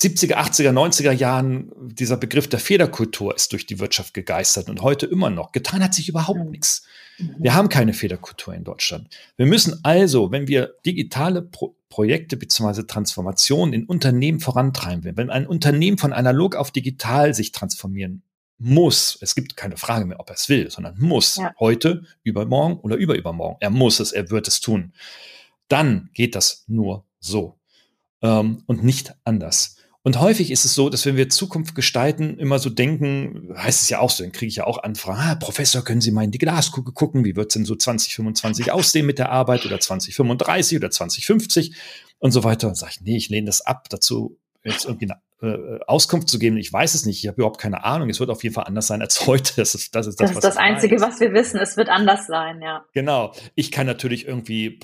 70er, 0.00 0.34
80er, 0.34 0.72
90er 0.72 1.12
Jahren, 1.12 1.70
dieser 1.80 2.16
Begriff 2.16 2.48
der 2.48 2.58
Federkultur 2.58 3.34
ist 3.36 3.52
durch 3.52 3.66
die 3.66 3.78
Wirtschaft 3.78 4.14
gegeistert 4.14 4.68
und 4.68 4.82
heute 4.82 5.06
immer 5.06 5.30
noch. 5.30 5.52
Getan 5.52 5.82
hat 5.82 5.94
sich 5.94 6.08
überhaupt 6.08 6.50
nichts. 6.50 6.82
Wir 7.18 7.54
haben 7.54 7.68
keine 7.68 7.92
Federkultur 7.92 8.54
in 8.54 8.64
Deutschland. 8.64 9.08
Wir 9.36 9.46
müssen 9.46 9.80
also, 9.84 10.30
wenn 10.30 10.48
wir 10.48 10.74
digitale 10.84 11.42
Pro 11.42 11.76
Projekte 11.88 12.38
bzw. 12.38 12.84
Transformationen 12.84 13.74
in 13.74 13.84
Unternehmen 13.84 14.40
vorantreiben 14.40 15.04
will, 15.04 15.16
wenn 15.16 15.28
ein 15.28 15.46
Unternehmen 15.46 15.98
von 15.98 16.14
analog 16.14 16.56
auf 16.56 16.70
digital 16.70 17.34
sich 17.34 17.52
transformieren 17.52 18.22
muss, 18.56 19.18
es 19.20 19.34
gibt 19.34 19.56
keine 19.56 19.76
Frage 19.76 20.06
mehr, 20.06 20.18
ob 20.18 20.30
er 20.30 20.36
es 20.36 20.48
will, 20.48 20.70
sondern 20.70 20.98
muss, 20.98 21.36
ja. 21.36 21.52
heute, 21.60 22.04
übermorgen 22.22 22.78
oder 22.80 22.96
überübermorgen, 22.96 23.58
er 23.60 23.68
muss 23.68 24.00
es, 24.00 24.12
er 24.12 24.30
wird 24.30 24.48
es 24.48 24.60
tun, 24.60 24.94
dann 25.68 26.08
geht 26.14 26.34
das 26.34 26.64
nur 26.66 27.04
so 27.18 27.58
ähm, 28.22 28.62
und 28.66 28.82
nicht 28.82 29.14
anders. 29.24 29.76
Und 30.04 30.18
häufig 30.18 30.50
ist 30.50 30.64
es 30.64 30.74
so, 30.74 30.90
dass 30.90 31.06
wenn 31.06 31.16
wir 31.16 31.28
Zukunft 31.28 31.76
gestalten, 31.76 32.36
immer 32.38 32.58
so 32.58 32.70
denken, 32.70 33.54
heißt 33.56 33.82
es 33.82 33.88
ja 33.88 34.00
auch 34.00 34.10
so, 34.10 34.24
dann 34.24 34.32
kriege 34.32 34.48
ich 34.48 34.56
ja 34.56 34.66
auch 34.66 34.82
Anfragen, 34.82 35.20
ah, 35.20 35.34
Professor, 35.36 35.84
können 35.84 36.00
Sie 36.00 36.10
mal 36.10 36.24
in 36.24 36.32
die 36.32 36.38
Glaskugel 36.38 36.92
gucken, 36.92 37.24
wie 37.24 37.36
wird 37.36 37.50
es 37.50 37.54
denn 37.54 37.64
so 37.64 37.76
2025 37.76 38.72
aussehen 38.72 39.06
mit 39.06 39.20
der 39.20 39.30
Arbeit 39.30 39.64
oder 39.64 39.78
2035 39.78 40.78
oder 40.78 40.90
2050 40.90 41.76
und 42.18 42.32
so 42.32 42.42
weiter. 42.42 42.66
Und 42.66 42.76
sage 42.76 42.92
ich, 42.96 43.00
nee, 43.02 43.16
ich 43.16 43.28
lehne 43.28 43.46
das 43.46 43.60
ab. 43.60 43.88
Dazu 43.90 44.38
jetzt 44.64 44.84
irgendwie 44.84 45.06
eine 45.06 45.20
äh, 45.42 45.80
Auskunft 45.86 46.28
zu 46.28 46.38
geben, 46.38 46.56
ich 46.56 46.72
weiß 46.72 46.94
es 46.94 47.04
nicht, 47.04 47.22
ich 47.22 47.28
habe 47.28 47.36
überhaupt 47.36 47.60
keine 47.60 47.84
Ahnung. 47.84 48.08
Es 48.08 48.20
wird 48.20 48.30
auf 48.30 48.42
jeden 48.42 48.54
Fall 48.54 48.64
anders 48.64 48.86
sein 48.86 49.02
als 49.02 49.26
heute. 49.26 49.54
Das 49.56 49.74
ist 49.74 49.94
das, 49.94 50.06
ist 50.06 50.20
das, 50.20 50.28
das, 50.28 50.36
ist 50.36 50.44
das 50.44 50.56
Einzige, 50.56 50.96
weiß. 50.96 51.02
was 51.02 51.20
wir 51.20 51.32
wissen. 51.32 51.58
Es 51.58 51.76
wird 51.76 51.88
anders 51.88 52.26
sein, 52.26 52.62
ja. 52.62 52.84
Genau. 52.92 53.34
Ich 53.54 53.72
kann 53.72 53.86
natürlich 53.86 54.26
irgendwie 54.26 54.80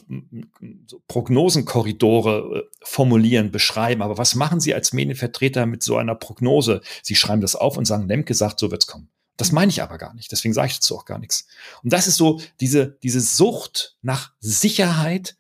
so 0.87 1.01
Prognosenkorridore 1.07 2.65
äh, 2.65 2.77
formulieren, 2.83 3.51
beschreiben, 3.51 4.03
aber 4.03 4.19
was 4.19 4.35
machen 4.35 4.61
Sie 4.61 4.75
als 4.75 4.93
Medienvertreter 4.93 5.67
mit 5.67 5.83
so 5.83 5.97
einer 5.97 6.15
Prognose? 6.15 6.81
Sie 7.03 7.15
schreiben 7.15 7.41
das 7.41 7.55
auf 7.55 7.77
und 7.77 7.85
sagen, 7.85 8.09
Lemke 8.09 8.35
sagt, 8.35 8.59
so 8.59 8.71
wird's 8.71 8.87
kommen. 8.87 9.09
Das 9.39 9.53
meine 9.53 9.71
ich 9.71 9.81
aber 9.81 9.99
gar 9.99 10.15
nicht. 10.15 10.33
Deswegen 10.33 10.53
sage 10.53 10.69
ich 10.69 10.75
dazu 10.75 10.97
auch 10.97 11.05
gar 11.05 11.21
nichts. 11.21 11.47
Und 11.85 11.93
das 11.93 12.09
ist 12.09 12.17
so 12.17 12.41
diese, 12.61 12.99
diese 13.05 13.21
Sucht 13.21 13.97
nach 14.03 14.33
Sicherheit, 14.41 15.37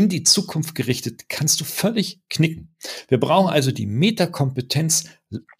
in 0.00 0.08
die 0.08 0.22
Zukunft 0.22 0.74
gerichtet, 0.74 1.28
kannst 1.28 1.60
du 1.60 1.64
völlig 1.64 2.22
knicken. 2.30 2.74
Wir 3.08 3.20
brauchen 3.20 3.50
also 3.50 3.70
die 3.70 3.84
Metakompetenz, 3.84 5.04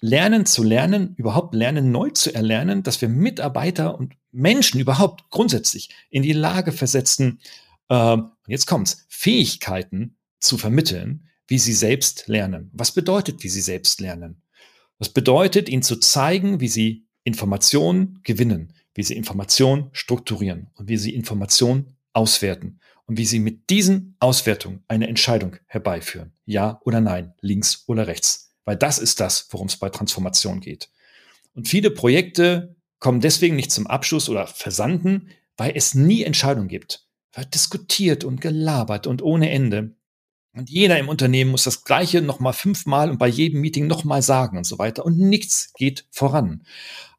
lernen 0.00 0.46
zu 0.46 0.62
lernen, 0.62 1.14
überhaupt 1.16 1.54
lernen 1.54 1.92
neu 1.92 2.08
zu 2.08 2.34
erlernen, 2.34 2.82
dass 2.82 3.02
wir 3.02 3.10
Mitarbeiter 3.10 3.98
und 3.98 4.14
Menschen 4.32 4.80
überhaupt 4.80 5.28
grundsätzlich 5.28 5.90
in 6.08 6.22
die 6.22 6.32
Lage 6.32 6.72
versetzen, 6.72 7.40
äh, 7.90 8.16
jetzt 8.46 8.66
kommt's, 8.66 9.04
Fähigkeiten 9.10 10.16
zu 10.38 10.56
vermitteln, 10.56 11.28
wie 11.46 11.58
sie 11.58 11.74
selbst 11.74 12.26
lernen. 12.26 12.70
Was 12.72 12.92
bedeutet, 12.92 13.42
wie 13.42 13.50
sie 13.50 13.60
selbst 13.60 14.00
lernen? 14.00 14.40
Was 14.98 15.10
bedeutet, 15.10 15.68
ihnen 15.68 15.82
zu 15.82 15.96
zeigen, 15.96 16.60
wie 16.60 16.68
sie 16.68 17.06
Informationen 17.24 18.20
gewinnen, 18.22 18.72
wie 18.94 19.02
sie 19.02 19.16
Informationen 19.16 19.90
strukturieren 19.92 20.70
und 20.76 20.88
wie 20.88 20.96
sie 20.96 21.14
Informationen 21.14 21.94
auswerten 22.14 22.80
und 23.10 23.16
wie 23.16 23.26
Sie 23.26 23.40
mit 23.40 23.70
diesen 23.70 24.14
Auswertungen 24.20 24.84
eine 24.86 25.08
Entscheidung 25.08 25.56
herbeiführen. 25.66 26.32
Ja 26.44 26.80
oder 26.84 27.00
nein, 27.00 27.34
links 27.40 27.82
oder 27.88 28.06
rechts. 28.06 28.54
Weil 28.64 28.76
das 28.76 29.00
ist 29.00 29.18
das, 29.18 29.48
worum 29.50 29.66
es 29.66 29.76
bei 29.76 29.88
Transformation 29.88 30.60
geht. 30.60 30.90
Und 31.52 31.66
viele 31.66 31.90
Projekte 31.90 32.76
kommen 33.00 33.20
deswegen 33.20 33.56
nicht 33.56 33.72
zum 33.72 33.88
Abschluss 33.88 34.28
oder 34.28 34.46
versanden, 34.46 35.30
weil 35.56 35.72
es 35.74 35.96
nie 35.96 36.22
Entscheidung 36.22 36.68
gibt. 36.68 37.08
Wird 37.34 37.52
diskutiert 37.52 38.22
und 38.22 38.40
gelabert 38.40 39.08
und 39.08 39.22
ohne 39.22 39.50
Ende. 39.50 39.96
Und 40.52 40.70
jeder 40.70 40.96
im 40.96 41.08
Unternehmen 41.08 41.50
muss 41.50 41.64
das 41.64 41.82
Gleiche 41.82 42.22
nochmal 42.22 42.52
fünfmal 42.52 43.10
und 43.10 43.18
bei 43.18 43.26
jedem 43.26 43.60
Meeting 43.60 43.88
nochmal 43.88 44.22
sagen 44.22 44.56
und 44.56 44.64
so 44.64 44.78
weiter. 44.78 45.04
Und 45.04 45.18
nichts 45.18 45.72
geht 45.74 46.06
voran. 46.12 46.62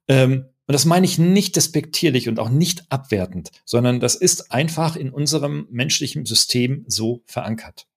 Ähm, 0.08 0.46
und 0.72 0.74
das 0.74 0.86
meine 0.86 1.06
ich 1.06 1.18
nicht 1.18 1.58
despektierlich 1.58 2.30
und 2.30 2.40
auch 2.40 2.48
nicht 2.48 2.86
abwertend, 2.88 3.52
sondern 3.66 4.00
das 4.00 4.16
ist 4.16 4.54
einfach 4.54 4.96
in 4.96 5.10
unserem 5.10 5.68
menschlichen 5.70 6.26
System 6.26 6.86
so 6.88 7.24
verankert. 7.26 7.88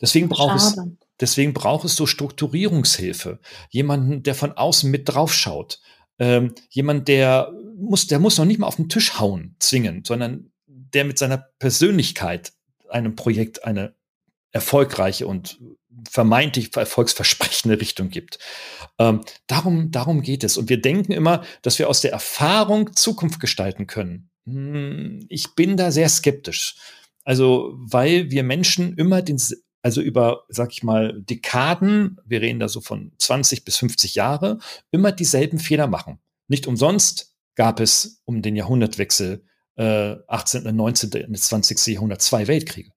Deswegen 0.00 0.30
braucht 0.30 0.56
es, 0.56 0.80
deswegen 1.20 1.52
braucht 1.52 1.84
es 1.84 1.94
so 1.94 2.06
Strukturierungshilfe. 2.06 3.38
Jemanden, 3.68 4.22
der 4.22 4.34
von 4.34 4.52
außen 4.52 4.90
mit 4.90 5.10
draufschaut. 5.10 5.82
Ähm, 6.18 6.54
jemand, 6.70 7.06
der 7.08 7.52
muss, 7.76 8.06
der 8.06 8.18
muss 8.18 8.38
noch 8.38 8.46
nicht 8.46 8.58
mal 8.58 8.66
auf 8.66 8.76
den 8.76 8.88
Tisch 8.88 9.20
hauen, 9.20 9.54
zwingen, 9.58 10.02
sondern 10.02 10.52
der 10.66 11.04
mit 11.04 11.18
seiner 11.18 11.36
Persönlichkeit 11.58 12.54
einem 12.88 13.14
Projekt 13.14 13.64
eine 13.64 13.94
erfolgreiche 14.52 15.26
und 15.26 15.60
vermeintlich 16.10 16.76
erfolgsversprechende 16.76 17.80
Richtung 17.80 18.10
gibt. 18.10 18.38
Ähm, 18.98 19.22
darum, 19.46 19.90
darum 19.90 20.22
geht 20.22 20.44
es. 20.44 20.56
Und 20.56 20.68
wir 20.68 20.80
denken 20.80 21.12
immer, 21.12 21.44
dass 21.62 21.78
wir 21.78 21.88
aus 21.88 22.00
der 22.00 22.12
Erfahrung 22.12 22.94
Zukunft 22.94 23.40
gestalten 23.40 23.86
können. 23.86 24.30
Hm, 24.46 25.26
ich 25.28 25.54
bin 25.54 25.76
da 25.76 25.90
sehr 25.90 26.08
skeptisch. 26.08 26.76
Also, 27.24 27.74
weil 27.76 28.30
wir 28.30 28.42
Menschen 28.42 28.96
immer 28.96 29.22
den, 29.22 29.40
also 29.82 30.00
über, 30.00 30.44
sag 30.48 30.72
ich 30.72 30.82
mal, 30.82 31.20
Dekaden, 31.22 32.18
wir 32.24 32.40
reden 32.40 32.60
da 32.60 32.68
so 32.68 32.80
von 32.80 33.12
20 33.18 33.64
bis 33.64 33.76
50 33.76 34.14
Jahre, 34.14 34.58
immer 34.90 35.12
dieselben 35.12 35.58
Fehler 35.58 35.86
machen. 35.86 36.18
Nicht 36.48 36.66
umsonst 36.66 37.34
gab 37.54 37.80
es 37.80 38.22
um 38.24 38.42
den 38.42 38.56
Jahrhundertwechsel 38.56 39.44
äh, 39.76 40.16
18., 40.26 40.74
19., 40.74 41.34
20. 41.34 41.86
Jahrhundert 41.94 42.22
zwei 42.22 42.46
Weltkriege. 42.48 42.91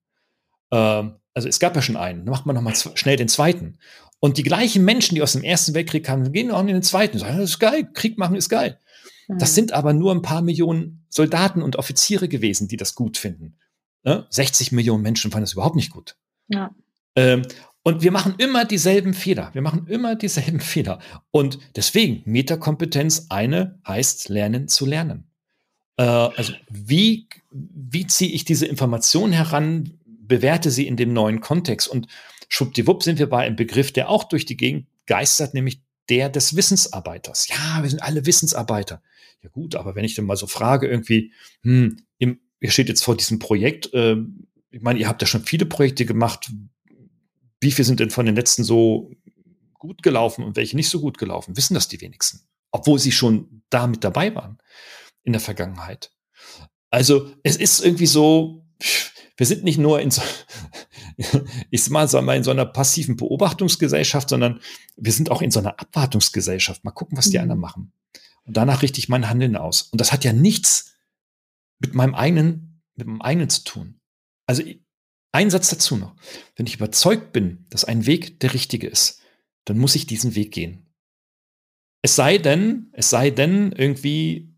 Ähm, 0.70 1.16
also 1.34 1.48
es 1.48 1.60
gab 1.60 1.76
ja 1.76 1.82
schon 1.82 1.96
einen, 1.96 2.24
dann 2.24 2.32
macht 2.32 2.46
man 2.46 2.56
nochmal 2.56 2.74
schnell 2.74 3.16
den 3.16 3.28
zweiten. 3.28 3.78
Und 4.20 4.38
die 4.38 4.42
gleichen 4.42 4.84
Menschen, 4.84 5.14
die 5.14 5.22
aus 5.22 5.32
dem 5.32 5.44
Ersten 5.44 5.74
Weltkrieg 5.74 6.04
kamen, 6.04 6.32
gehen 6.32 6.50
auch 6.50 6.60
in 6.60 6.68
den 6.68 6.82
Zweiten. 6.82 7.18
Sagen, 7.18 7.36
das 7.36 7.50
ist 7.50 7.58
geil, 7.58 7.88
Krieg 7.92 8.16
machen 8.18 8.36
ist 8.36 8.48
geil. 8.48 8.80
Das 9.28 9.50
mhm. 9.50 9.54
sind 9.54 9.72
aber 9.72 9.92
nur 9.92 10.12
ein 10.12 10.22
paar 10.22 10.42
Millionen 10.42 11.04
Soldaten 11.08 11.62
und 11.62 11.76
Offiziere 11.76 12.28
gewesen, 12.28 12.68
die 12.68 12.76
das 12.76 12.94
gut 12.94 13.18
finden. 13.18 13.58
Ne? 14.04 14.26
60 14.30 14.72
Millionen 14.72 15.02
Menschen 15.02 15.30
fanden 15.30 15.44
das 15.44 15.52
überhaupt 15.52 15.76
nicht 15.76 15.90
gut. 15.90 16.16
Ja. 16.48 16.74
Ähm, 17.16 17.42
und 17.82 18.02
wir 18.02 18.10
machen 18.10 18.34
immer 18.38 18.64
dieselben 18.64 19.14
Fehler. 19.14 19.50
Wir 19.52 19.62
machen 19.62 19.86
immer 19.88 20.16
dieselben 20.16 20.60
Fehler. 20.74 21.00
Und 21.30 21.58
deswegen, 21.76 22.22
Metakompetenz, 22.24 23.26
eine 23.28 23.80
heißt 23.86 24.28
lernen 24.28 24.68
zu 24.68 24.86
lernen. 24.86 25.30
Äh, 25.96 26.02
also 26.04 26.52
wie, 26.70 27.28
wie 27.50 28.06
ziehe 28.06 28.32
ich 28.32 28.44
diese 28.44 28.66
Information 28.66 29.32
heran, 29.32 29.98
bewerte 30.26 30.70
sie 30.70 30.86
in 30.86 30.96
dem 30.96 31.12
neuen 31.12 31.40
Kontext 31.40 31.88
und 31.88 32.08
schwuppdiwupp 32.48 33.02
sind 33.02 33.18
wir 33.18 33.28
bei 33.28 33.44
einem 33.44 33.56
Begriff, 33.56 33.92
der 33.92 34.08
auch 34.08 34.24
durch 34.24 34.46
die 34.46 34.56
Gegend 34.56 34.86
geistert, 35.06 35.54
nämlich 35.54 35.82
der 36.08 36.28
des 36.28 36.56
Wissensarbeiters. 36.56 37.48
Ja, 37.48 37.82
wir 37.82 37.90
sind 37.90 38.02
alle 38.02 38.26
Wissensarbeiter. 38.26 39.02
Ja 39.42 39.50
gut, 39.50 39.74
aber 39.74 39.94
wenn 39.94 40.04
ich 40.04 40.14
dann 40.14 40.24
mal 40.24 40.36
so 40.36 40.46
frage, 40.46 40.88
irgendwie, 40.88 41.32
hm, 41.62 41.96
ihr 42.18 42.70
steht 42.70 42.88
jetzt 42.88 43.04
vor 43.04 43.16
diesem 43.16 43.38
Projekt, 43.38 43.92
äh, 43.94 44.16
ich 44.70 44.82
meine, 44.82 44.98
ihr 44.98 45.08
habt 45.08 45.22
ja 45.22 45.28
schon 45.28 45.44
viele 45.44 45.66
Projekte 45.66 46.04
gemacht. 46.04 46.50
Wie 47.60 47.70
viele 47.70 47.86
sind 47.86 48.00
denn 48.00 48.10
von 48.10 48.26
den 48.26 48.36
letzten 48.36 48.64
so 48.64 49.10
gut 49.74 50.02
gelaufen 50.02 50.44
und 50.44 50.56
welche 50.56 50.76
nicht 50.76 50.88
so 50.88 51.00
gut 51.00 51.18
gelaufen? 51.18 51.56
Wissen 51.56 51.74
das 51.74 51.88
die 51.88 52.00
wenigsten? 52.00 52.40
Obwohl 52.70 52.98
sie 52.98 53.12
schon 53.12 53.62
da 53.70 53.86
mit 53.86 54.04
dabei 54.04 54.34
waren 54.34 54.58
in 55.22 55.32
der 55.32 55.40
Vergangenheit. 55.40 56.12
Also 56.90 57.32
es 57.42 57.56
ist 57.56 57.84
irgendwie 57.84 58.06
so, 58.06 58.65
wir 59.36 59.46
sind 59.46 59.64
nicht 59.64 59.78
nur 59.78 60.00
in 60.00 60.10
so, 60.10 60.22
ich 61.70 61.88
mal, 61.90 62.08
sag 62.08 62.24
mal 62.24 62.36
in 62.36 62.44
so 62.44 62.50
einer 62.50 62.66
passiven 62.66 63.16
Beobachtungsgesellschaft, 63.16 64.28
sondern 64.28 64.60
wir 64.96 65.12
sind 65.12 65.30
auch 65.30 65.42
in 65.42 65.50
so 65.50 65.60
einer 65.60 65.78
Abwartungsgesellschaft. 65.78 66.84
Mal 66.84 66.92
gucken, 66.92 67.18
was 67.18 67.30
die 67.30 67.36
mhm. 67.36 67.42
anderen 67.42 67.60
machen. 67.60 67.92
Und 68.44 68.56
danach 68.56 68.82
richte 68.82 68.98
ich 68.98 69.08
mein 69.08 69.28
Handeln 69.28 69.56
aus. 69.56 69.82
Und 69.82 70.00
das 70.00 70.12
hat 70.12 70.24
ja 70.24 70.32
nichts 70.32 70.94
mit 71.78 71.94
meinem 71.94 72.14
eigenen, 72.14 72.82
mit 72.94 73.06
meinem 73.06 73.22
eigenen 73.22 73.50
zu 73.50 73.64
tun. 73.64 74.00
Also 74.46 74.62
ein 75.32 75.50
Satz 75.50 75.68
dazu 75.68 75.96
noch. 75.96 76.14
Wenn 76.54 76.66
ich 76.66 76.76
überzeugt 76.76 77.32
bin, 77.32 77.66
dass 77.68 77.84
ein 77.84 78.06
Weg 78.06 78.40
der 78.40 78.54
richtige 78.54 78.86
ist, 78.86 79.20
dann 79.64 79.78
muss 79.78 79.96
ich 79.96 80.06
diesen 80.06 80.34
Weg 80.34 80.52
gehen. 80.52 80.86
Es 82.02 82.16
sei 82.16 82.38
denn, 82.38 82.88
es 82.92 83.10
sei 83.10 83.30
denn 83.30 83.72
irgendwie 83.72 84.55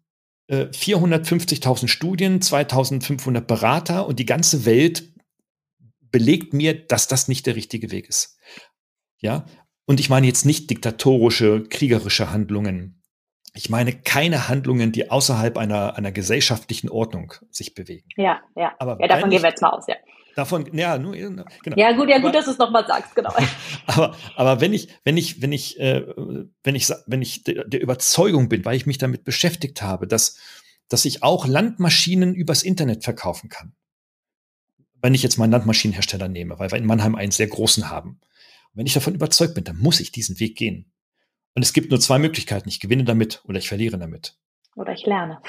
450.000 0.48 1.84
äh, 1.84 1.88
Studien, 1.88 2.40
2.500 2.40 3.40
Berater 3.40 4.06
und 4.06 4.18
die 4.18 4.26
ganze 4.26 4.64
Welt 4.64 5.12
belegt 6.10 6.54
mir, 6.54 6.86
dass 6.86 7.06
das 7.06 7.28
nicht 7.28 7.46
der 7.46 7.54
richtige 7.54 7.90
Weg 7.90 8.08
ist. 8.08 8.38
Ja, 9.18 9.44
und 9.84 10.00
ich 10.00 10.10
meine 10.10 10.26
jetzt 10.26 10.46
nicht 10.46 10.70
diktatorische, 10.70 11.64
kriegerische 11.64 12.30
Handlungen. 12.30 13.02
Ich 13.54 13.70
meine 13.70 13.92
keine 13.92 14.48
Handlungen, 14.48 14.92
die 14.92 15.10
außerhalb 15.10 15.56
einer, 15.58 15.96
einer 15.96 16.12
gesellschaftlichen 16.12 16.90
Ordnung 16.90 17.34
sich 17.50 17.74
bewegen. 17.74 18.08
Ja, 18.16 18.40
ja. 18.54 18.74
Aber 18.78 18.98
ja, 19.00 19.08
davon 19.08 19.30
gehen 19.30 19.42
wir 19.42 19.48
jetzt 19.48 19.62
mal 19.62 19.70
aus, 19.70 19.86
ja. 19.88 19.96
Davon, 20.38 20.72
ja, 20.72 20.98
nur, 20.98 21.16
genau. 21.16 21.42
Ja, 21.74 21.90
gut, 21.90 22.08
ja, 22.08 22.18
gut, 22.18 22.26
aber, 22.26 22.30
dass 22.30 22.44
du 22.44 22.52
es 22.52 22.58
nochmal 22.58 22.86
sagst, 22.86 23.16
genau. 23.16 23.34
aber, 23.86 24.16
aber 24.36 24.60
wenn 24.60 24.72
ich, 24.72 24.88
wenn 25.02 25.16
ich, 25.16 25.42
wenn 25.42 25.50
ich, 25.50 25.80
äh, 25.80 26.06
wenn 26.62 26.76
ich, 26.76 26.88
wenn 27.06 27.20
ich 27.20 27.42
der, 27.42 27.64
der 27.64 27.80
Überzeugung 27.80 28.48
bin, 28.48 28.64
weil 28.64 28.76
ich 28.76 28.86
mich 28.86 28.98
damit 28.98 29.24
beschäftigt 29.24 29.82
habe, 29.82 30.06
dass, 30.06 30.38
dass 30.88 31.04
ich 31.06 31.24
auch 31.24 31.48
Landmaschinen 31.48 32.36
übers 32.36 32.62
Internet 32.62 33.02
verkaufen 33.02 33.48
kann. 33.48 33.72
Wenn 35.02 35.12
ich 35.12 35.24
jetzt 35.24 35.38
mal 35.38 35.44
einen 35.46 35.54
Landmaschinenhersteller 35.54 36.28
nehme, 36.28 36.56
weil 36.60 36.70
wir 36.70 36.78
in 36.78 36.86
Mannheim 36.86 37.16
einen 37.16 37.32
sehr 37.32 37.48
großen 37.48 37.90
haben. 37.90 38.10
Und 38.10 38.74
wenn 38.74 38.86
ich 38.86 38.94
davon 38.94 39.16
überzeugt 39.16 39.54
bin, 39.54 39.64
dann 39.64 39.78
muss 39.78 39.98
ich 39.98 40.12
diesen 40.12 40.38
Weg 40.38 40.56
gehen. 40.56 40.92
Und 41.56 41.62
es 41.62 41.72
gibt 41.72 41.90
nur 41.90 41.98
zwei 41.98 42.20
Möglichkeiten. 42.20 42.68
Ich 42.68 42.78
gewinne 42.78 43.02
damit 43.02 43.42
oder 43.48 43.58
ich 43.58 43.66
verliere 43.66 43.98
damit. 43.98 44.38
Oder 44.76 44.92
ich 44.92 45.04
lerne. 45.04 45.42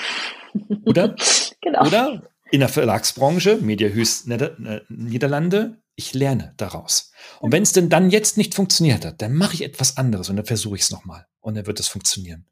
Oder? 0.83 1.15
genau. 1.61 1.85
Oder 1.85 2.23
in 2.51 2.59
der 2.59 2.69
Verlagsbranche, 2.69 3.57
Mediahüs 3.61 4.27
äh, 4.27 4.81
Niederlande, 4.89 5.81
ich 5.95 6.13
lerne 6.13 6.53
daraus. 6.57 7.11
Und 7.39 7.51
wenn 7.51 7.63
es 7.63 7.73
denn 7.73 7.89
dann 7.89 8.09
jetzt 8.09 8.37
nicht 8.37 8.55
funktioniert 8.55 9.05
hat, 9.05 9.21
dann 9.21 9.33
mache 9.33 9.53
ich 9.55 9.63
etwas 9.63 9.97
anderes 9.97 10.29
und 10.29 10.37
dann 10.37 10.45
versuche 10.45 10.75
ich 10.75 10.83
es 10.83 10.91
nochmal 10.91 11.27
und 11.41 11.55
dann 11.55 11.67
wird 11.67 11.79
es 11.79 11.87
funktionieren. 11.87 12.47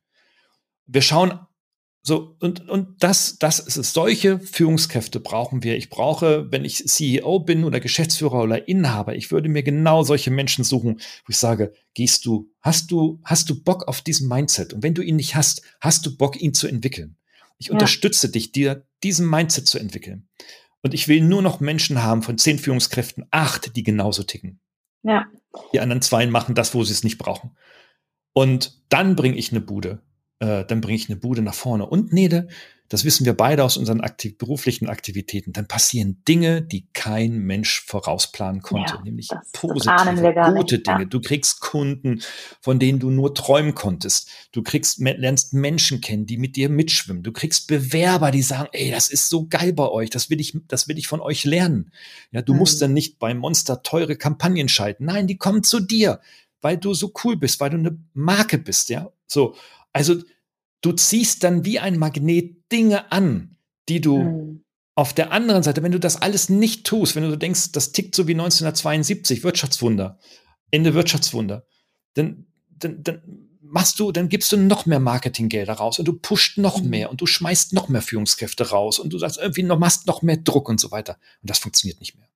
Wir 0.86 1.02
schauen 1.02 1.40
so, 2.08 2.38
und, 2.40 2.70
und 2.70 3.04
das, 3.04 3.38
das 3.38 3.60
ist 3.60 3.76
es. 3.76 3.92
Solche 3.92 4.40
Führungskräfte 4.40 5.20
brauchen 5.20 5.64
wir. 5.64 5.76
Ich 5.76 5.90
brauche, 5.90 6.50
wenn 6.52 6.64
ich 6.64 6.88
CEO 6.88 7.40
bin 7.40 7.66
oder 7.66 7.82
Geschäftsführer 7.82 8.44
oder 8.44 8.66
Inhaber, 8.70 9.14
ich 9.16 9.30
würde 9.30 9.50
mir 9.50 9.62
genau 9.62 10.04
solche 10.04 10.32
Menschen 10.32 10.64
suchen, 10.64 11.02
wo 11.26 11.30
ich 11.32 11.38
sage, 11.38 11.74
gehst 11.96 12.26
du, 12.26 12.50
hast 12.62 12.92
du, 12.92 13.20
hast 13.26 13.50
du 13.50 13.62
Bock 13.62 13.90
auf 13.90 14.00
diesen 14.00 14.30
Mindset? 14.30 14.72
Und 14.72 14.84
wenn 14.84 14.94
du 14.94 15.02
ihn 15.02 15.18
nicht 15.18 15.36
hast, 15.36 15.64
hast 15.82 16.06
du 16.06 16.16
Bock, 16.16 16.40
ihn 16.40 16.54
zu 16.54 16.70
entwickeln? 16.70 17.18
Ich 17.58 17.68
ja. 17.68 17.74
unterstütze 17.74 18.30
dich, 18.30 18.52
dir 18.52 18.86
diesen 19.04 19.30
Mindset 19.30 19.68
zu 19.68 19.80
entwickeln. 19.80 20.28
Und 20.82 20.94
ich 20.94 21.08
will 21.08 21.22
nur 21.22 21.42
noch 21.42 21.60
Menschen 21.60 22.04
haben 22.04 22.22
von 22.22 22.38
zehn 22.38 22.60
Führungskräften, 22.60 23.26
acht, 23.32 23.76
die 23.76 23.84
genauso 23.84 24.24
ticken. 24.24 24.60
Ja. 25.04 25.26
Die 25.74 25.80
anderen 25.80 26.02
zwei 26.02 26.28
machen 26.28 26.56
das, 26.56 26.74
wo 26.74 26.84
sie 26.84 26.94
es 26.94 27.04
nicht 27.04 27.18
brauchen. 27.18 27.58
Und 28.34 28.84
dann 28.90 29.16
bringe 29.16 29.38
ich 29.38 29.52
eine 29.52 29.62
Bude. 29.62 30.04
Äh, 30.40 30.66
dann 30.66 30.82
bringe 30.82 30.96
ich 30.96 31.10
eine 31.10 31.18
Bude 31.18 31.42
nach 31.42 31.56
vorne. 31.56 31.86
Und 31.88 32.14
Nede, 32.14 32.48
das 32.90 33.04
wissen 33.04 33.26
wir 33.26 33.34
beide 33.34 33.64
aus 33.64 33.76
unseren 33.76 34.02
aktiv 34.02 34.38
beruflichen 34.38 34.88
Aktivitäten, 34.88 35.52
dann 35.52 35.68
passieren 35.68 36.22
Dinge, 36.28 36.62
die 36.62 36.88
kein 36.94 37.40
Mensch 37.40 37.84
vorausplanen 37.86 38.62
konnte, 38.62 38.96
ja, 38.96 39.02
nämlich 39.02 39.28
das, 39.28 39.52
positive, 39.52 40.34
das 40.34 40.54
gute 40.54 40.80
Dinge. 40.80 41.00
Ja. 41.00 41.06
Du 41.06 41.20
kriegst 41.20 41.60
Kunden, 41.60 42.22
von 42.62 42.80
denen 42.80 43.00
du 43.00 43.10
nur 43.10 43.34
träumen 43.34 43.76
konntest. 43.76 44.30
Du 44.52 44.64
kriegst, 44.64 45.00
lernst 45.00 45.54
Menschen 45.54 46.00
kennen, 46.00 46.26
die 46.26 46.38
mit 46.38 46.56
dir 46.56 46.70
mitschwimmen. 46.70 47.24
Du 47.24 47.34
kriegst 47.34 47.68
Bewerber, 47.68 48.32
die 48.32 48.42
sagen, 48.42 48.70
ey, 48.72 48.90
das 48.92 49.10
ist 49.10 49.28
so 49.28 49.48
geil 49.48 49.74
bei 49.74 49.90
euch, 49.90 50.10
das 50.10 50.30
will 50.30 50.40
ich, 50.40 50.58
das 50.68 50.88
will 50.88 50.98
ich 50.98 51.08
von 51.08 51.20
euch 51.20 51.44
lernen. 51.44 51.92
Ja, 52.32 52.42
du 52.42 52.54
mhm. 52.54 52.60
musst 52.60 52.82
dann 52.82 52.94
nicht 52.94 53.20
bei 53.20 53.34
Monster 53.34 53.84
teure 53.84 54.16
Kampagnen 54.16 54.70
schalten. 54.70 55.06
Nein, 55.06 55.28
die 55.28 55.38
kommen 55.38 55.64
zu 55.64 55.82
dir, 55.82 56.22
weil 56.62 56.78
du 56.78 56.94
so 56.94 57.12
cool 57.24 57.36
bist, 57.36 57.60
weil 57.60 57.70
du 57.70 57.78
eine 57.78 57.98
Marke 58.14 58.58
bist, 58.58 58.90
ja. 58.90 59.12
So. 59.28 59.56
Also, 59.92 60.22
du 60.82 60.92
ziehst 60.92 61.44
dann 61.44 61.66
wie 61.66 61.80
ein 61.80 61.98
Magnet 61.98 62.72
Dinge 62.72 63.12
an, 63.12 63.58
die 63.90 64.02
du 64.02 64.18
mhm. 64.18 64.66
auf 64.96 65.14
der 65.14 65.32
anderen 65.32 65.64
Seite, 65.64 65.84
wenn 65.84 65.92
du 65.92 66.00
das 66.00 66.22
alles 66.22 66.50
nicht 66.50 66.86
tust, 66.86 67.16
wenn 67.16 67.24
du 67.24 67.38
denkst, 67.38 67.72
das 67.72 67.92
tickt 67.92 68.16
so 68.16 68.28
wie 68.28 68.34
1972, 68.34 69.44
Wirtschaftswunder, 69.44 70.20
Ende 70.72 70.94
Wirtschaftswunder, 70.94 71.66
dann, 72.14 72.48
dann, 72.70 73.04
dann 73.04 73.22
machst 73.62 74.00
du, 74.00 74.12
dann 74.12 74.30
gibst 74.30 74.52
du 74.52 74.58
noch 74.58 74.86
mehr 74.86 75.00
Marketinggelder 75.00 75.74
raus 75.74 76.00
und 76.00 76.06
du 76.06 76.14
pusht 76.14 76.58
noch 76.58 76.82
mhm. 76.82 76.90
mehr 76.90 77.10
und 77.10 77.22
du 77.22 77.26
schmeißt 77.26 77.74
noch 77.74 77.90
mehr 77.90 78.02
Führungskräfte 78.02 78.70
raus 78.70 79.00
und 79.00 79.12
du 79.14 79.18
sagst 79.18 79.38
irgendwie 79.38 79.64
noch, 79.64 79.80
machst 79.80 80.08
noch 80.08 80.22
mehr 80.22 80.38
Druck 80.38 80.70
und 80.70 80.80
so 80.80 80.92
weiter. 80.92 81.18
Und 81.42 81.50
das 81.50 81.60
funktioniert 81.60 82.00
nicht 82.00 82.18
mehr. 82.18 82.28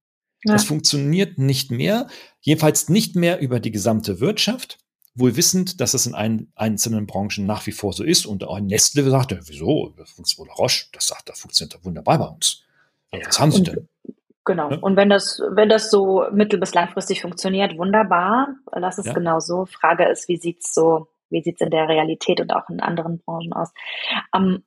Ja. 0.43 0.53
Das 0.53 0.63
funktioniert 0.63 1.37
nicht 1.37 1.71
mehr, 1.71 2.07
jedenfalls 2.39 2.89
nicht 2.89 3.15
mehr 3.15 3.39
über 3.39 3.59
die 3.59 3.71
gesamte 3.71 4.19
Wirtschaft 4.19 4.79
wohl 5.13 5.35
wissend, 5.35 5.81
dass 5.81 5.93
es 5.93 6.05
in 6.05 6.15
ein, 6.15 6.51
einzelnen 6.55 7.05
Branchen 7.05 7.45
nach 7.45 7.67
wie 7.67 7.71
vor 7.71 7.93
so 7.93 8.03
ist. 8.03 8.25
Und 8.25 8.43
auch 8.43 8.59
Nestle 8.59 9.09
sagte, 9.09 9.39
wieso? 9.43 9.93
Oder 9.93 10.53
Roche, 10.53 10.87
das 10.93 11.07
sagt, 11.07 11.29
das 11.29 11.39
funktioniert 11.39 11.83
wunderbar 11.83 12.19
bei 12.19 12.27
uns. 12.27 12.63
Was 13.11 13.39
haben 13.39 13.51
sie 13.51 13.63
denn? 13.63 13.89
Genau. 14.45 14.69
Ne? 14.69 14.79
Und 14.79 14.95
wenn 14.95 15.09
das, 15.09 15.41
wenn 15.51 15.69
das 15.69 15.91
so 15.91 16.25
mittel- 16.31 16.59
bis 16.59 16.73
langfristig 16.73 17.21
funktioniert, 17.21 17.77
wunderbar. 17.77 18.55
Lass 18.73 18.97
es 18.97 19.05
ja. 19.05 19.13
genau 19.13 19.39
so. 19.39 19.65
Frage 19.65 20.09
ist, 20.09 20.27
wie 20.27 20.37
sieht's 20.37 20.73
so, 20.73 21.07
wie 21.29 21.43
sieht's 21.43 21.61
in 21.61 21.69
der 21.69 21.87
Realität 21.87 22.41
und 22.41 22.51
auch 22.51 22.69
in 22.69 22.79
anderen 22.79 23.19
Branchen 23.19 23.53
aus? 23.53 23.71
Ähm, 24.35 24.63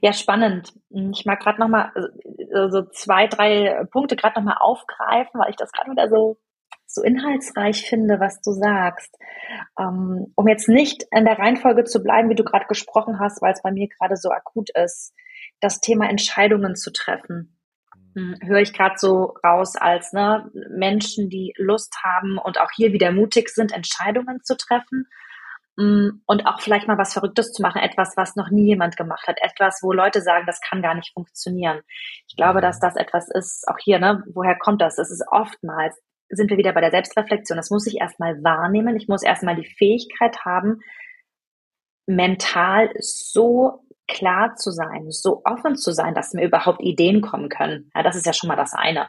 ja, 0.00 0.12
spannend. 0.12 0.72
Ich 0.90 1.26
mag 1.26 1.40
gerade 1.40 1.60
noch 1.60 1.68
mal 1.68 1.92
äh, 1.94 2.70
so 2.70 2.82
zwei, 2.90 3.26
drei 3.26 3.84
Punkte 3.90 4.16
gerade 4.16 4.40
noch 4.40 4.46
mal 4.46 4.56
aufgreifen, 4.58 5.38
weil 5.40 5.50
ich 5.50 5.56
das 5.56 5.70
gerade 5.70 5.90
wieder 5.90 6.08
so 6.08 6.38
so 6.86 7.02
inhaltsreich 7.02 7.88
finde, 7.88 8.20
was 8.20 8.40
du 8.40 8.52
sagst. 8.52 9.16
Ähm, 9.78 10.32
um 10.34 10.48
jetzt 10.48 10.68
nicht 10.68 11.04
in 11.10 11.24
der 11.24 11.38
Reihenfolge 11.38 11.84
zu 11.84 12.02
bleiben, 12.02 12.28
wie 12.30 12.34
du 12.34 12.44
gerade 12.44 12.66
gesprochen 12.66 13.18
hast, 13.20 13.42
weil 13.42 13.52
es 13.52 13.62
bei 13.62 13.72
mir 13.72 13.88
gerade 13.88 14.16
so 14.16 14.30
akut 14.30 14.70
ist, 14.70 15.14
das 15.60 15.80
Thema 15.80 16.08
Entscheidungen 16.08 16.76
zu 16.76 16.92
treffen. 16.92 17.58
Hm, 18.14 18.36
höre 18.42 18.60
ich 18.60 18.72
gerade 18.72 18.94
so 18.98 19.34
raus 19.44 19.76
als 19.76 20.12
ne, 20.12 20.50
Menschen, 20.70 21.28
die 21.28 21.52
Lust 21.58 21.94
haben 22.02 22.38
und 22.38 22.58
auch 22.58 22.70
hier 22.74 22.92
wieder 22.92 23.12
mutig 23.12 23.50
sind, 23.50 23.72
Entscheidungen 23.72 24.42
zu 24.42 24.56
treffen. 24.56 25.06
Mm, 25.76 26.22
und 26.24 26.46
auch 26.46 26.60
vielleicht 26.60 26.88
mal 26.88 26.96
was 26.96 27.12
Verrücktes 27.12 27.52
zu 27.52 27.60
machen, 27.60 27.82
etwas, 27.82 28.16
was 28.16 28.34
noch 28.34 28.50
nie 28.50 28.64
jemand 28.64 28.96
gemacht 28.96 29.28
hat, 29.28 29.36
etwas, 29.42 29.80
wo 29.82 29.92
Leute 29.92 30.22
sagen, 30.22 30.46
das 30.46 30.60
kann 30.62 30.80
gar 30.80 30.94
nicht 30.94 31.12
funktionieren. 31.12 31.82
Ich 32.26 32.36
glaube, 32.36 32.62
dass 32.62 32.80
das 32.80 32.96
etwas 32.96 33.28
ist, 33.28 33.68
auch 33.68 33.78
hier, 33.78 33.98
ne, 33.98 34.24
woher 34.32 34.56
kommt 34.58 34.80
das? 34.80 34.96
Das 34.96 35.10
ist 35.10 35.24
oftmals, 35.30 36.00
sind 36.28 36.50
wir 36.50 36.58
wieder 36.58 36.72
bei 36.72 36.80
der 36.80 36.90
Selbstreflexion. 36.90 37.56
Das 37.56 37.70
muss 37.70 37.86
ich 37.86 38.00
erstmal 38.00 38.42
wahrnehmen. 38.42 38.96
Ich 38.96 39.08
muss 39.08 39.22
erstmal 39.22 39.56
die 39.56 39.64
Fähigkeit 39.66 40.44
haben, 40.44 40.80
mental 42.06 42.90
so 42.98 43.84
klar 44.08 44.54
zu 44.54 44.70
sein, 44.70 45.10
so 45.10 45.42
offen 45.44 45.76
zu 45.76 45.92
sein, 45.92 46.14
dass 46.14 46.32
mir 46.32 46.44
überhaupt 46.44 46.80
Ideen 46.80 47.20
kommen 47.20 47.48
können. 47.48 47.90
Ja, 47.94 48.02
das 48.02 48.16
ist 48.16 48.26
ja 48.26 48.32
schon 48.32 48.48
mal 48.48 48.56
das 48.56 48.72
eine. 48.72 49.08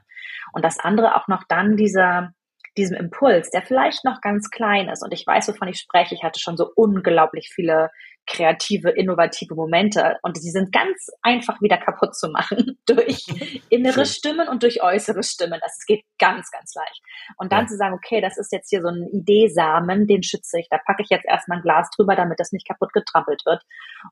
Und 0.53 0.65
das 0.65 0.79
andere 0.79 1.15
auch 1.15 1.27
noch 1.27 1.43
dann 1.47 1.77
dieser, 1.77 2.31
diesem 2.77 2.97
Impuls, 2.97 3.51
der 3.51 3.61
vielleicht 3.61 4.03
noch 4.05 4.21
ganz 4.21 4.49
klein 4.49 4.89
ist. 4.89 5.03
Und 5.03 5.13
ich 5.13 5.25
weiß, 5.25 5.47
wovon 5.49 5.67
ich 5.67 5.79
spreche. 5.79 6.15
Ich 6.15 6.23
hatte 6.23 6.39
schon 6.39 6.57
so 6.57 6.71
unglaublich 6.75 7.51
viele 7.53 7.91
kreative, 8.27 8.89
innovative 8.89 9.55
Momente. 9.55 10.17
Und 10.21 10.37
sie 10.37 10.51
sind 10.51 10.71
ganz 10.71 11.07
einfach 11.21 11.61
wieder 11.61 11.77
kaputt 11.77 12.15
zu 12.15 12.29
machen 12.29 12.77
durch 12.85 13.25
innere 13.69 14.05
Stimmen 14.05 14.47
und 14.47 14.63
durch 14.63 14.83
äußere 14.83 15.23
Stimmen. 15.23 15.59
Das 15.61 15.85
geht 15.87 16.03
ganz, 16.19 16.51
ganz 16.51 16.73
leicht. 16.75 17.01
Und 17.37 17.51
dann 17.51 17.61
ja. 17.61 17.67
zu 17.67 17.77
sagen, 17.77 17.95
okay, 17.95 18.21
das 18.21 18.37
ist 18.37 18.51
jetzt 18.51 18.69
hier 18.69 18.81
so 18.81 18.89
ein 18.89 19.07
Ideesamen, 19.11 20.07
den 20.07 20.23
schütze 20.23 20.59
ich. 20.59 20.67
Da 20.69 20.77
packe 20.77 21.03
ich 21.03 21.09
jetzt 21.09 21.25
erstmal 21.25 21.59
ein 21.59 21.63
Glas 21.63 21.89
drüber, 21.95 22.15
damit 22.15 22.39
das 22.39 22.51
nicht 22.51 22.67
kaputt 22.67 22.93
getrampelt 22.93 23.45
wird. 23.45 23.63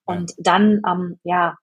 Und 0.05 0.33
dann, 0.37 0.81
ähm, 0.87 1.19
ja, 1.23 1.57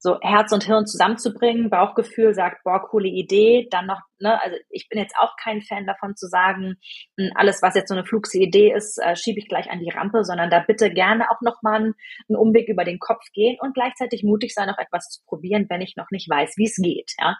so 0.00 0.18
Herz 0.20 0.52
und 0.52 0.64
Hirn 0.64 0.86
zusammenzubringen. 0.86 1.70
Bauchgefühl 1.70 2.34
sagt, 2.34 2.62
boah, 2.64 2.80
coole 2.82 3.08
Idee. 3.08 3.68
Dann 3.70 3.86
noch, 3.86 4.00
ne, 4.20 4.40
also 4.40 4.56
ich 4.70 4.88
bin 4.88 5.00
jetzt 5.00 5.16
auch 5.18 5.34
kein 5.42 5.60
Fan 5.60 5.86
davon 5.86 6.14
zu 6.16 6.28
sagen, 6.28 6.76
hm, 7.18 7.30
alles, 7.34 7.62
was 7.62 7.74
jetzt 7.74 7.88
so 7.88 7.94
eine 7.94 8.04
fluxe 8.04 8.38
Idee 8.38 8.72
ist, 8.72 8.98
äh, 9.02 9.16
schiebe 9.16 9.38
ich 9.40 9.48
gleich 9.48 9.70
an 9.70 9.80
die 9.80 9.90
Rampe, 9.90 10.24
sondern 10.24 10.50
da 10.50 10.60
bitte 10.60 10.90
gerne 10.90 11.30
auch 11.30 11.40
nochmal 11.40 11.76
einen, 11.76 11.94
einen 12.28 12.38
Umweg 12.38 12.68
über 12.68 12.84
den 12.84 12.98
Kopf 12.98 13.24
gehen 13.32 13.56
und 13.60 13.74
gleichzeitig 13.74 14.22
mutig 14.22 14.54
sein, 14.54 14.70
auch 14.70 14.78
etwas 14.78 15.08
zu 15.08 15.22
probieren, 15.26 15.66
wenn 15.68 15.80
ich 15.80 15.96
noch 15.96 16.10
nicht 16.10 16.30
weiß, 16.30 16.54
wie 16.56 16.66
es 16.66 16.76
geht. 16.76 17.12
Ja. 17.18 17.36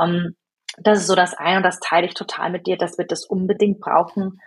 Ähm, 0.00 0.36
das 0.78 1.00
ist 1.00 1.06
so 1.06 1.14
das 1.14 1.34
eine 1.34 1.58
und 1.58 1.64
das 1.64 1.80
teile 1.80 2.06
ich 2.06 2.14
total 2.14 2.50
mit 2.50 2.66
dir, 2.66 2.78
dass 2.78 2.96
wir 2.96 3.06
das 3.06 3.26
unbedingt 3.26 3.80
brauchen, 3.80 4.38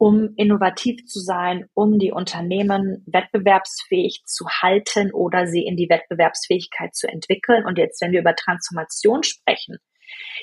um 0.00 0.32
innovativ 0.36 1.04
zu 1.04 1.20
sein, 1.20 1.66
um 1.74 1.98
die 1.98 2.10
Unternehmen 2.10 3.04
wettbewerbsfähig 3.06 4.22
zu 4.24 4.46
halten 4.48 5.12
oder 5.12 5.46
sie 5.46 5.66
in 5.66 5.76
die 5.76 5.90
Wettbewerbsfähigkeit 5.90 6.94
zu 6.94 7.06
entwickeln. 7.06 7.66
Und 7.66 7.76
jetzt, 7.76 8.00
wenn 8.00 8.12
wir 8.12 8.20
über 8.20 8.34
Transformation 8.34 9.22
sprechen, 9.22 9.76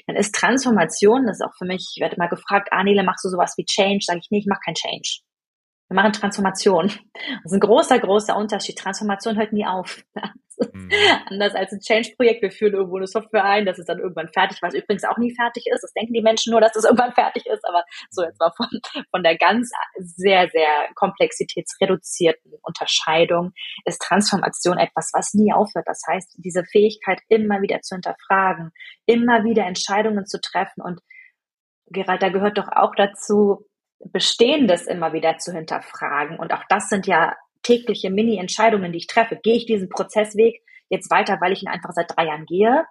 dann 0.06 0.16
ist 0.16 0.36
Transformation, 0.36 1.26
das 1.26 1.40
ist 1.40 1.42
auch 1.44 1.56
für 1.58 1.66
mich, 1.66 1.92
ich 1.96 2.00
werde 2.00 2.18
mal 2.20 2.30
gefragt, 2.30 2.72
Anile, 2.72 3.04
machst 3.04 3.26
du 3.26 3.30
sowas 3.30 3.56
wie 3.58 3.66
Change? 3.66 4.02
Sage 4.02 4.20
ich, 4.22 4.28
nee, 4.30 4.38
ich 4.38 4.46
mache 4.46 4.62
kein 4.64 4.76
Change. 4.76 5.22
Wir 5.90 5.96
machen 5.96 6.12
Transformation. 6.12 6.88
Das 6.88 7.46
ist 7.46 7.54
ein 7.54 7.60
großer, 7.60 8.00
großer 8.00 8.36
Unterschied. 8.36 8.78
Transformation 8.78 9.38
hört 9.38 9.54
nie 9.54 9.66
auf. 9.66 10.04
Mhm. 10.74 10.90
Anders 11.28 11.54
als 11.56 11.72
ein 11.72 11.80
Change-Projekt. 11.80 12.42
Wir 12.42 12.52
führen 12.52 12.74
irgendwo 12.74 12.98
eine 12.98 13.08
Software 13.08 13.44
ein, 13.44 13.66
das 13.66 13.78
ist 13.78 13.88
dann 13.88 14.00
irgendwann 14.00 14.28
fertig, 14.28 14.58
was 14.62 14.74
übrigens 14.74 15.04
auch 15.04 15.18
nie 15.18 15.34
fertig 15.34 15.66
ist. 15.68 15.82
Das 15.82 15.94
denken 15.94 16.14
die 16.14 16.22
Menschen 16.22 16.52
nur, 16.52 16.62
dass 16.62 16.74
das 16.74 16.84
irgendwann 16.84 17.14
fertig 17.14 17.46
ist. 17.46 17.64
Aber 17.68 17.84
so 18.10 18.24
jetzt 18.24 18.40
mal 18.40 18.52
von, 18.58 18.68
von 19.12 19.24
der 19.24 19.38
ganz 19.38 19.72
sehr, 19.98 20.50
sehr 20.50 20.90
komplexitätsreduzierten 20.96 22.54
Unterscheidung 22.64 23.52
ist 23.86 24.02
Transformation 24.02 24.78
etwas, 24.78 25.12
was 25.14 25.34
nie 25.34 25.54
aufhört. 25.54 25.88
Das 25.88 26.02
heißt, 26.08 26.36
diese 26.38 26.64
Fähigkeit 26.64 27.22
immer 27.30 27.62
wieder 27.62 27.82
zu 27.82 27.96
hinterfragen, 27.96 28.72
immer 29.06 29.44
wieder 29.44 29.66
Entscheidungen 29.66 30.26
zu 30.26 30.42
treffen 30.42 30.82
und 30.82 31.02
Gerald, 31.90 32.22
da 32.22 32.30
gehört 32.30 32.58
doch 32.58 32.68
auch 32.68 32.96
dazu, 32.96 33.66
Bestehendes 34.00 34.88
immer 34.88 35.14
wieder 35.14 35.38
zu 35.38 35.52
hinterfragen. 35.54 36.38
Und 36.38 36.54
auch 36.54 36.64
das 36.70 36.90
sind 36.90 37.08
ja 37.08 37.36
tägliche 37.64 38.10
Mini-Entscheidungen, 38.10 38.92
die 38.92 39.00
ich 39.00 39.08
treffe. 39.08 39.38
Gehe 39.42 39.56
ich 39.56 39.66
diesen 39.66 39.90
Prozessweg 39.90 40.62
jetzt 40.90 41.12
weiter, 41.12 41.38
weil 41.42 41.52
ich 41.52 41.64
ihn 41.64 41.70
einfach 41.70 41.92
seit 41.92 42.16
drei 42.16 42.26
Jahren 42.26 42.46
gehe? 42.46 42.86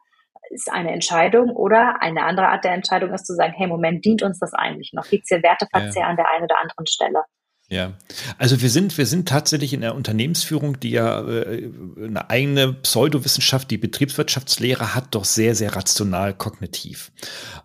Ist 0.50 0.70
eine 0.70 0.92
Entscheidung 0.92 1.50
oder 1.50 2.00
eine 2.00 2.22
andere 2.22 2.48
Art 2.48 2.64
der 2.64 2.72
Entscheidung 2.72 3.12
ist 3.12 3.26
zu 3.26 3.34
sagen, 3.34 3.52
hey, 3.56 3.66
Moment, 3.66 4.04
dient 4.04 4.22
uns 4.22 4.38
das 4.38 4.52
eigentlich 4.54 4.92
noch? 4.92 5.08
Gibt 5.08 5.24
es 5.24 5.28
hier 5.28 5.42
Werteverzehr 5.42 6.02
ja. 6.02 6.08
an 6.08 6.16
der 6.16 6.28
einen 6.30 6.44
oder 6.44 6.58
anderen 6.60 6.86
Stelle? 6.86 7.22
Ja, 7.68 7.94
also 8.38 8.62
wir 8.62 8.70
sind, 8.70 8.96
wir 8.96 9.06
sind 9.06 9.28
tatsächlich 9.28 9.72
in 9.72 9.80
der 9.80 9.96
Unternehmensführung, 9.96 10.78
die 10.78 10.90
ja 10.90 11.26
äh, 11.26 11.68
eine 11.96 12.30
eigene 12.30 12.74
Pseudowissenschaft, 12.74 13.68
die 13.72 13.78
Betriebswirtschaftslehre 13.78 14.94
hat, 14.94 15.16
doch 15.16 15.24
sehr, 15.24 15.56
sehr 15.56 15.74
rational 15.74 16.32
kognitiv. 16.32 17.10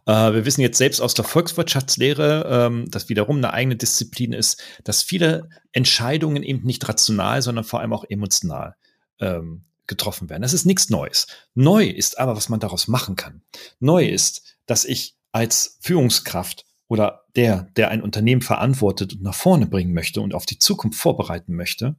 Äh, 0.08 0.34
wir 0.34 0.46
wissen 0.46 0.62
jetzt 0.62 0.80
selbst 0.80 1.02
aus 1.02 1.14
der 1.14 1.26
Volkswirtschaftslehre, 1.26 2.48
ähm, 2.50 2.90
dass 2.90 3.10
wiederum 3.10 3.38
eine 3.38 3.54
eigene 3.54 3.76
Disziplin 3.76 4.34
ist, 4.34 4.60
dass 4.84 5.04
viele 5.04 5.50
Entscheidungen 5.72 6.42
eben 6.42 6.64
nicht 6.64 6.90
rational, 6.90 7.44
sondern 7.44 7.64
vor 7.64 7.80
allem 7.80 7.94
auch 7.94 8.06
emotional 8.10 8.76
ähm, 9.20 9.66
getroffen 9.86 10.32
werden. 10.32 10.42
Das 10.42 10.54
ist 10.54 10.66
nichts 10.66 10.90
Neues. 10.90 11.28
Neu 11.54 11.86
ist 11.86 12.18
aber, 12.18 12.36
was 12.36 12.50
man 12.50 12.60
daraus 12.60 12.88
machen 12.88 13.16
kann. 13.16 13.44
Neu 13.80 14.08
ist, 14.08 14.56
dass 14.66 14.84
ich 14.84 15.16
als 15.32 15.78
Führungskraft 15.82 16.66
oder 16.88 17.21
der, 17.36 17.70
der 17.76 17.90
ein 17.90 18.02
Unternehmen 18.02 18.42
verantwortet 18.42 19.14
und 19.14 19.24
nach 19.24 19.36
vorne 19.36 19.66
bringen 19.66 19.94
möchte 19.94 20.22
und 20.22 20.34
auf 20.34 20.46
die 20.46 20.60
Zukunft 20.60 21.00
vorbereiten 21.00 21.56
möchte, 21.56 21.96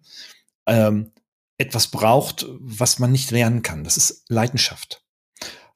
ähm, 0.66 1.12
etwas 1.58 1.88
braucht, 1.88 2.46
was 2.60 2.98
man 2.98 3.12
nicht 3.12 3.30
lernen 3.30 3.62
kann. 3.62 3.84
Das 3.84 3.96
ist 3.96 4.24
Leidenschaft. 4.28 5.04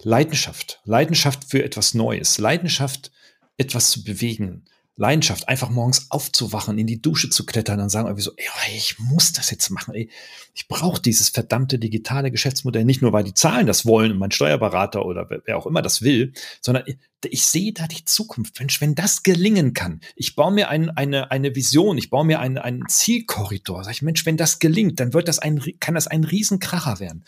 Leidenschaft. 0.03 0.81
Leidenschaft 0.85 1.45
für 1.45 1.63
etwas 1.65 1.95
Neues. 1.95 2.39
Leidenschaft, 2.39 3.13
etwas 3.57 3.91
zu 3.91 4.05
bewegen. 4.05 4.65
Leidenschaft, 4.99 5.49
einfach 5.49 5.68
morgens 5.68 6.11
aufzuwachen, 6.11 6.78
in 6.78 6.86
die 6.86 7.03
Dusche 7.03 7.28
zu 7.28 7.44
klettern 7.44 7.80
und 7.80 7.90
sagen 7.90 8.07
irgendwie 8.07 8.22
so, 8.22 8.32
ey, 8.36 8.76
ich 8.76 8.99
muss 8.99 9.32
das 9.32 9.51
jetzt 9.51 9.68
machen, 9.68 9.94
ey. 9.94 10.09
Ich 10.55 10.68
brauche 10.68 11.03
dieses 11.03 11.28
verdammte 11.28 11.78
digitale 11.78 12.30
Geschäftsmodell 12.30 12.86
nicht 12.86 13.03
nur, 13.03 13.12
weil 13.12 13.24
die 13.24 13.34
Zahlen 13.34 13.66
das 13.66 13.84
wollen 13.84 14.12
und 14.12 14.18
mein 14.18 14.30
Steuerberater 14.30 15.05
oder 15.05 15.28
wer 15.44 15.59
auch 15.59 15.66
immer 15.66 15.82
das 15.82 16.01
will, 16.01 16.32
sondern 16.62 16.84
ich, 16.86 16.97
ich 17.24 17.44
sehe 17.44 17.74
da 17.74 17.86
die 17.86 18.07
Zukunft. 18.07 18.59
Mensch, 18.59 18.80
wenn 18.80 18.94
das 18.94 19.22
gelingen 19.22 19.74
kann, 19.74 20.01
ich 20.14 20.34
baue 20.34 20.53
mir 20.53 20.70
ein, 20.70 20.88
eine, 20.88 21.30
eine 21.30 21.55
Vision, 21.55 21.99
ich 21.99 22.09
baue 22.09 22.24
mir 22.24 22.40
einen, 22.40 22.57
einen 22.57 22.88
Zielkorridor, 22.88 23.84
sag 23.84 23.92
ich, 23.92 24.03
Mensch, 24.03 24.24
wenn 24.24 24.38
das 24.38 24.61
gelingt, 24.61 24.99
dann 24.99 25.12
wird 25.12 25.28
das 25.28 25.38
ein, 25.38 25.62
kann 25.78 25.94
das 25.94 26.07
ein 26.07 26.24
Riesenkracher 26.24 27.01
werden. 27.01 27.24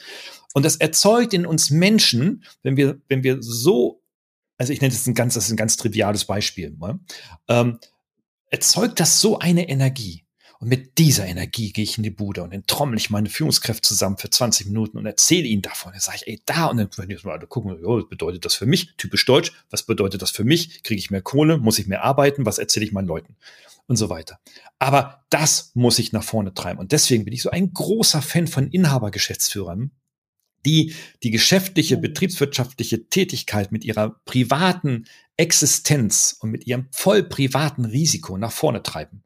Und 0.54 0.64
das 0.64 0.76
erzeugt 0.76 1.34
in 1.34 1.44
uns 1.44 1.70
Menschen, 1.70 2.44
wenn 2.62 2.78
wir, 2.78 2.98
wenn 3.08 3.22
wir 3.22 3.42
so 3.42 4.00
also 4.58 4.72
ich 4.72 4.80
nenne 4.80 4.92
das 4.92 5.06
ein 5.06 5.14
ganz, 5.14 5.34
das 5.34 5.46
ist 5.46 5.50
ein 5.50 5.56
ganz 5.56 5.76
triviales 5.76 6.24
Beispiel, 6.24 6.76
ne? 6.78 7.00
ähm, 7.48 7.78
erzeugt 8.50 9.00
das 9.00 9.20
so 9.20 9.38
eine 9.38 9.68
Energie. 9.68 10.24
Und 10.60 10.68
mit 10.68 10.98
dieser 10.98 11.24
Energie 11.26 11.72
gehe 11.72 11.84
ich 11.84 11.98
in 11.98 12.02
die 12.02 12.10
Bude 12.10 12.42
und 12.42 12.52
dann 12.52 12.66
trommel 12.66 12.98
ich 12.98 13.10
meine 13.10 13.28
Führungskräfte 13.28 13.82
zusammen 13.82 14.18
für 14.18 14.28
20 14.28 14.66
Minuten 14.66 14.98
und 14.98 15.06
erzähle 15.06 15.46
ihnen 15.46 15.62
davon. 15.62 15.92
Dann 15.92 16.00
sage 16.00 16.18
ich, 16.20 16.26
ey, 16.26 16.42
da, 16.46 16.66
und 16.66 16.78
dann 16.78 16.88
wenn 16.96 17.10
ich 17.10 17.22
mal 17.22 17.38
gucken, 17.46 17.78
jo, 17.80 17.98
was 17.98 18.08
bedeutet 18.08 18.44
das 18.44 18.56
für 18.56 18.66
mich? 18.66 18.96
Typisch 18.96 19.24
deutsch, 19.24 19.52
was 19.70 19.84
bedeutet 19.84 20.20
das 20.20 20.32
für 20.32 20.42
mich? 20.42 20.82
Kriege 20.82 20.98
ich 20.98 21.12
mehr 21.12 21.22
Kohle? 21.22 21.58
Muss 21.58 21.78
ich 21.78 21.86
mehr 21.86 22.02
arbeiten? 22.02 22.44
Was 22.44 22.58
erzähle 22.58 22.86
ich 22.86 22.92
meinen 22.92 23.06
Leuten? 23.06 23.36
Und 23.86 23.96
so 23.96 24.10
weiter. 24.10 24.40
Aber 24.80 25.24
das 25.30 25.70
muss 25.74 26.00
ich 26.00 26.12
nach 26.12 26.24
vorne 26.24 26.52
treiben. 26.52 26.80
Und 26.80 26.90
deswegen 26.90 27.24
bin 27.24 27.32
ich 27.32 27.42
so 27.42 27.50
ein 27.50 27.72
großer 27.72 28.20
Fan 28.20 28.48
von 28.48 28.68
Inhabergeschäftsführern, 28.68 29.92
die 30.68 30.94
die 31.22 31.30
geschäftliche, 31.30 31.96
betriebswirtschaftliche 31.96 33.08
Tätigkeit 33.08 33.72
mit 33.72 33.84
ihrer 33.84 34.20
privaten 34.26 35.06
Existenz 35.38 36.36
und 36.40 36.50
mit 36.50 36.66
ihrem 36.66 36.88
voll 36.90 37.22
privaten 37.22 37.86
Risiko 37.86 38.36
nach 38.36 38.52
vorne 38.52 38.82
treiben. 38.82 39.22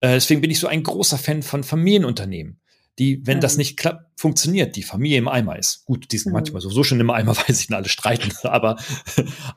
Äh, 0.00 0.14
deswegen 0.14 0.40
bin 0.40 0.50
ich 0.50 0.60
so 0.60 0.68
ein 0.68 0.84
großer 0.84 1.18
Fan 1.18 1.42
von 1.42 1.64
Familienunternehmen, 1.64 2.60
die, 2.98 3.26
wenn 3.26 3.38
mhm. 3.38 3.42
das 3.42 3.56
nicht 3.56 3.76
klappt, 3.76 4.06
funktioniert, 4.20 4.76
die 4.76 4.82
Familie 4.82 5.18
im 5.18 5.28
Eimer 5.28 5.58
ist. 5.58 5.84
Gut, 5.84 6.12
die 6.12 6.18
sind 6.18 6.30
mhm. 6.30 6.34
manchmal 6.34 6.62
sowieso 6.62 6.84
schon 6.84 7.00
im 7.00 7.10
Eimer, 7.10 7.36
weil 7.48 7.54
sich 7.54 7.72
alle 7.72 7.88
streiten, 7.88 8.30
aber, 8.44 8.78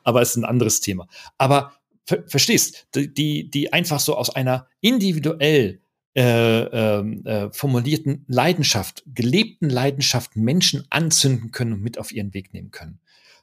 aber 0.02 0.22
es 0.22 0.30
ist 0.30 0.36
ein 0.36 0.44
anderes 0.44 0.80
Thema. 0.80 1.06
Aber 1.38 1.72
ver 2.04 2.24
verstehst, 2.26 2.88
die, 2.96 3.48
die 3.48 3.72
einfach 3.72 4.00
so 4.00 4.16
aus 4.16 4.30
einer 4.30 4.66
individuell 4.80 5.80
äh, 6.14 6.62
ähm, 6.64 7.24
äh, 7.24 7.50
formulierten 7.52 8.24
Leidenschaft, 8.28 9.02
gelebten 9.06 9.70
Leidenschaft 9.70 10.36
Menschen 10.36 10.84
anzünden 10.90 11.50
können 11.50 11.74
und 11.74 11.82
mit 11.82 11.98
auf 11.98 12.12
ihren 12.12 12.34
Weg 12.34 12.52
nehmen 12.52 12.70
können. 12.70 12.98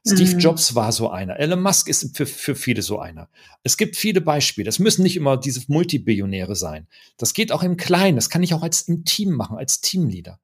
Steve 0.08 0.36
mhm. 0.36 0.40
Jobs 0.40 0.76
war 0.76 0.92
so 0.92 1.10
einer. 1.10 1.40
Elon 1.40 1.62
Musk 1.62 1.90
ist 1.90 2.16
für, 2.16 2.26
für 2.26 2.56
viele 2.56 2.82
so 2.82 3.00
einer. 3.00 3.28
Es 3.64 3.76
gibt 3.76 3.98
viele 3.98 4.22
Beispiele. 4.22 4.66
Das 4.66 4.80
müssen 4.80 5.04
nicht 5.04 5.18
immer 5.18 5.36
diese 5.36 5.62
Multibillionäre 5.68 6.56
sein. 6.56 6.88
Das 7.18 7.34
geht 7.34 7.52
auch 7.52 7.64
im 7.64 7.76
Kleinen. 7.76 8.16
Das 8.16 8.30
kann 8.30 8.44
ich 8.44 8.54
auch 8.54 8.62
als 8.64 8.84
im 8.84 9.04
Team 9.04 9.32
machen, 9.32 9.58
als 9.58 9.82
Teamleader. 9.82 10.40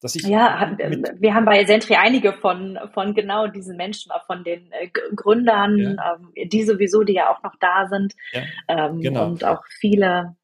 Dass 0.00 0.14
ich 0.14 0.22
ja, 0.22 0.76
wir 1.18 1.34
haben 1.34 1.44
bei 1.44 1.64
Sentry 1.66 1.94
einige 1.94 2.32
von, 2.32 2.78
von 2.94 3.14
genau 3.14 3.48
diesen 3.48 3.76
Menschen, 3.76 4.10
von 4.26 4.44
den 4.44 4.72
äh, 4.72 4.88
Gründern, 5.14 5.78
ja. 5.78 6.14
ähm, 6.14 6.48
die 6.48 6.62
sowieso, 6.62 7.02
die 7.02 7.12
ja 7.12 7.30
auch 7.30 7.42
noch 7.42 7.54
da 7.60 7.86
sind. 7.90 8.14
Ja, 8.32 8.42
ähm, 8.68 9.00
genau. 9.00 9.26
Und 9.26 9.44
auch 9.44 9.62
viele 9.78 10.36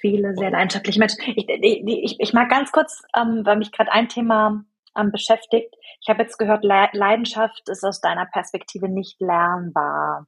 viele 0.00 0.34
sehr 0.34 0.50
leidenschaftliche 0.50 0.98
Menschen. 0.98 1.18
Ich, 1.36 1.48
ich, 1.48 2.20
ich 2.20 2.32
mag 2.32 2.48
ganz 2.48 2.72
kurz, 2.72 3.02
ähm, 3.16 3.42
weil 3.44 3.56
mich 3.56 3.72
gerade 3.72 3.92
ein 3.92 4.08
Thema 4.08 4.64
ähm, 4.96 5.12
beschäftigt. 5.12 5.74
Ich 6.00 6.08
habe 6.08 6.22
jetzt 6.22 6.38
gehört, 6.38 6.64
Le 6.64 6.88
Leidenschaft 6.92 7.68
ist 7.68 7.84
aus 7.84 8.00
deiner 8.00 8.26
Perspektive 8.26 8.88
nicht 8.88 9.20
lernbar. 9.20 10.26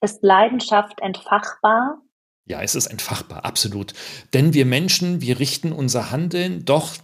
Ist 0.00 0.22
Leidenschaft 0.22 1.00
entfachbar? 1.00 2.02
Ja, 2.46 2.60
es 2.62 2.74
ist 2.74 2.86
entfachbar, 2.86 3.44
absolut. 3.44 3.94
Denn 4.34 4.54
wir 4.54 4.66
Menschen, 4.66 5.20
wir 5.20 5.38
richten 5.38 5.72
unser 5.72 6.10
Handeln 6.10 6.64
doch 6.64 6.94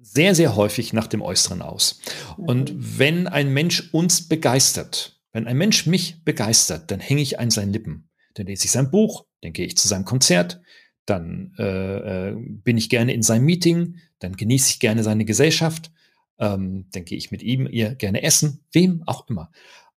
sehr, 0.00 0.34
sehr 0.34 0.56
häufig 0.56 0.92
nach 0.92 1.06
dem 1.06 1.22
Äußeren 1.22 1.62
aus. 1.62 2.00
Und 2.36 2.72
mhm. 2.72 2.98
wenn 2.98 3.28
ein 3.28 3.52
Mensch 3.52 3.92
uns 3.92 4.28
begeistert, 4.28 5.20
wenn 5.32 5.46
ein 5.46 5.58
Mensch 5.58 5.86
mich 5.86 6.24
begeistert, 6.24 6.90
dann 6.90 7.00
hänge 7.00 7.20
ich 7.20 7.38
an 7.38 7.50
seinen 7.50 7.72
Lippen. 7.72 8.08
Dann 8.34 8.46
lese 8.46 8.64
ich 8.64 8.70
sein 8.70 8.90
Buch, 8.90 9.26
dann 9.46 9.52
gehe 9.52 9.66
ich 9.66 9.76
zu 9.76 9.86
seinem 9.86 10.04
Konzert, 10.04 10.60
dann 11.06 11.54
äh, 11.58 12.30
äh, 12.30 12.36
bin 12.36 12.76
ich 12.76 12.90
gerne 12.90 13.14
in 13.14 13.22
seinem 13.22 13.44
Meeting, 13.44 14.00
dann 14.18 14.32
genieße 14.36 14.70
ich 14.70 14.80
gerne 14.80 15.04
seine 15.04 15.24
Gesellschaft, 15.24 15.92
ähm, 16.38 16.86
dann 16.92 17.04
gehe 17.04 17.16
ich 17.16 17.30
mit 17.30 17.42
ihm, 17.42 17.68
ihr 17.70 17.94
gerne 17.94 18.22
essen, 18.22 18.64
wem 18.72 19.04
auch 19.06 19.28
immer. 19.28 19.50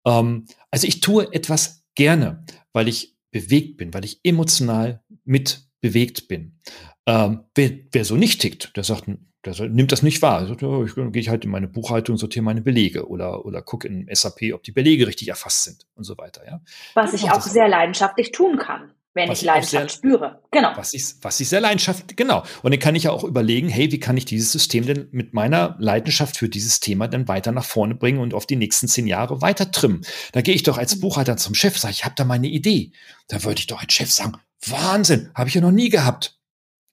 Ähm, 0.04 0.44
also 0.70 0.86
ich 0.86 1.00
tue 1.00 1.32
etwas 1.32 1.82
gerne, 1.94 2.44
weil 2.72 2.88
ich 2.88 3.16
bewegt 3.30 3.78
bin, 3.78 3.92
weil 3.94 4.04
ich 4.04 4.20
emotional 4.22 5.02
mit 5.24 5.66
bewegt 5.80 6.28
bin. 6.28 6.60
Ähm, 7.06 7.44
wer, 7.54 7.70
wer 7.92 8.04
so 8.04 8.16
nicht 8.16 8.42
tickt, 8.42 8.76
der 8.76 8.84
sagt, 8.84 9.06
der 9.44 9.68
nimmt 9.68 9.92
das 9.92 10.02
nicht 10.02 10.20
wahr. 10.20 10.46
Sagt, 10.46 10.62
oh, 10.62 10.84
ich 10.84 10.94
gehe 10.94 11.30
halt 11.30 11.44
in 11.44 11.50
meine 11.50 11.68
Buchhaltung, 11.68 12.18
sortiere 12.18 12.44
meine 12.44 12.60
Belege 12.60 13.08
oder, 13.08 13.46
oder 13.46 13.62
gucke 13.62 13.88
in 13.88 14.08
SAP, 14.12 14.52
ob 14.52 14.62
die 14.62 14.72
Belege 14.72 15.06
richtig 15.06 15.28
erfasst 15.28 15.64
sind 15.64 15.86
und 15.94 16.04
so 16.04 16.18
weiter. 16.18 16.44
Ja? 16.44 16.60
Was 16.94 17.14
ich 17.14 17.30
auch 17.30 17.40
sehr 17.40 17.68
leidenschaftlich 17.68 18.32
tun 18.32 18.58
kann 18.58 18.92
wenn 19.18 19.28
was 19.28 19.40
ich 19.40 19.44
Leidenschaft 19.44 19.70
sehr, 19.70 19.88
spüre. 19.88 20.42
Genau. 20.50 20.72
Was 20.76 20.94
ich, 20.94 21.04
was 21.20 21.40
ich 21.40 21.48
sehr 21.48 21.60
Leidenschaft, 21.60 22.16
genau. 22.16 22.44
Und 22.62 22.72
dann 22.72 22.80
kann 22.80 22.94
ich 22.94 23.02
ja 23.04 23.10
auch 23.10 23.24
überlegen, 23.24 23.68
hey, 23.68 23.90
wie 23.92 24.00
kann 24.00 24.16
ich 24.16 24.24
dieses 24.24 24.52
System 24.52 24.86
denn 24.86 25.08
mit 25.10 25.34
meiner 25.34 25.76
Leidenschaft 25.78 26.36
für 26.36 26.48
dieses 26.48 26.80
Thema 26.80 27.08
dann 27.08 27.28
weiter 27.28 27.52
nach 27.52 27.64
vorne 27.64 27.94
bringen 27.94 28.20
und 28.20 28.32
auf 28.32 28.46
die 28.46 28.56
nächsten 28.56 28.88
zehn 28.88 29.06
Jahre 29.06 29.42
weiter 29.42 29.70
trimmen. 29.70 30.02
Da 30.32 30.40
gehe 30.40 30.54
ich 30.54 30.62
doch 30.62 30.78
als 30.78 30.96
mhm. 30.96 31.00
Buchhalter 31.00 31.36
zum 31.36 31.54
Chef, 31.54 31.76
sage 31.76 31.92
ich, 31.92 32.04
habe 32.04 32.14
da 32.16 32.24
meine 32.24 32.48
Idee. 32.48 32.92
Da 33.26 33.42
würde 33.44 33.60
ich 33.60 33.66
doch 33.66 33.82
als 33.82 33.92
Chef 33.92 34.10
sagen, 34.10 34.38
Wahnsinn, 34.66 35.30
habe 35.34 35.48
ich 35.48 35.54
ja 35.54 35.60
noch 35.60 35.72
nie 35.72 35.88
gehabt. 35.88 36.38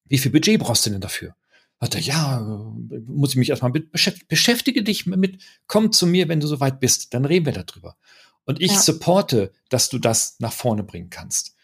Wie 0.06 0.18
viel 0.18 0.32
Budget 0.32 0.60
brauchst 0.60 0.86
du 0.86 0.90
denn 0.90 1.02
dafür? 1.02 1.36
Hat 1.80 1.96
er, 1.96 2.02
ja, 2.02 2.40
muss 3.08 3.32
ich 3.32 3.36
mich 3.36 3.50
erstmal 3.50 3.72
mit 3.72 3.92
beschäftigen. 3.92 4.28
Beschäftige 4.28 4.84
dich 4.84 5.06
mit, 5.06 5.42
komm 5.68 5.92
zu 5.92 6.08
mir, 6.08 6.28
wenn 6.30 6.40
du 6.40 6.48
soweit 6.48 6.80
bist, 6.80 7.14
dann 7.14 7.26
reden 7.26 7.46
wir 7.46 7.54
darüber. 7.54 7.98
Und 8.46 8.62
ich 8.62 8.72
ja. 8.72 8.80
supporte, 8.80 9.52
dass 9.70 9.90
du 9.90 9.98
das 9.98 10.40
nach 10.40 10.54
vorne 10.54 10.84
bringen 10.84 11.10
kannst. 11.10 11.55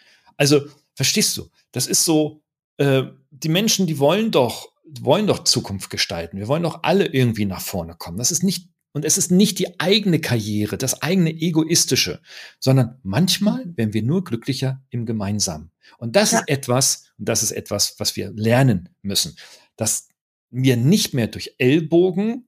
Also, 0.41 0.63
verstehst 0.95 1.37
du? 1.37 1.51
Das 1.71 1.85
ist 1.85 2.03
so, 2.03 2.41
äh, 2.77 3.03
die 3.29 3.47
Menschen, 3.47 3.85
die 3.85 3.99
wollen 3.99 4.31
doch, 4.31 4.71
wollen 4.99 5.27
doch 5.27 5.43
Zukunft 5.43 5.91
gestalten. 5.91 6.39
Wir 6.39 6.47
wollen 6.47 6.63
doch 6.63 6.79
alle 6.81 7.05
irgendwie 7.05 7.45
nach 7.45 7.61
vorne 7.61 7.93
kommen. 7.95 8.17
Das 8.17 8.31
ist 8.31 8.41
nicht, 8.41 8.67
und 8.91 9.05
es 9.05 9.19
ist 9.19 9.29
nicht 9.29 9.59
die 9.59 9.79
eigene 9.79 10.19
Karriere, 10.19 10.79
das 10.79 11.03
eigene 11.03 11.29
Egoistische, 11.29 12.21
sondern 12.59 12.99
manchmal 13.03 13.65
werden 13.77 13.93
wir 13.93 14.01
nur 14.01 14.23
glücklicher 14.23 14.81
im 14.89 15.05
Gemeinsamen. 15.05 15.69
Und 15.99 16.15
das 16.15 16.31
ja. 16.31 16.39
ist 16.39 16.49
etwas, 16.49 17.11
und 17.19 17.29
das 17.29 17.43
ist 17.43 17.51
etwas, 17.51 17.99
was 17.99 18.15
wir 18.15 18.31
lernen 18.31 18.89
müssen, 19.03 19.35
dass 19.75 20.07
wir 20.49 20.75
nicht 20.75 21.13
mehr 21.13 21.27
durch 21.27 21.53
Ellbogen 21.59 22.47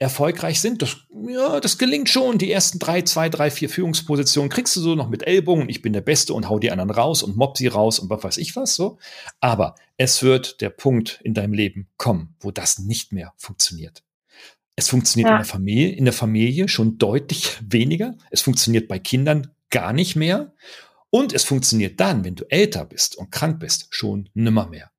erfolgreich 0.00 0.60
sind. 0.60 0.82
Das, 0.82 0.96
ja, 1.28 1.60
das 1.60 1.78
gelingt 1.78 2.08
schon. 2.08 2.38
Die 2.38 2.50
ersten 2.50 2.78
drei, 2.78 3.02
zwei, 3.02 3.28
drei, 3.28 3.50
vier 3.50 3.68
Führungspositionen 3.68 4.50
kriegst 4.50 4.74
du 4.74 4.80
so 4.80 4.94
noch 4.94 5.10
mit 5.10 5.22
Ellbogen. 5.22 5.68
Ich 5.68 5.82
bin 5.82 5.92
der 5.92 6.00
Beste 6.00 6.32
und 6.34 6.48
hau 6.48 6.58
die 6.58 6.72
anderen 6.72 6.90
raus 6.90 7.22
und 7.22 7.36
mob 7.36 7.58
sie 7.58 7.68
raus 7.68 7.98
und 7.98 8.08
was 8.08 8.24
weiß 8.24 8.38
ich 8.38 8.56
was 8.56 8.74
so. 8.74 8.98
Aber 9.40 9.74
es 9.98 10.22
wird 10.22 10.62
der 10.62 10.70
Punkt 10.70 11.20
in 11.22 11.34
deinem 11.34 11.52
Leben 11.52 11.86
kommen, 11.98 12.34
wo 12.40 12.50
das 12.50 12.78
nicht 12.78 13.12
mehr 13.12 13.34
funktioniert. 13.36 14.02
Es 14.74 14.88
funktioniert 14.88 15.28
ja. 15.28 15.36
in 15.36 15.42
der 15.42 15.46
Familie, 15.46 15.88
in 15.90 16.04
der 16.06 16.14
Familie 16.14 16.68
schon 16.68 16.96
deutlich 16.96 17.58
weniger. 17.60 18.16
Es 18.30 18.40
funktioniert 18.40 18.88
bei 18.88 18.98
Kindern 18.98 19.50
gar 19.68 19.92
nicht 19.92 20.16
mehr. 20.16 20.54
Und 21.10 21.34
es 21.34 21.44
funktioniert 21.44 22.00
dann, 22.00 22.24
wenn 22.24 22.36
du 22.36 22.44
älter 22.48 22.86
bist 22.86 23.16
und 23.16 23.30
krank 23.30 23.60
bist, 23.60 23.88
schon 23.90 24.30
nimmer 24.32 24.66
mehr. 24.68 24.90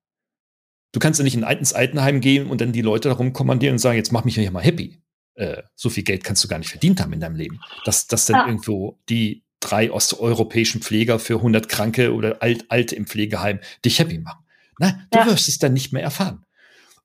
Du 0.92 1.00
kannst 1.00 1.18
ja 1.18 1.24
nicht 1.24 1.36
ins 1.36 1.72
Altenheim 1.72 2.20
gehen 2.20 2.46
und 2.46 2.60
dann 2.60 2.72
die 2.72 2.82
Leute 2.82 3.08
darum 3.08 3.32
kommandieren 3.32 3.74
und 3.74 3.78
sagen, 3.78 3.96
jetzt 3.96 4.12
mach 4.12 4.24
mich 4.24 4.36
ja 4.36 4.42
hier 4.42 4.50
mal 4.50 4.62
happy. 4.62 5.02
Äh, 5.34 5.62
so 5.74 5.88
viel 5.88 6.02
Geld 6.02 6.22
kannst 6.22 6.44
du 6.44 6.48
gar 6.48 6.58
nicht 6.58 6.70
verdient 6.70 7.00
haben 7.00 7.12
in 7.12 7.20
deinem 7.20 7.36
Leben. 7.36 7.60
Dass, 7.84 8.06
dass 8.06 8.26
dann 8.26 8.36
ja. 8.36 8.46
irgendwo 8.46 8.98
die 9.08 9.44
drei 9.60 9.90
osteuropäischen 9.90 10.82
Pfleger 10.82 11.18
für 11.18 11.36
100 11.36 11.68
Kranke 11.68 12.12
oder 12.12 12.42
Alt, 12.42 12.66
Alte 12.68 12.94
im 12.94 13.06
Pflegeheim 13.06 13.60
dich 13.84 13.98
happy 13.98 14.18
machen. 14.18 14.44
Na, 14.78 15.06
du 15.10 15.18
ja. 15.18 15.26
wirst 15.26 15.48
es 15.48 15.58
dann 15.58 15.72
nicht 15.72 15.92
mehr 15.92 16.02
erfahren. 16.02 16.44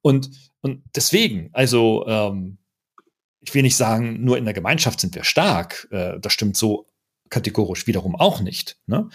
Und, 0.01 0.31
und 0.61 0.83
deswegen, 0.95 1.49
also, 1.53 2.05
ähm, 2.07 2.57
ich 3.41 3.53
will 3.53 3.61
nicht 3.61 3.77
sagen, 3.77 4.23
nur 4.23 4.37
in 4.37 4.45
der 4.45 4.53
Gemeinschaft 4.53 4.99
sind 4.99 5.15
wir 5.15 5.23
stark. 5.23 5.87
Äh, 5.91 6.19
das 6.19 6.33
stimmt 6.33 6.57
so 6.57 6.87
kategorisch 7.29 7.87
wiederum 7.87 8.15
auch 8.15 8.41
nicht. 8.41 8.77
Ne? 8.87 9.09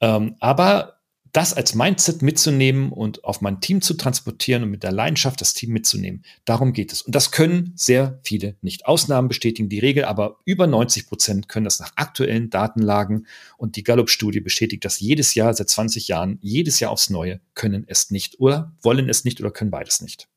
Ähm, 0.00 0.36
aber 0.40 0.93
das 1.34 1.52
als 1.52 1.74
Mindset 1.74 2.22
mitzunehmen 2.22 2.92
und 2.92 3.24
auf 3.24 3.40
mein 3.40 3.60
Team 3.60 3.82
zu 3.82 3.94
transportieren 3.94 4.62
und 4.62 4.70
mit 4.70 4.84
der 4.84 4.92
Leidenschaft 4.92 5.40
das 5.40 5.52
Team 5.52 5.70
mitzunehmen. 5.70 6.22
Darum 6.44 6.72
geht 6.72 6.92
es. 6.92 7.02
Und 7.02 7.12
das 7.12 7.32
können 7.32 7.72
sehr 7.74 8.20
viele 8.22 8.54
nicht. 8.62 8.86
Ausnahmen 8.86 9.26
bestätigen 9.26 9.68
die 9.68 9.80
Regel, 9.80 10.04
aber 10.04 10.38
über 10.44 10.68
90 10.68 11.08
Prozent 11.08 11.48
können 11.48 11.64
das 11.64 11.80
nach 11.80 11.90
aktuellen 11.96 12.50
Datenlagen. 12.50 13.26
Und 13.56 13.74
die 13.74 13.82
Gallup-Studie 13.82 14.38
bestätigt 14.38 14.84
das 14.84 15.00
jedes 15.00 15.34
Jahr, 15.34 15.52
seit 15.54 15.68
20 15.68 16.06
Jahren, 16.06 16.38
jedes 16.40 16.78
Jahr 16.78 16.92
aufs 16.92 17.10
Neue, 17.10 17.40
können 17.54 17.84
es 17.88 18.12
nicht 18.12 18.38
oder 18.38 18.72
wollen 18.80 19.08
es 19.08 19.24
nicht 19.24 19.40
oder 19.40 19.50
können 19.50 19.72
beides 19.72 20.02
nicht. 20.02 20.28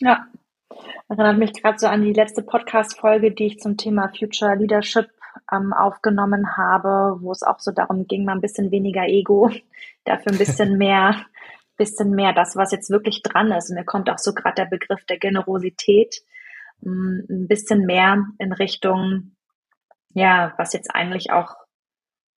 Ja, 0.00 0.26
erinnert 1.08 1.38
mich 1.38 1.52
gerade 1.52 1.78
so 1.78 1.86
an 1.86 2.02
die 2.02 2.12
letzte 2.12 2.42
Podcast-Folge, 2.42 3.30
die 3.30 3.46
ich 3.46 3.60
zum 3.60 3.76
Thema 3.76 4.10
Future 4.18 4.56
Leadership 4.56 5.10
ähm, 5.52 5.72
aufgenommen 5.72 6.56
habe, 6.56 7.18
wo 7.20 7.32
es 7.32 7.42
auch 7.42 7.58
so 7.58 7.72
darum 7.72 8.06
ging, 8.06 8.24
mal 8.24 8.34
ein 8.34 8.40
bisschen 8.40 8.70
weniger 8.70 9.06
Ego, 9.06 9.50
dafür 10.04 10.32
ein 10.32 10.38
bisschen 10.38 10.78
mehr, 10.78 11.26
bisschen 11.76 12.10
mehr 12.10 12.32
das, 12.32 12.56
was 12.56 12.72
jetzt 12.72 12.90
wirklich 12.90 13.22
dran 13.22 13.52
ist. 13.52 13.70
Und 13.70 13.76
mir 13.76 13.84
kommt 13.84 14.10
auch 14.10 14.18
so 14.18 14.32
gerade 14.32 14.56
der 14.56 14.66
Begriff 14.66 15.04
der 15.06 15.18
Generosität 15.18 16.16
ähm, 16.84 17.26
ein 17.28 17.48
bisschen 17.48 17.84
mehr 17.86 18.24
in 18.38 18.52
Richtung, 18.52 19.36
ja, 20.14 20.54
was 20.56 20.72
jetzt 20.72 20.94
eigentlich 20.94 21.32
auch 21.32 21.54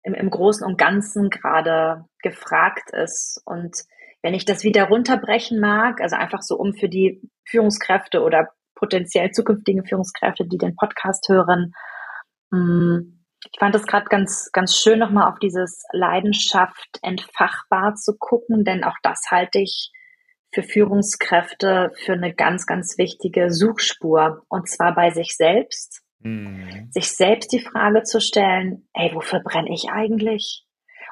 im, 0.02 0.14
im 0.14 0.30
Großen 0.30 0.66
und 0.66 0.78
Ganzen 0.78 1.30
gerade 1.30 2.04
gefragt 2.22 2.90
ist. 2.92 3.42
Und 3.44 3.76
wenn 4.22 4.34
ich 4.34 4.44
das 4.44 4.62
wieder 4.62 4.88
runterbrechen 4.88 5.60
mag, 5.60 6.00
also 6.00 6.16
einfach 6.16 6.42
so 6.42 6.56
um 6.56 6.74
für 6.74 6.88
die 6.88 7.20
Führungskräfte 7.44 8.22
oder 8.22 8.48
potenziell 8.74 9.30
zukünftigen 9.30 9.84
Führungskräfte, 9.84 10.46
die 10.46 10.58
den 10.58 10.76
Podcast 10.76 11.28
hören, 11.28 11.72
Mm, 11.72 11.91
ich 12.52 13.58
fand 13.58 13.74
es 13.74 13.86
gerade 13.86 14.06
ganz, 14.06 14.50
ganz 14.52 14.76
schön, 14.76 14.98
nochmal 14.98 15.30
auf 15.30 15.38
dieses 15.38 15.84
Leidenschaft 15.92 16.98
entfachbar 17.02 17.94
zu 17.94 18.16
gucken, 18.18 18.64
denn 18.64 18.84
auch 18.84 18.96
das 19.02 19.30
halte 19.30 19.58
ich 19.58 19.90
für 20.52 20.62
Führungskräfte 20.62 21.92
für 21.94 22.12
eine 22.12 22.34
ganz, 22.34 22.66
ganz 22.66 22.98
wichtige 22.98 23.50
Suchspur. 23.50 24.44
Und 24.48 24.68
zwar 24.68 24.94
bei 24.94 25.10
sich 25.10 25.36
selbst. 25.36 26.02
Mhm. 26.20 26.88
Sich 26.90 27.10
selbst 27.10 27.52
die 27.52 27.60
Frage 27.60 28.02
zu 28.02 28.20
stellen, 28.20 28.86
ey, 28.92 29.12
wofür 29.14 29.40
brenne 29.40 29.72
ich 29.72 29.88
eigentlich? 29.90 30.64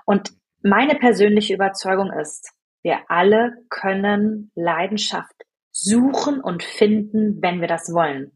Und 0.05 0.31
meine 0.63 0.95
persönliche 0.95 1.55
Überzeugung 1.55 2.13
ist, 2.13 2.53
wir 2.83 3.01
alle 3.09 3.55
können 3.71 4.51
Leidenschaft 4.55 5.35
suchen 5.73 6.41
und 6.41 6.63
finden, 6.63 7.41
wenn 7.41 7.61
wir 7.61 7.69
das 7.69 7.93
wollen. 7.93 8.33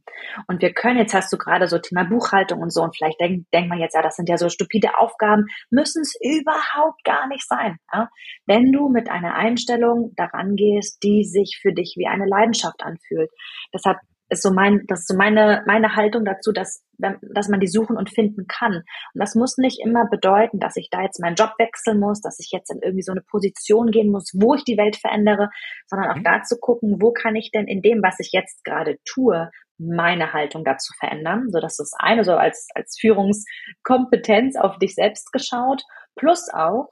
Und 0.47 0.63
wir 0.63 0.73
können, 0.73 0.99
jetzt 0.99 1.15
hast 1.15 1.33
du 1.33 1.37
gerade 1.37 1.67
so 1.67 1.79
Thema 1.79 2.05
Buchhaltung 2.05 2.61
und 2.61 2.73
so, 2.73 2.83
und 2.83 2.97
vielleicht 2.97 3.21
denkt 3.21 3.53
denk 3.53 3.69
man 3.69 3.81
jetzt, 3.81 3.95
ja, 3.95 4.03
das 4.03 4.17
sind 4.17 4.29
ja 4.29 4.37
so 4.37 4.49
stupide 4.49 4.99
Aufgaben, 4.99 5.47
müssen 5.71 6.03
es 6.03 6.15
überhaupt 6.21 7.03
gar 7.05 7.27
nicht 7.29 7.47
sein. 7.47 7.79
Ja? 7.93 8.09
Wenn 8.47 8.73
du 8.73 8.89
mit 8.89 9.11
einer 9.11 9.35
Einstellung 9.35 10.13
daran 10.17 10.55
gehst, 10.55 11.03
die 11.03 11.25
sich 11.25 11.59
für 11.61 11.73
dich 11.73 11.95
wie 11.99 12.07
eine 12.07 12.27
Leidenschaft 12.27 12.83
anfühlt. 12.83 13.31
Deshalb 13.73 13.99
ist 14.29 14.43
so 14.43 14.53
mein, 14.53 14.85
das 14.89 15.01
ist 15.01 15.09
so 15.09 15.17
meine, 15.17 15.63
meine 15.67 15.97
Haltung 15.97 16.25
dazu, 16.25 16.53
dass, 16.53 16.83
dass 16.99 17.49
man 17.49 17.61
die 17.61 17.67
suchen 17.67 17.97
und 17.97 18.11
finden 18.11 18.47
kann. 18.47 18.77
Und 18.77 18.85
das 19.15 19.35
muss 19.35 19.59
nicht 19.59 19.81
immer 19.85 20.07
bedeuten, 20.09 20.59
dass 20.59 20.77
ich 20.77 20.89
da 20.91 21.03
jetzt 21.03 21.21
meinen 21.21 21.37
Job 21.37 21.53
wechseln 21.59 22.01
muss, 22.01 22.21
dass 22.21 22.39
ich 22.41 22.51
jetzt 22.51 22.71
in 22.71 22.81
irgendwie 22.83 23.03
so 23.03 23.13
eine 23.13 23.23
Position 23.23 23.91
gehen 23.91 24.11
muss, 24.11 24.33
wo 24.35 24.55
ich 24.55 24.65
die 24.65 24.79
Welt 24.79 24.97
verändere, 24.97 25.51
sondern 25.87 26.11
auch 26.11 26.17
mhm. 26.17 26.25
da 26.25 26.43
zu 26.43 26.59
gucken, 26.59 27.01
wo 27.01 27.13
kann 27.13 27.37
ich 27.37 27.51
denn 27.51 27.67
in 27.67 27.83
dem, 27.83 28.03
was 28.03 28.19
ich 28.19 28.31
jetzt 28.33 28.65
gerade 28.65 28.97
tue, 29.05 29.51
meine 29.79 30.33
Haltung 30.33 30.65
dazu 30.65 30.93
verändern. 30.99 31.51
So, 31.51 31.61
dass 31.61 31.77
das 31.77 31.93
eine 31.99 32.25
so 32.25 32.33
als, 32.37 32.69
als 32.75 32.97
Führungskompetenz 33.01 34.57
auf 34.57 34.79
dich 34.79 34.95
selbst 34.95 35.33
geschaut, 35.33 35.83
plus 36.17 36.49
auch, 36.53 36.89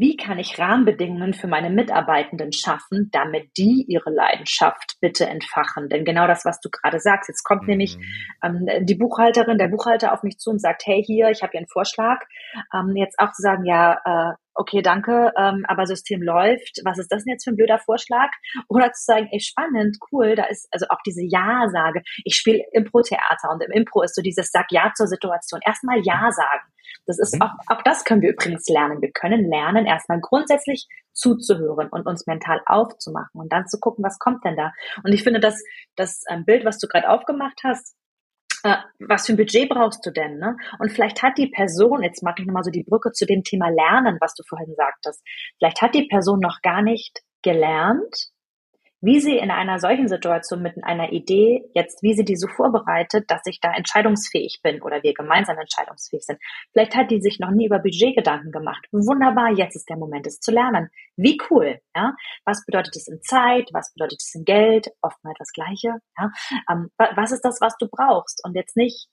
wie 0.00 0.16
kann 0.16 0.38
ich 0.38 0.58
Rahmenbedingungen 0.58 1.34
für 1.34 1.46
meine 1.46 1.68
Mitarbeitenden 1.68 2.54
schaffen, 2.54 3.10
damit 3.12 3.50
die 3.58 3.84
ihre 3.86 4.08
Leidenschaft 4.08 4.96
bitte 5.02 5.26
entfachen? 5.26 5.90
Denn 5.90 6.06
genau 6.06 6.26
das, 6.26 6.46
was 6.46 6.58
du 6.60 6.70
gerade 6.70 6.98
sagst, 6.98 7.28
jetzt 7.28 7.44
kommt 7.44 7.64
mhm. 7.64 7.68
nämlich 7.68 7.98
ähm, 8.42 8.66
die 8.80 8.94
Buchhalterin, 8.94 9.58
der 9.58 9.68
Buchhalter 9.68 10.14
auf 10.14 10.22
mich 10.22 10.38
zu 10.38 10.50
und 10.50 10.58
sagt, 10.58 10.86
hey 10.86 11.04
hier, 11.04 11.28
ich 11.28 11.42
habe 11.42 11.50
hier 11.50 11.60
einen 11.60 11.68
Vorschlag. 11.68 12.20
Ähm, 12.74 12.96
jetzt 12.96 13.18
auch 13.18 13.30
zu 13.32 13.42
sagen, 13.42 13.66
ja, 13.66 14.00
äh, 14.04 14.32
okay, 14.60 14.82
danke, 14.82 15.32
ähm, 15.38 15.64
aber 15.66 15.86
System 15.86 16.22
läuft, 16.22 16.82
was 16.84 16.98
ist 16.98 17.10
das 17.10 17.24
denn 17.24 17.32
jetzt 17.32 17.44
für 17.44 17.50
ein 17.50 17.56
blöder 17.56 17.78
Vorschlag? 17.78 18.28
Oder 18.68 18.92
zu 18.92 19.04
sagen, 19.04 19.28
ey, 19.32 19.40
spannend, 19.40 19.96
cool, 20.12 20.36
da 20.36 20.44
ist 20.44 20.68
also 20.70 20.86
auch 20.90 21.00
diese 21.06 21.22
Ja-Sage. 21.22 22.02
Ich 22.24 22.36
spiele 22.36 22.62
Impro-Theater 22.72 23.50
und 23.50 23.62
im 23.62 23.72
Impro 23.72 24.02
ist 24.02 24.14
so 24.14 24.20
dieses 24.22 24.50
Sag 24.50 24.66
Ja 24.70 24.92
zur 24.94 25.06
Situation. 25.06 25.60
Erstmal 25.64 26.00
Ja 26.02 26.30
sagen. 26.30 26.68
Das 27.06 27.18
ist 27.18 27.34
mhm. 27.36 27.42
auch, 27.42 27.52
auch 27.68 27.82
das 27.82 28.04
können 28.04 28.20
wir 28.20 28.30
übrigens 28.30 28.68
lernen. 28.68 29.00
Wir 29.00 29.12
können 29.12 29.48
lernen, 29.48 29.86
erstmal 29.86 30.20
grundsätzlich 30.20 30.86
zuzuhören 31.12 31.88
und 31.88 32.06
uns 32.06 32.26
mental 32.26 32.60
aufzumachen 32.66 33.40
und 33.40 33.52
dann 33.52 33.66
zu 33.66 33.80
gucken, 33.80 34.04
was 34.04 34.18
kommt 34.18 34.44
denn 34.44 34.56
da. 34.56 34.72
Und 35.02 35.12
ich 35.12 35.22
finde, 35.22 35.40
dass 35.40 35.62
das 35.96 36.22
ähm, 36.30 36.44
Bild, 36.44 36.64
was 36.66 36.78
du 36.78 36.86
gerade 36.86 37.08
aufgemacht 37.08 37.60
hast, 37.64 37.96
äh, 38.62 38.76
was 38.98 39.26
für 39.26 39.32
ein 39.32 39.36
Budget 39.36 39.68
brauchst 39.68 40.04
du 40.04 40.10
denn? 40.10 40.38
Ne? 40.38 40.56
Und 40.78 40.92
vielleicht 40.92 41.22
hat 41.22 41.38
die 41.38 41.48
Person, 41.48 42.02
jetzt 42.02 42.22
mache 42.22 42.36
ich 42.40 42.46
nochmal 42.46 42.64
so 42.64 42.70
die 42.70 42.84
Brücke 42.84 43.12
zu 43.12 43.26
dem 43.26 43.42
Thema 43.42 43.68
Lernen, 43.68 44.18
was 44.20 44.34
du 44.34 44.42
vorhin 44.48 44.74
sagtest, 44.74 45.22
vielleicht 45.58 45.82
hat 45.82 45.94
die 45.94 46.06
Person 46.06 46.40
noch 46.40 46.60
gar 46.62 46.82
nicht 46.82 47.20
gelernt, 47.42 48.30
wie 49.00 49.20
sie 49.20 49.36
in 49.38 49.50
einer 49.50 49.78
solchen 49.78 50.08
Situation 50.08 50.62
mit 50.62 50.82
einer 50.84 51.12
Idee 51.12 51.64
jetzt, 51.74 52.02
wie 52.02 52.14
sie 52.14 52.24
die 52.24 52.36
so 52.36 52.48
vorbereitet, 52.48 53.30
dass 53.30 53.40
ich 53.46 53.60
da 53.60 53.72
entscheidungsfähig 53.72 54.60
bin 54.62 54.82
oder 54.82 55.02
wir 55.02 55.14
gemeinsam 55.14 55.58
entscheidungsfähig 55.58 56.24
sind. 56.24 56.38
Vielleicht 56.72 56.94
hat 56.94 57.10
die 57.10 57.20
sich 57.20 57.38
noch 57.38 57.50
nie 57.50 57.66
über 57.66 57.78
Budget 57.78 58.16
Gedanken 58.16 58.50
gemacht. 58.50 58.86
Wunderbar, 58.92 59.52
jetzt 59.52 59.76
ist 59.76 59.88
der 59.88 59.96
Moment, 59.96 60.26
es 60.26 60.40
zu 60.40 60.50
lernen. 60.50 60.90
Wie 61.16 61.38
cool, 61.50 61.80
ja? 61.94 62.14
Was 62.44 62.64
bedeutet 62.66 62.96
es 62.96 63.08
in 63.08 63.20
Zeit? 63.22 63.70
Was 63.72 63.92
bedeutet 63.94 64.20
es 64.20 64.34
in 64.34 64.44
Geld? 64.44 64.88
Oftmals 65.02 65.38
das 65.38 65.52
Gleiche, 65.52 65.96
ja? 66.18 66.30
Ähm, 66.70 66.90
was 66.96 67.32
ist 67.32 67.44
das, 67.44 67.60
was 67.60 67.76
du 67.78 67.88
brauchst? 67.90 68.40
Und 68.44 68.54
jetzt 68.54 68.76
nicht 68.76 69.08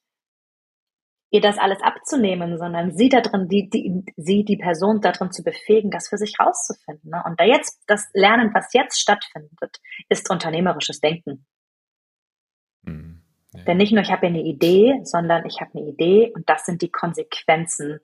ihr 1.30 1.42
das 1.42 1.58
alles 1.58 1.82
abzunehmen, 1.82 2.58
sondern 2.58 2.92
sie 2.92 3.10
da 3.10 3.22
drin, 3.22 3.48
die, 3.50 3.70
die, 3.70 4.04
sie, 4.16 4.46
die 4.46 4.58
Person 4.58 5.02
da 5.02 5.12
drin 5.12 5.32
zu 5.32 5.44
befähigen, 5.44 5.92
das 5.92 6.08
für 6.08 6.18
sich 6.18 6.40
rauszufinden. 6.40 7.12
Ne? 7.12 7.22
Und 7.26 7.40
da 7.40 7.44
jetzt, 7.44 7.84
das 7.88 8.06
Lernen, 8.14 8.52
was 8.54 8.74
jetzt 8.74 9.00
stattfindet, 9.00 9.78
ist 10.10 10.30
unternehmerisches 10.30 11.02
Denken. 11.02 11.46
Mhm. 12.84 13.24
Ja. 13.54 13.64
Denn 13.64 13.78
nicht 13.78 13.92
nur 13.92 14.02
ich 14.02 14.12
habe 14.12 14.28
eine 14.28 14.42
Idee, 14.42 15.02
sondern 15.04 15.46
ich 15.46 15.60
habe 15.60 15.72
eine 15.78 15.90
Idee 15.90 16.32
und 16.34 16.50
das 16.50 16.66
sind 16.66 16.82
die 16.82 16.92
Konsequenzen, 16.92 18.00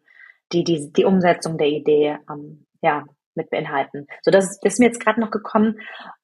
die 0.52 0.64
die, 0.64 0.92
die 0.92 1.06
Umsetzung 1.06 1.58
der 1.58 1.68
Idee 1.68 2.18
ähm, 2.30 2.66
ja, 2.82 3.06
mit 3.36 3.50
beinhalten. 3.50 4.08
So, 4.22 4.32
das 4.32 4.60
ist 4.62 4.80
mir 4.80 4.88
jetzt 4.88 5.00
gerade 5.00 5.22
noch 5.22 5.32
gekommen. 5.32 5.80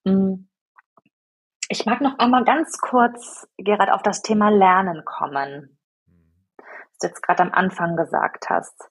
Hm, 0.05 0.49
ich 1.69 1.85
mag 1.85 2.01
noch 2.01 2.17
einmal 2.17 2.43
ganz 2.43 2.77
kurz, 2.79 3.47
Gerhard, 3.57 3.91
auf 3.91 4.01
das 4.01 4.21
Thema 4.21 4.49
Lernen 4.49 5.03
kommen 5.05 5.78
jetzt 7.03 7.21
gerade 7.21 7.43
am 7.43 7.51
Anfang 7.51 7.95
gesagt 7.95 8.49
hast. 8.49 8.89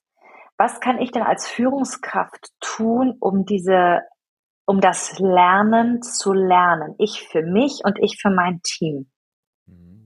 Was 0.56 0.80
kann 0.80 0.98
ich 0.98 1.12
denn 1.12 1.22
als 1.22 1.46
Führungskraft 1.46 2.48
tun, 2.60 3.16
um 3.20 3.46
diese, 3.46 4.00
um 4.66 4.80
das 4.80 5.18
Lernen 5.18 6.02
zu 6.02 6.32
lernen? 6.32 6.94
Ich 6.98 7.22
für 7.22 7.42
mich 7.42 7.82
und 7.84 7.98
ich 8.00 8.18
für 8.20 8.30
mein 8.30 8.60
Team. 8.62 9.08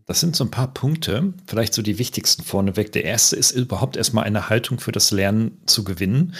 Das 0.06 0.20
sind 0.20 0.36
so 0.36 0.44
ein 0.44 0.50
paar 0.50 0.74
Punkte, 0.74 1.32
vielleicht 1.46 1.72
so 1.72 1.80
die 1.80 1.98
wichtigsten 1.98 2.42
vorneweg. 2.42 2.92
Der 2.92 3.04
erste 3.04 3.36
ist 3.36 3.52
überhaupt 3.52 3.96
erstmal 3.96 4.24
eine 4.24 4.50
Haltung 4.50 4.78
für 4.78 4.92
das 4.92 5.10
Lernen 5.10 5.62
zu 5.66 5.84
gewinnen. 5.84 6.34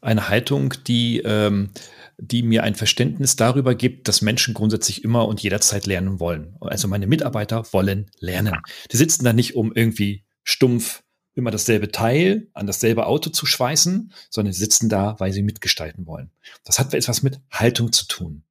Eine 0.00 0.28
Haltung, 0.28 0.74
die, 0.88 1.18
ähm, 1.18 1.70
die 2.18 2.42
mir 2.42 2.64
ein 2.64 2.74
Verständnis 2.74 3.36
darüber 3.36 3.74
gibt, 3.74 4.08
dass 4.08 4.22
Menschen 4.22 4.54
grundsätzlich 4.54 5.04
immer 5.04 5.28
und 5.28 5.40
jederzeit 5.40 5.86
lernen 5.86 6.18
wollen. 6.18 6.56
Also 6.60 6.88
meine 6.88 7.06
Mitarbeiter 7.06 7.64
wollen 7.72 8.10
lernen. 8.18 8.56
Die 8.90 8.96
sitzen 8.96 9.24
da 9.24 9.32
nicht, 9.32 9.54
um 9.54 9.72
irgendwie 9.72 10.24
stumpf 10.44 11.02
immer 11.34 11.50
dasselbe 11.50 11.90
Teil 11.90 12.48
an 12.52 12.66
dasselbe 12.66 13.06
Auto 13.06 13.30
zu 13.30 13.46
schweißen, 13.46 14.12
sondern 14.30 14.52
sitzen 14.52 14.88
da, 14.88 15.16
weil 15.18 15.32
sie 15.32 15.42
mitgestalten 15.42 16.06
wollen. 16.06 16.30
Das 16.64 16.78
hat 16.78 16.94
etwas 16.94 17.22
mit 17.22 17.40
Haltung 17.50 17.92
zu 17.92 18.06
tun. 18.06 18.44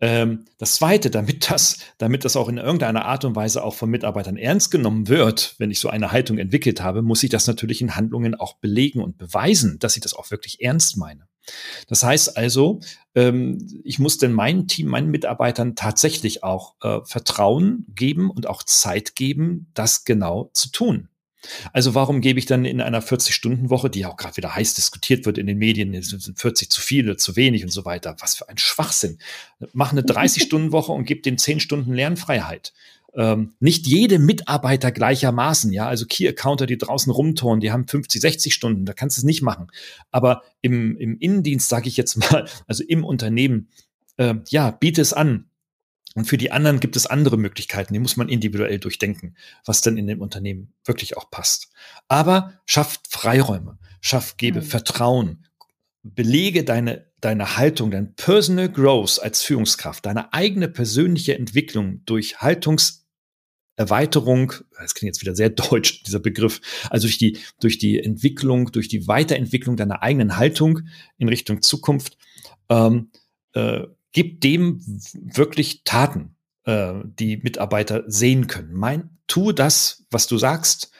Ähm, 0.00 0.44
das 0.58 0.76
Zweite, 0.76 1.10
damit 1.10 1.50
das, 1.50 1.78
damit 1.98 2.24
das 2.24 2.36
auch 2.36 2.48
in 2.48 2.58
irgendeiner 2.58 3.04
Art 3.04 3.24
und 3.24 3.34
Weise 3.34 3.64
auch 3.64 3.74
von 3.74 3.90
Mitarbeitern 3.90 4.36
ernst 4.36 4.70
genommen 4.70 5.08
wird, 5.08 5.56
wenn 5.58 5.70
ich 5.70 5.80
so 5.80 5.88
eine 5.88 6.12
Haltung 6.12 6.38
entwickelt 6.38 6.80
habe, 6.80 7.02
muss 7.02 7.22
ich 7.22 7.30
das 7.30 7.46
natürlich 7.46 7.80
in 7.80 7.96
Handlungen 7.96 8.34
auch 8.36 8.58
belegen 8.58 9.02
und 9.02 9.18
beweisen, 9.18 9.78
dass 9.80 9.96
ich 9.96 10.02
das 10.02 10.14
auch 10.14 10.30
wirklich 10.30 10.60
ernst 10.60 10.96
meine. 10.96 11.26
Das 11.88 12.02
heißt 12.02 12.36
also, 12.36 12.80
ähm, 13.14 13.80
ich 13.82 13.98
muss 13.98 14.18
denn 14.18 14.32
meinem 14.32 14.68
Team, 14.68 14.86
meinen 14.88 15.10
Mitarbeitern 15.10 15.74
tatsächlich 15.74 16.44
auch 16.44 16.74
äh, 16.82 17.00
Vertrauen 17.04 17.86
geben 17.88 18.30
und 18.30 18.46
auch 18.46 18.62
Zeit 18.62 19.16
geben, 19.16 19.70
das 19.74 20.04
genau 20.04 20.50
zu 20.52 20.70
tun. 20.70 21.08
Also 21.72 21.94
warum 21.94 22.20
gebe 22.20 22.38
ich 22.38 22.46
dann 22.46 22.64
in 22.64 22.80
einer 22.80 23.02
40-Stunden-Woche, 23.02 23.90
die 23.90 24.00
ja 24.00 24.08
auch 24.08 24.16
gerade 24.16 24.36
wieder 24.36 24.54
heiß 24.54 24.74
diskutiert 24.74 25.26
wird 25.26 25.38
in 25.38 25.46
den 25.46 25.58
Medien, 25.58 26.00
sind 26.02 26.38
40 26.38 26.70
zu 26.70 26.80
viel 26.80 27.06
oder 27.06 27.16
zu 27.16 27.36
wenig 27.36 27.64
und 27.64 27.70
so 27.70 27.84
weiter. 27.84 28.16
Was 28.20 28.34
für 28.34 28.48
ein 28.48 28.58
Schwachsinn. 28.58 29.18
Mach 29.72 29.92
eine 29.92 30.02
30-Stunden-Woche 30.02 30.92
und 30.92 31.04
gib 31.04 31.22
den 31.22 31.38
10 31.38 31.60
Stunden 31.60 31.94
Lernfreiheit. 31.94 32.72
Ähm, 33.14 33.54
nicht 33.58 33.86
jede 33.86 34.18
Mitarbeiter 34.18 34.92
gleichermaßen, 34.92 35.72
ja, 35.72 35.88
also 35.88 36.04
Key-Accounter, 36.06 36.66
die 36.66 36.76
draußen 36.76 37.10
rumtouren, 37.10 37.60
die 37.60 37.72
haben 37.72 37.88
50, 37.88 38.20
60 38.20 38.54
Stunden, 38.54 38.84
da 38.84 38.92
kannst 38.92 39.16
du 39.16 39.20
es 39.20 39.24
nicht 39.24 39.42
machen. 39.42 39.68
Aber 40.10 40.42
im, 40.60 40.96
im 40.98 41.18
Innendienst, 41.18 41.68
sage 41.68 41.88
ich 41.88 41.96
jetzt 41.96 42.16
mal, 42.16 42.46
also 42.66 42.84
im 42.84 43.04
Unternehmen, 43.04 43.68
äh, 44.18 44.34
ja, 44.50 44.70
biete 44.70 45.00
es 45.00 45.14
an, 45.14 45.47
und 46.14 46.24
für 46.24 46.38
die 46.38 46.50
anderen 46.50 46.80
gibt 46.80 46.96
es 46.96 47.06
andere 47.06 47.36
Möglichkeiten, 47.36 47.92
die 47.92 48.00
muss 48.00 48.16
man 48.16 48.28
individuell 48.28 48.78
durchdenken, 48.78 49.36
was 49.64 49.82
dann 49.82 49.96
in 49.96 50.06
dem 50.06 50.20
Unternehmen 50.20 50.72
wirklich 50.84 51.16
auch 51.16 51.30
passt. 51.30 51.70
Aber 52.08 52.54
schafft 52.66 53.06
Freiräume, 53.08 53.78
schafft, 54.00 54.38
gebe 54.38 54.60
mhm. 54.60 54.64
Vertrauen, 54.64 55.46
belege 56.02 56.64
deine, 56.64 57.06
deine 57.20 57.56
Haltung, 57.56 57.90
dein 57.90 58.14
Personal 58.14 58.70
Growth 58.70 59.20
als 59.20 59.42
Führungskraft, 59.42 60.06
deine 60.06 60.32
eigene 60.32 60.68
persönliche 60.68 61.36
Entwicklung 61.36 62.02
durch 62.06 62.40
Haltungserweiterung, 62.40 64.54
das 64.80 64.94
klingt 64.94 65.14
jetzt 65.14 65.20
wieder 65.20 65.36
sehr 65.36 65.50
deutsch, 65.50 66.02
dieser 66.04 66.20
Begriff, 66.20 66.60
also 66.90 67.06
durch 67.06 67.18
die, 67.18 67.38
durch 67.60 67.78
die 67.78 68.02
Entwicklung, 68.02 68.72
durch 68.72 68.88
die 68.88 69.06
Weiterentwicklung 69.06 69.76
deiner 69.76 70.02
eigenen 70.02 70.38
Haltung 70.38 70.80
in 71.18 71.28
Richtung 71.28 71.60
Zukunft, 71.62 72.16
ähm, 72.70 73.10
äh, 73.52 73.82
gib 74.12 74.40
dem 74.40 74.80
wirklich 75.12 75.82
Taten, 75.84 76.36
äh, 76.64 76.94
die 77.04 77.38
Mitarbeiter 77.38 78.04
sehen 78.06 78.46
können. 78.46 78.74
Mein, 78.74 79.10
tue 79.26 79.54
das, 79.54 80.04
was 80.10 80.26
du 80.26 80.38
sagst 80.38 80.90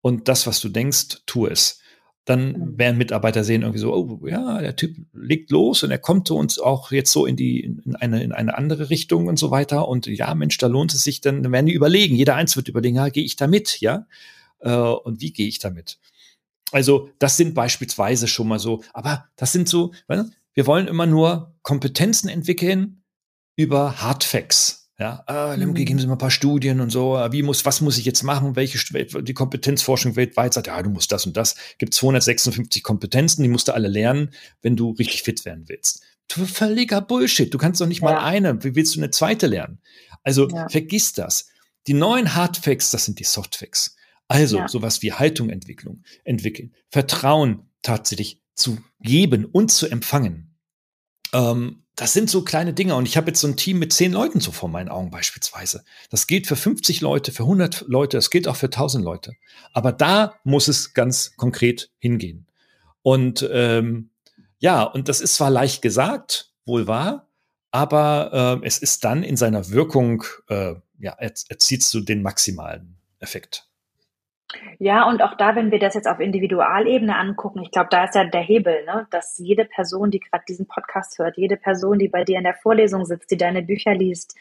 und 0.00 0.28
das, 0.28 0.46
was 0.46 0.60
du 0.60 0.68
denkst, 0.68 1.22
tu 1.26 1.46
es. 1.46 1.80
Dann 2.24 2.52
mhm. 2.52 2.78
werden 2.78 2.98
Mitarbeiter 2.98 3.42
sehen 3.42 3.62
irgendwie 3.62 3.80
so, 3.80 3.94
oh 3.94 4.26
ja, 4.26 4.60
der 4.60 4.76
Typ 4.76 4.96
legt 5.14 5.50
los 5.50 5.82
und 5.82 5.90
er 5.90 5.98
kommt 5.98 6.28
zu 6.28 6.36
uns 6.36 6.58
auch 6.58 6.92
jetzt 6.92 7.10
so 7.10 7.24
in 7.24 7.36
die 7.36 7.60
in 7.60 7.96
eine 7.96 8.22
in 8.22 8.32
eine 8.32 8.58
andere 8.58 8.90
Richtung 8.90 9.28
und 9.28 9.38
so 9.38 9.50
weiter 9.50 9.88
und 9.88 10.06
ja, 10.06 10.34
Mensch, 10.34 10.58
da 10.58 10.66
lohnt 10.66 10.92
es 10.92 11.02
sich, 11.02 11.20
dann 11.20 11.50
werden 11.50 11.66
die 11.66 11.72
überlegen. 11.72 12.16
Jeder 12.16 12.34
eins 12.34 12.56
wird 12.56 12.68
überlegen, 12.68 12.96
ja, 12.96 13.08
gehe 13.08 13.24
ich 13.24 13.36
da 13.36 13.46
mit, 13.46 13.80
ja? 13.80 14.06
Äh, 14.60 14.72
und 14.72 15.20
wie 15.22 15.32
gehe 15.32 15.48
ich 15.48 15.58
damit? 15.58 15.98
Also 16.70 17.08
das 17.18 17.36
sind 17.36 17.54
beispielsweise 17.54 18.28
schon 18.28 18.48
mal 18.48 18.58
so, 18.58 18.82
aber 18.92 19.26
das 19.36 19.52
sind 19.52 19.68
so, 19.68 19.92
wir 20.58 20.66
wollen 20.66 20.88
immer 20.88 21.06
nur 21.06 21.56
Kompetenzen 21.62 22.28
entwickeln 22.28 23.04
über 23.54 24.02
Hardfacts. 24.02 24.90
Ja, 24.98 25.22
ah, 25.26 25.54
Lemke, 25.54 25.84
geben 25.84 26.00
Sie 26.00 26.08
mal 26.08 26.14
ein 26.14 26.18
paar 26.18 26.32
Studien 26.32 26.80
und 26.80 26.90
so. 26.90 27.12
Wie 27.30 27.44
muss, 27.44 27.64
was 27.64 27.80
muss 27.80 27.96
ich 27.96 28.04
jetzt 28.04 28.24
machen? 28.24 28.56
Welche 28.56 28.76
die 29.22 29.34
Kompetenzforschung 29.34 30.16
weltweit 30.16 30.54
sagt, 30.54 30.66
ja, 30.66 30.82
du 30.82 30.90
musst 30.90 31.12
das 31.12 31.26
und 31.26 31.36
das. 31.36 31.54
Gibt 31.78 31.94
256 31.94 32.82
Kompetenzen, 32.82 33.44
die 33.44 33.48
musst 33.48 33.68
du 33.68 33.72
alle 33.72 33.86
lernen, 33.86 34.30
wenn 34.60 34.74
du 34.74 34.90
richtig 34.90 35.22
fit 35.22 35.44
werden 35.44 35.68
willst. 35.68 36.02
Völliger 36.28 37.02
Bullshit. 37.02 37.54
Du 37.54 37.58
kannst 37.58 37.80
doch 37.80 37.86
nicht 37.86 38.02
ja. 38.02 38.10
mal 38.10 38.18
eine. 38.18 38.64
Wie 38.64 38.74
willst 38.74 38.96
du 38.96 38.98
eine 38.98 39.12
zweite 39.12 39.46
lernen? 39.46 39.78
Also 40.24 40.48
ja. 40.48 40.68
vergiss 40.68 41.12
das. 41.12 41.50
Die 41.86 41.94
neuen 41.94 42.34
Hardfacts, 42.34 42.90
das 42.90 43.04
sind 43.04 43.20
die 43.20 43.24
Softfacts. 43.24 43.94
Also 44.26 44.58
ja. 44.58 44.66
sowas 44.66 45.02
wie 45.02 45.12
Haltungentwicklung 45.12 46.02
entwickeln, 46.24 46.74
Vertrauen 46.90 47.70
tatsächlich 47.82 48.42
zu 48.56 48.78
geben 49.00 49.44
und 49.44 49.70
zu 49.70 49.86
empfangen. 49.86 50.47
Ähm, 51.32 51.82
das 51.96 52.12
sind 52.12 52.30
so 52.30 52.42
kleine 52.42 52.74
Dinge. 52.74 52.94
Und 52.94 53.08
ich 53.08 53.16
habe 53.16 53.28
jetzt 53.28 53.40
so 53.40 53.48
ein 53.48 53.56
Team 53.56 53.80
mit 53.80 53.92
zehn 53.92 54.12
Leuten 54.12 54.40
so 54.40 54.52
vor 54.52 54.68
meinen 54.68 54.88
Augen 54.88 55.10
beispielsweise. 55.10 55.84
Das 56.10 56.28
gilt 56.28 56.46
für 56.46 56.54
50 56.54 57.00
Leute, 57.00 57.32
für 57.32 57.42
100 57.42 57.86
Leute, 57.88 58.16
das 58.16 58.30
gilt 58.30 58.46
auch 58.46 58.56
für 58.56 58.66
1000 58.66 59.04
Leute. 59.04 59.34
Aber 59.72 59.90
da 59.90 60.34
muss 60.44 60.68
es 60.68 60.94
ganz 60.94 61.34
konkret 61.36 61.90
hingehen. 61.98 62.46
Und 63.02 63.48
ähm, 63.52 64.10
ja, 64.58 64.82
und 64.84 65.08
das 65.08 65.20
ist 65.20 65.34
zwar 65.34 65.50
leicht 65.50 65.82
gesagt, 65.82 66.52
wohl 66.64 66.86
wahr, 66.86 67.28
aber 67.70 68.60
äh, 68.62 68.66
es 68.66 68.78
ist 68.78 69.04
dann 69.04 69.22
in 69.22 69.36
seiner 69.36 69.70
Wirkung, 69.70 70.24
äh, 70.48 70.74
ja, 70.98 71.12
erzielst 71.12 71.92
du 71.94 72.00
den 72.00 72.22
maximalen 72.22 72.96
Effekt. 73.18 73.67
Ja, 74.78 75.06
und 75.06 75.22
auch 75.22 75.34
da, 75.34 75.56
wenn 75.56 75.70
wir 75.70 75.78
das 75.78 75.94
jetzt 75.94 76.08
auf 76.08 76.20
Individualebene 76.20 77.14
angucken, 77.16 77.60
ich 77.62 77.70
glaube, 77.70 77.88
da 77.90 78.04
ist 78.04 78.14
ja 78.14 78.24
der 78.24 78.40
Hebel, 78.40 78.84
ne? 78.86 79.06
dass 79.10 79.36
jede 79.38 79.66
Person, 79.66 80.10
die 80.10 80.20
gerade 80.20 80.44
diesen 80.48 80.66
Podcast 80.66 81.18
hört, 81.18 81.36
jede 81.36 81.58
Person, 81.58 81.98
die 81.98 82.08
bei 82.08 82.24
dir 82.24 82.38
in 82.38 82.44
der 82.44 82.54
Vorlesung 82.54 83.04
sitzt, 83.04 83.30
die 83.30 83.36
deine 83.36 83.62
Bücher 83.62 83.94
liest, 83.94 84.38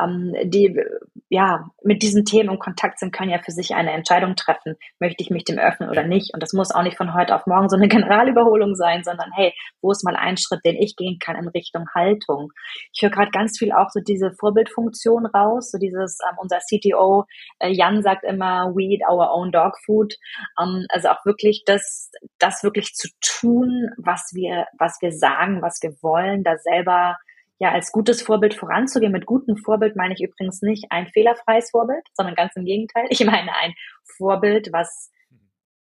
ähm, 0.00 0.32
die 0.44 0.80
ja 1.28 1.70
mit 1.82 2.02
diesen 2.02 2.24
Themen 2.24 2.50
in 2.50 2.58
Kontakt 2.60 3.00
sind, 3.00 3.12
können 3.12 3.30
ja 3.30 3.40
für 3.40 3.50
sich 3.50 3.74
eine 3.74 3.90
Entscheidung 3.90 4.36
treffen, 4.36 4.76
möchte 5.00 5.24
ich 5.24 5.30
mich 5.30 5.44
dem 5.44 5.58
öffnen 5.58 5.90
oder 5.90 6.04
nicht. 6.04 6.32
Und 6.34 6.42
das 6.42 6.52
muss 6.52 6.70
auch 6.70 6.82
nicht 6.82 6.96
von 6.96 7.14
heute 7.14 7.34
auf 7.34 7.46
morgen 7.46 7.68
so 7.68 7.76
eine 7.76 7.88
Generalüberholung 7.88 8.76
sein, 8.76 9.02
sondern 9.02 9.30
hey, 9.34 9.54
wo 9.82 9.90
ist 9.90 10.04
mal 10.04 10.14
ein 10.14 10.36
Schritt, 10.36 10.60
den 10.64 10.76
ich 10.76 10.94
gehen 10.94 11.18
kann 11.18 11.34
in 11.34 11.48
Richtung 11.48 11.86
Haltung? 11.96 12.52
Ich 12.94 13.02
höre 13.02 13.10
gerade 13.10 13.32
ganz 13.32 13.58
viel 13.58 13.72
auch 13.72 13.90
so 13.90 14.00
diese 14.00 14.30
Vorbildfunktion 14.38 15.26
raus, 15.26 15.72
so 15.72 15.78
dieses, 15.78 16.18
ähm, 16.30 16.36
unser 16.40 16.58
CTO 16.58 17.24
äh, 17.58 17.70
Jan 17.70 18.02
sagt 18.02 18.24
immer, 18.24 18.72
we 18.74 18.84
eat 18.84 19.02
our 19.08 19.32
own 19.32 19.47
Dog 19.52 19.78
Food. 19.84 20.14
Ähm, 20.60 20.86
also 20.88 21.08
auch 21.08 21.24
wirklich 21.24 21.62
das, 21.66 22.10
das 22.38 22.62
wirklich 22.62 22.94
zu 22.94 23.08
tun, 23.20 23.90
was 23.96 24.30
wir, 24.34 24.66
was 24.78 24.98
wir 25.00 25.12
sagen, 25.12 25.62
was 25.62 25.78
wir 25.82 25.94
wollen, 26.02 26.44
da 26.44 26.56
selber 26.58 27.16
ja 27.58 27.72
als 27.72 27.92
gutes 27.92 28.22
Vorbild 28.22 28.54
voranzugehen. 28.54 29.12
Mit 29.12 29.26
gutem 29.26 29.56
Vorbild 29.56 29.96
meine 29.96 30.14
ich 30.14 30.22
übrigens 30.22 30.62
nicht 30.62 30.86
ein 30.90 31.08
fehlerfreies 31.08 31.70
Vorbild, 31.70 32.06
sondern 32.14 32.34
ganz 32.34 32.54
im 32.56 32.64
Gegenteil. 32.64 33.06
Ich 33.10 33.24
meine 33.24 33.54
ein 33.54 33.74
Vorbild, 34.04 34.72
was 34.72 35.10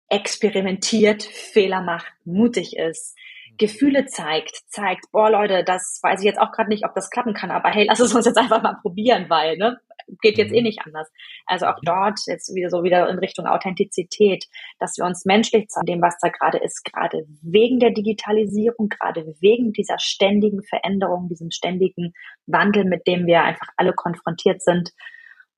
experimentiert, 0.09 1.23
Fehler 1.23 1.81
macht, 1.81 2.11
mutig 2.25 2.75
ist, 2.75 3.15
Gefühle 3.59 4.05
zeigt, 4.05 4.55
zeigt, 4.67 5.11
boah 5.11 5.29
Leute, 5.29 5.63
das 5.63 5.99
weiß 6.01 6.21
ich 6.21 6.25
jetzt 6.25 6.39
auch 6.39 6.51
gerade 6.51 6.69
nicht, 6.69 6.85
ob 6.85 6.95
das 6.95 7.09
klappen 7.09 7.33
kann, 7.33 7.51
aber 7.51 7.69
hey, 7.69 7.85
lass 7.87 7.99
es 7.99 8.15
uns 8.15 8.25
jetzt 8.25 8.37
einfach 8.37 8.63
mal 8.63 8.77
probieren, 8.81 9.29
weil, 9.29 9.57
ne, 9.57 9.77
geht 10.21 10.37
jetzt 10.37 10.53
eh 10.53 10.61
mhm. 10.61 10.63
nicht 10.63 10.79
anders. 10.85 11.09
Also 11.45 11.67
auch 11.67 11.79
dort 11.83 12.19
jetzt 12.25 12.53
wieder 12.55 12.69
so 12.69 12.83
wieder 12.83 13.09
in 13.09 13.19
Richtung 13.19 13.45
Authentizität, 13.45 14.45
dass 14.79 14.97
wir 14.97 15.05
uns 15.05 15.25
menschlich 15.25 15.67
zu 15.67 15.81
dem, 15.85 16.01
was 16.01 16.17
da 16.21 16.29
gerade 16.29 16.57
ist, 16.57 16.83
gerade 16.83 17.25
wegen 17.41 17.79
der 17.79 17.91
Digitalisierung, 17.91 18.89
gerade 18.89 19.35
wegen 19.39 19.73
dieser 19.73 19.99
ständigen 19.99 20.63
Veränderung, 20.63 21.27
diesem 21.27 21.51
ständigen 21.51 22.13
Wandel, 22.47 22.85
mit 22.85 23.07
dem 23.07 23.25
wir 23.25 23.43
einfach 23.43 23.67
alle 23.77 23.93
konfrontiert 23.93 24.61
sind, 24.61 24.91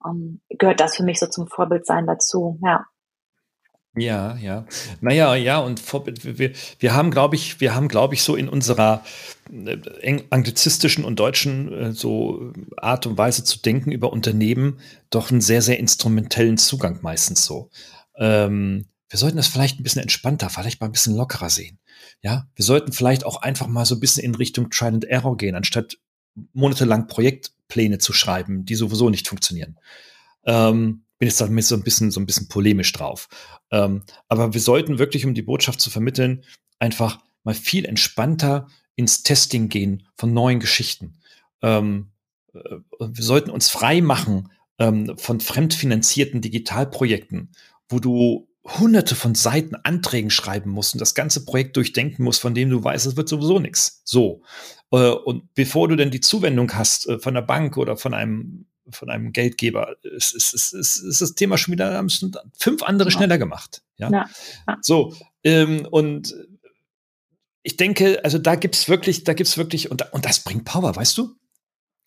um, 0.04 0.12
ähm, 0.12 0.42
gehört 0.58 0.80
das 0.80 0.98
für 0.98 1.04
mich 1.04 1.20
so 1.20 1.28
zum 1.28 1.48
Vorbildsein 1.48 2.08
dazu, 2.08 2.60
ja. 2.64 2.86
Ja, 3.96 4.38
ja. 4.38 4.66
Naja, 5.02 5.36
ja, 5.36 5.60
und 5.60 5.82
wir, 6.24 6.54
wir 6.80 6.94
haben, 6.94 7.12
glaube 7.12 7.36
ich, 7.36 7.60
wir 7.60 7.76
haben, 7.76 7.90
glaube 7.90 8.14
ich, 8.14 8.24
so 8.24 8.38
in 8.38 8.48
unserer 8.48 9.04
äh, 9.52 10.24
anglizistischen 10.30 11.04
und 11.04 11.20
deutschen 11.20 11.74
äh, 11.74 11.92
so 11.92 12.54
Art 12.78 13.06
und 13.06 13.18
Weise 13.18 13.44
zu 13.44 13.60
denken 13.60 13.92
über 13.92 14.14
Unternehmen 14.14 14.80
doch 15.10 15.30
einen 15.30 15.42
sehr, 15.42 15.62
sehr 15.62 15.78
instrumentellen 15.78 16.58
Zugang 16.58 17.00
meistens 17.02 17.44
so. 17.44 17.70
Ähm, 18.16 18.86
wir 19.10 19.20
sollten 19.20 19.36
das 19.36 19.48
vielleicht 19.48 19.78
ein 19.78 19.84
bisschen 19.84 20.02
entspannter, 20.02 20.50
vielleicht 20.50 20.80
mal 20.80 20.88
ein 20.88 20.94
bisschen 20.94 21.18
lockerer 21.18 21.50
sehen. 21.50 21.78
Ja, 22.22 22.48
wir 22.56 22.64
sollten 22.64 22.94
vielleicht 22.94 23.26
auch 23.26 23.42
einfach 23.42 23.68
mal 23.68 23.86
so 23.86 23.96
ein 23.96 24.00
bisschen 24.00 24.24
in 24.24 24.36
Richtung 24.36 24.70
Trial 24.70 24.94
and 24.94 25.04
Error 25.04 25.36
gehen, 25.36 25.56
anstatt 25.56 25.98
monatelang 26.54 27.08
Projektpläne 27.08 27.98
zu 27.98 28.14
schreiben, 28.14 28.64
die 28.64 28.76
sowieso 28.76 29.10
nicht 29.10 29.28
funktionieren. 29.28 29.78
Ähm, 30.46 31.04
bin 31.22 31.28
jetzt 31.28 31.40
damit 31.40 31.64
so 31.64 31.76
ein 31.76 31.84
bisschen, 31.84 32.10
so 32.10 32.20
ein 32.20 32.26
bisschen 32.26 32.48
polemisch 32.48 32.92
drauf. 32.94 33.30
Ähm, 33.70 34.02
aber 34.28 34.56
wir 34.56 34.60
sollten 34.60 34.98
wirklich, 34.98 35.24
um 35.24 35.36
die 35.36 35.44
Botschaft 35.44 35.80
zu 35.80 35.92
vermitteln, 35.92 36.44
einfach 36.80 37.20
mal 37.44 37.54
viel 37.54 37.86
entspannter 37.86 38.68
ins 38.96 39.22
Testing 39.22 39.70
gehen 39.70 40.08
von 40.16 40.34
neuen 40.34 40.60
Geschichten. 40.60 41.20
Ähm, 41.62 42.10
äh, 42.56 42.60
wir 43.00 43.24
sollten 43.24 43.52
uns 43.52 43.70
frei 43.70 44.02
machen 44.02 44.52
ähm, 44.80 45.16
von 45.16 45.40
fremdfinanzierten 45.40 46.42
Digitalprojekten, 46.42 47.52
wo 47.88 48.00
du 48.00 48.48
hunderte 48.64 49.14
von 49.14 49.36
Seiten 49.36 49.76
Anträgen 49.76 50.32
schreiben 50.32 50.72
musst 50.72 50.96
und 50.96 51.02
das 51.02 51.14
ganze 51.14 51.46
Projekt 51.46 51.78
durchdenken 51.78 52.24
musst, 52.24 52.42
von 52.42 52.56
dem 52.56 52.72
du 52.72 52.84
weißt, 52.84 53.06
es 53.06 53.16
wird 53.16 53.30
sowieso 53.30 53.60
nichts. 53.60 54.02
So. 54.06 54.42
Äh, 54.90 55.10
und 55.10 55.54
bevor 55.54 55.88
du 55.88 55.96
denn 55.96 56.10
die 56.10 56.20
Zuwendung 56.20 56.74
hast 56.74 57.08
äh, 57.08 57.20
von 57.20 57.36
der 57.36 57.44
Bank 57.44 57.78
oder 57.78 57.96
von 57.96 58.16
einem 58.16 58.66
von 58.90 59.10
einem 59.10 59.32
Geldgeber. 59.32 59.96
Es 60.04 60.34
ist, 60.34 60.54
es 60.54 60.74
ist, 60.74 60.98
es 60.98 61.00
ist 61.00 61.22
das 61.22 61.36
Thema 61.36 61.58
schon 61.58 61.74
wieder, 61.74 61.94
haben 61.94 62.08
es 62.08 62.26
fünf 62.58 62.84
andere 62.84 63.10
ja. 63.10 63.16
schneller 63.16 63.38
gemacht. 63.38 63.84
Ja. 63.98 64.10
ja. 64.10 64.30
ja. 64.68 64.78
So, 64.82 65.16
ähm, 65.44 65.88
und 65.92 66.36
ich 67.64 67.78
denke, 67.78 68.22
also 68.24 68.38
da 68.38 68.56
gibt's 68.56 68.90
wirklich, 68.90 69.24
da 69.24 69.34
gibt's 69.34 69.58
wirklich, 69.58 69.92
und, 69.92 70.12
und 70.14 70.26
das 70.26 70.44
bringt 70.44 70.66
Power, 70.66 70.96
weißt 70.96 71.18
du? 71.18 71.36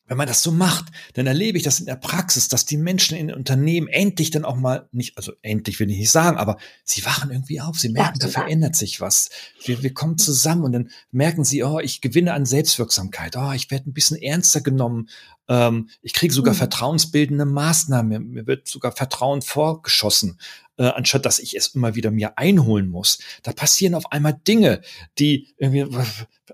Wenn 0.07 0.19
man 0.19 0.27
das 0.27 0.43
so 0.43 0.53
macht, 0.53 0.87
dann 1.15 1.27
erlebe 1.27 1.57
ich 1.57 1.65
das 1.65 1.81
in 1.81 1.87
der 1.87 1.97
Praxis, 1.97 2.49
dass 2.49 2.67
die 2.67 2.77
Menschen 2.77 3.17
in 3.17 3.29
den 3.29 3.37
Unternehmen 3.37 3.89
endlich 3.89 4.31
dann 4.31 4.45
auch 4.45 4.57
mal, 4.57 4.87
nicht, 4.93 5.17
also 5.17 5.33
endlich 5.41 5.81
will 5.81 5.91
ich 5.91 5.97
nicht 5.97 6.11
sagen, 6.11 6.37
aber 6.37 6.59
sie 6.85 7.05
wachen 7.07 7.31
irgendwie 7.31 7.63
auf, 7.63 7.79
sie 7.79 7.89
merken, 7.89 8.19
da 8.19 8.29
verändert 8.29 8.77
sich 8.77 9.01
was. 9.01 9.31
Wir, 9.65 9.83
wir 9.83 9.95
kommen 9.95 10.19
zusammen 10.19 10.65
und 10.65 10.73
dann 10.73 10.91
merken 11.11 11.45
sie, 11.45 11.65
oh, 11.65 11.79
ich 11.79 12.03
gewinne 12.03 12.35
an 12.35 12.45
Selbstwirksamkeit, 12.45 13.37
oh, 13.37 13.53
ich 13.53 13.71
werde 13.71 13.89
ein 13.89 13.95
bisschen 13.95 14.21
ernster 14.21 14.61
genommen, 14.61 15.09
ähm, 15.49 15.89
ich 16.03 16.15
kriege 16.15 16.33
sogar 16.33 16.55
mhm. 16.55 16.59
vertrauensbildende 16.59 17.45
Maßnahmen, 17.45 18.09
mir, 18.09 18.21
mir 18.21 18.47
wird 18.47 18.69
sogar 18.69 18.93
Vertrauen 18.93 19.43
vorgeschossen, 19.43 20.39
äh, 20.77 20.85
anstatt 20.85 21.25
dass 21.25 21.39
ich 21.39 21.57
es 21.57 21.69
immer 21.69 21.95
wieder 21.95 22.11
mir 22.11 22.39
einholen 22.39 22.89
muss. 22.89 23.19
Da 23.43 23.53
passieren 23.53 23.95
auf 23.95 24.13
einmal 24.13 24.39
Dinge, 24.47 24.81
die 25.19 25.55
irgendwie, 25.57 25.87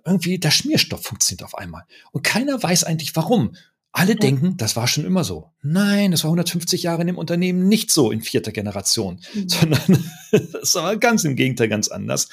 irgendwie 0.05 0.39
der 0.39 0.51
Schmierstoff 0.51 1.03
funktioniert 1.03 1.45
auf 1.45 1.57
einmal. 1.57 1.85
Und 2.13 2.23
keiner 2.23 2.63
weiß 2.63 2.85
eigentlich 2.85 3.15
warum. 3.17 3.55
Alle 3.93 4.13
ja. 4.13 4.19
denken, 4.19 4.57
das 4.57 4.77
war 4.77 4.87
schon 4.87 5.05
immer 5.05 5.25
so. 5.25 5.51
Nein, 5.63 6.13
das 6.13 6.23
war 6.23 6.29
150 6.29 6.85
Jahre 6.85 7.01
in 7.01 7.09
dem 7.09 7.19
Unternehmen 7.19 7.67
nicht 7.67 7.91
so 7.91 8.11
in 8.13 8.21
vierter 8.21 8.53
Generation, 8.53 9.21
mhm. 9.35 9.49
sondern 9.49 10.05
das 10.31 10.75
war 10.77 10.97
ganz 10.97 11.25
im 11.25 11.35
Gegenteil 11.35 11.69
ganz 11.69 11.89
anders. 11.89 12.29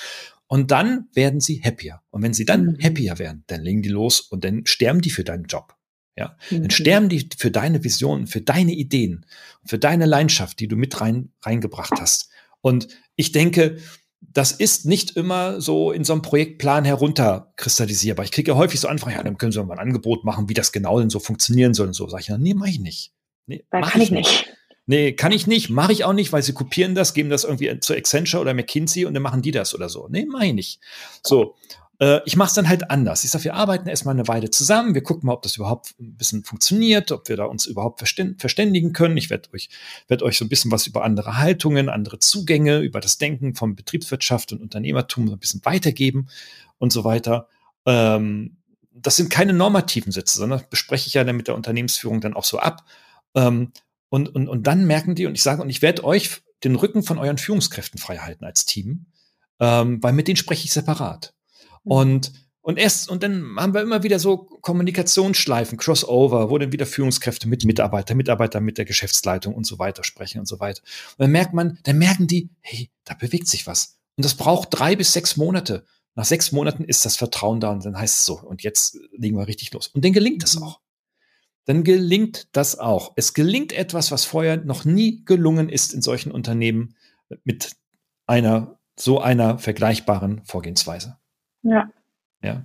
Und 0.48 0.72
dann 0.72 1.08
werden 1.14 1.42
sie 1.42 1.62
happier. 1.64 2.02
Und 2.10 2.22
wenn 2.22 2.34
sie 2.34 2.46
dann 2.46 2.66
mhm. 2.66 2.78
happier 2.82 3.20
werden, 3.20 3.44
dann 3.48 3.62
legen 3.62 3.82
die 3.82 3.90
los 3.90 4.22
und 4.22 4.44
dann 4.44 4.66
sterben 4.66 5.02
die 5.02 5.10
für 5.10 5.24
deinen 5.24 5.46
Job. 5.46 5.77
Ja, 6.18 6.36
mhm. 6.50 6.62
dann 6.64 6.72
sterben 6.72 7.10
die 7.10 7.30
für 7.38 7.52
deine 7.52 7.84
Visionen, 7.84 8.28
für 8.28 8.42
deine 8.42 8.74
Ideen, 8.74 9.26
für 9.66 9.78
deine 9.78 10.06
Leidenschaft, 10.06 10.60
die 10.60 10.68
du 10.68 10.76
mit 10.76 11.00
rein, 11.00 11.32
reingebracht 11.42 11.94
hast. 12.00 12.30
Und 12.62 12.88
ich 13.16 13.32
denke, 13.32 13.78
das 14.20 14.52
ist 14.52 14.86
nicht 14.86 15.16
immer 15.16 15.62
so 15.62 15.92
in 15.92 16.04
so 16.04 16.14
einem 16.14 16.22
Projektplan 16.22 16.86
herunterkristallisierbar. 16.86 18.26
Ich 18.26 18.32
kriege 18.32 18.52
ja 18.52 18.58
häufig 18.58 18.80
so 18.80 18.88
Anfragen, 18.88 19.16
ja, 19.16 19.24
dann 19.24 19.38
können 19.38 19.52
Sie 19.52 19.64
mal 19.64 19.76
ein 19.76 19.88
Angebot 19.88 20.26
machen, 20.26 20.50
wie 20.50 20.54
das 20.54 20.72
genau 20.72 21.00
denn 21.00 21.10
so 21.10 21.20
funktionieren 21.20 21.74
soll 21.74 21.88
und 21.88 21.94
so. 21.94 22.08
Sag 22.10 22.22
ich, 22.22 22.28
ja, 22.28 22.38
nee, 22.38 22.54
mach 22.54 22.68
ich 22.68 22.80
nicht. 22.80 23.14
Nee, 23.46 23.64
mach 23.72 23.92
kann 23.92 24.02
ich 24.02 24.12
nicht. 24.12 24.30
nicht. 24.30 24.54
Nee, 24.90 25.12
kann 25.14 25.34
ich 25.34 25.48
nicht, 25.48 25.70
mache 25.70 25.92
ich 25.92 26.06
auch 26.06 26.14
nicht, 26.14 26.32
weil 26.32 26.42
sie 26.42 26.54
kopieren 26.54 26.96
das, 26.96 27.14
geben 27.14 27.30
das 27.30 27.44
irgendwie 27.44 27.80
zu 27.82 27.94
Accenture 27.94 28.42
oder 28.42 28.54
McKinsey 28.54 29.06
und 29.06 29.14
dann 29.14 29.24
machen 29.24 29.42
die 29.42 29.52
das 29.52 29.76
oder 29.76 29.90
so. 29.90 30.08
Nee, 30.10 30.26
mach 30.26 30.42
ich 30.42 30.54
nicht. 30.54 30.80
So. 31.24 31.56
Äh, 32.00 32.22
ich 32.26 32.36
mache 32.36 32.50
es 32.50 32.54
dann 32.54 32.70
halt 32.70 32.90
anders. 32.90 33.24
Ich 33.24 33.32
sage, 33.32 33.46
wir 33.46 33.56
arbeiten 33.56 33.88
erstmal 33.88 34.16
eine 34.16 34.28
Weile 34.28 34.50
zusammen, 34.50 34.94
wir 34.94 35.04
gucken 35.04 35.28
mal, 35.28 35.34
ob 35.34 35.42
das 35.42 35.56
überhaupt 35.56 35.96
ein 36.00 36.16
bisschen 36.16 36.44
funktioniert, 36.44 37.12
ob 37.12 37.28
wir 37.30 37.38
da 37.38 37.46
uns 37.46 37.66
überhaupt 37.66 38.00
verständigen 38.00 38.94
können. 38.94 39.18
Ich 39.18 39.30
werde 39.30 39.50
euch, 39.54 39.70
werd 40.08 40.24
euch 40.24 40.38
so 40.38 40.46
ein 40.46 40.50
bisschen 40.50 40.72
was 40.72 40.88
über 40.88 41.04
andere 41.04 41.38
Haltungen, 41.38 41.90
andere 41.90 42.20
Zugänge, 42.20 42.80
über 42.80 43.00
das 43.00 43.18
Denken 43.18 43.56
von 43.56 43.76
Betriebswirtschaft 43.76 44.52
und 44.52 44.62
Unternehmertum 44.62 45.30
ein 45.30 45.40
bisschen 45.40 45.62
weitergeben 45.64 46.30
und 46.78 46.92
so 46.92 47.04
weiter. 47.04 47.48
Ähm, 47.86 48.58
das 48.92 49.16
sind 49.16 49.30
keine 49.30 49.54
normativen 49.54 50.12
Sätze, 50.12 50.40
sondern 50.40 50.64
bespreche 50.70 51.08
ich 51.08 51.14
ja 51.14 51.24
dann 51.24 51.38
mit 51.38 51.48
der 51.48 51.56
Unternehmensführung 51.56 52.22
dann 52.22 52.34
auch 52.34 52.44
so 52.44 52.60
ab. 52.60 52.84
Ähm, 53.36 53.72
und, 54.10 54.34
und, 54.34 54.48
und 54.48 54.66
dann 54.66 54.86
merken 54.86 55.16
die, 55.16 55.26
und 55.26 55.36
ich 55.36 55.44
sage, 55.44 55.62
und 55.62 55.70
ich 55.70 55.82
werde 55.82 56.04
euch 56.04 56.42
den 56.64 56.76
Rücken 56.76 57.04
von 57.04 57.20
euren 57.20 57.38
Führungskräften 57.38 58.00
frei 58.00 58.18
halten 58.18 58.46
als 58.46 58.66
Team, 58.66 59.08
ähm, 59.60 60.02
weil 60.02 60.14
mit 60.14 60.28
denen 60.28 60.38
spreche 60.38 60.66
ich 60.66 60.74
separat. 60.74 61.34
Mhm. 61.88 61.92
Und, 61.92 62.34
und 62.62 62.78
erst, 62.78 63.10
und 63.10 63.24
dann 63.24 63.56
haben 63.58 63.74
wir 63.74 63.82
immer 63.82 64.04
wieder 64.04 64.20
so 64.20 64.38
Kommunikationsschleifen, 64.38 65.78
Crossover, 65.78 66.50
wo 66.50 66.58
dann 66.58 66.72
wieder 66.72 66.86
Führungskräfte 66.86 67.48
mit 67.48 67.64
Mitarbeiter, 67.66 68.14
Mitarbeiter 68.14 68.60
mit 68.60 68.78
der 68.78 68.86
Geschäftsleitung 68.86 69.56
und 69.56 69.66
so 69.66 69.80
weiter 69.80 70.04
sprechen 70.04 70.40
und 70.40 70.48
so 70.48 70.60
weiter. 70.60 70.82
Und 71.18 71.24
dann 71.24 71.32
merkt 71.32 71.54
man, 71.54 71.80
dann 71.84 71.98
merken 71.98 72.28
die, 72.28 72.50
hey, 72.60 72.92
da 73.06 73.14
bewegt 73.14 73.48
sich 73.48 73.66
was. 73.68 73.98
Und 74.18 74.26
das 74.26 74.36
braucht 74.36 74.70
drei 74.72 74.96
bis 74.96 75.14
sechs 75.14 75.38
Monate. 75.38 75.86
Nach 76.16 76.26
sechs 76.26 76.52
Monaten 76.52 76.84
ist 76.84 77.06
das 77.06 77.16
Vertrauen 77.16 77.60
da 77.60 77.72
und 77.72 77.86
dann 77.86 77.98
heißt 77.98 78.20
es 78.20 78.26
so, 78.26 78.40
und 78.40 78.64
jetzt 78.64 78.98
legen 79.16 79.38
wir 79.38 79.48
richtig 79.48 79.72
los. 79.74 79.88
Und 79.88 80.04
dann 80.04 80.14
gelingt 80.14 80.44
es 80.44 80.58
mhm. 80.58 80.64
auch. 80.64 80.82
Dann 81.66 81.84
gelingt 81.84 82.48
das 82.54 82.80
auch. 82.80 83.14
Es 83.16 83.34
gelingt 83.34 83.74
etwas, 83.74 84.12
was 84.12 84.26
vorher 84.26 84.58
noch 84.58 84.84
nie 84.86 85.24
gelungen 85.26 85.70
ist 85.70 85.94
in 85.94 86.02
solchen 86.02 86.32
Unternehmen 86.32 86.96
mit 87.44 87.76
einer 88.26 88.78
so 89.00 89.20
einer 89.22 89.60
vergleichbaren 89.60 90.42
Vorgehensweise. 90.44 91.18
Ja. 91.68 91.90
Ja. 92.42 92.62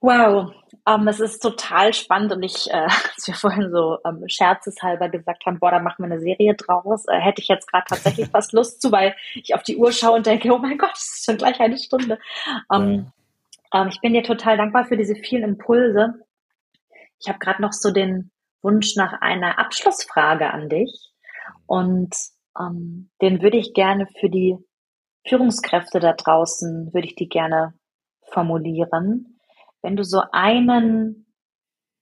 Wow, 0.00 0.52
um, 0.86 1.02
ähm, 1.02 1.08
es 1.08 1.20
ist 1.20 1.40
total 1.40 1.92
spannend 1.92 2.32
und 2.32 2.42
ich, 2.42 2.70
äh, 2.70 2.76
als 3.14 3.26
wir 3.26 3.34
vorhin 3.34 3.70
so 3.70 3.98
ähm, 4.06 4.24
scherzeshalber 4.26 5.08
gesagt 5.08 5.44
haben, 5.44 5.58
boah, 5.58 5.70
da 5.70 5.80
machen 5.80 6.04
wir 6.04 6.06
eine 6.06 6.20
Serie 6.20 6.54
draus, 6.54 7.06
äh, 7.08 7.18
hätte 7.18 7.42
ich 7.42 7.48
jetzt 7.48 7.70
gerade 7.70 7.84
tatsächlich 7.88 8.28
fast 8.32 8.52
Lust 8.52 8.80
zu, 8.80 8.90
weil 8.90 9.14
ich 9.34 9.54
auf 9.54 9.62
die 9.62 9.76
Uhr 9.76 9.92
schaue 9.92 10.16
und 10.16 10.26
denke, 10.26 10.50
oh 10.52 10.58
mein 10.58 10.78
Gott, 10.78 10.94
es 10.94 11.16
ist 11.16 11.24
schon 11.26 11.36
gleich 11.36 11.60
eine 11.60 11.78
Stunde. 11.78 12.18
Um, 12.68 13.10
ja. 13.72 13.80
um, 13.80 13.88
ich 13.88 14.00
bin 14.00 14.14
dir 14.14 14.22
total 14.22 14.56
dankbar 14.56 14.86
für 14.86 14.96
diese 14.96 15.14
vielen 15.14 15.44
Impulse. 15.44 16.14
Ich 17.20 17.28
habe 17.28 17.38
gerade 17.38 17.60
noch 17.60 17.72
so 17.72 17.90
den 17.90 18.30
Wunsch 18.62 18.96
nach 18.96 19.20
einer 19.20 19.58
Abschlussfrage 19.58 20.50
an 20.50 20.68
dich 20.70 21.12
und 21.66 22.14
ähm, 22.58 23.10
den 23.20 23.42
würde 23.42 23.58
ich 23.58 23.74
gerne 23.74 24.06
für 24.20 24.30
die 24.30 24.56
Führungskräfte 25.26 26.00
da 26.00 26.12
draußen, 26.12 26.92
würde 26.92 27.06
ich 27.06 27.14
die 27.14 27.28
gerne 27.28 27.74
formulieren. 28.22 29.40
Wenn 29.82 29.96
du 29.96 30.04
so 30.04 30.22
einen 30.32 31.26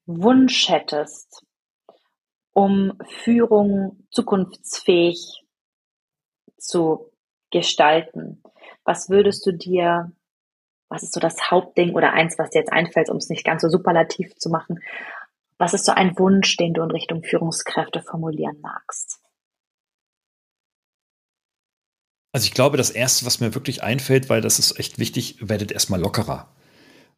Wunsch 0.07 0.69
hättest, 0.69 1.45
um 2.53 2.99
Führung 3.07 4.07
zukunftsfähig 4.11 5.45
zu 6.59 7.11
gestalten, 7.51 8.43
was 8.85 9.09
würdest 9.09 9.47
du 9.47 9.53
dir, 9.53 10.13
was 10.89 11.03
ist 11.03 11.15
so 11.15 11.21
das 11.21 11.51
Hauptding 11.51 11.95
oder 11.95 12.13
eins, 12.13 12.39
was 12.39 12.51
dir 12.51 12.61
jetzt 12.61 12.73
einfällt, 12.73 13.09
um 13.09 13.17
es 13.17 13.29
nicht 13.29 13.45
ganz 13.45 13.63
so 13.63 13.69
superlativ 13.69 14.35
zu 14.37 14.51
machen, 14.51 14.81
was 15.59 15.75
ist 15.75 15.85
so 15.85 15.93
ein 15.93 16.19
Wunsch, 16.19 16.57
den 16.57 16.75
du 16.75 16.83
in 16.83 16.91
Richtung 16.91 17.23
Führungskräfte 17.23 18.03
formulieren 18.03 18.61
magst? 18.61 19.22
Also 22.33 22.47
ich 22.47 22.55
glaube, 22.55 22.79
das 22.79 22.91
Erste, 22.91 23.27
was 23.27 23.41
mir 23.41 23.55
wirklich 23.55 23.83
einfällt, 23.83 24.31
weil 24.31 24.41
das 24.41 24.59
ist 24.59 24.79
echt 24.79 24.99
wichtig, 24.99 25.37
werdet 25.41 25.71
erstmal 25.71 26.01
lockerer. 26.01 26.49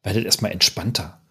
Werdet 0.02 0.24
erstmal 0.24 0.50
entspannter. 0.50 1.22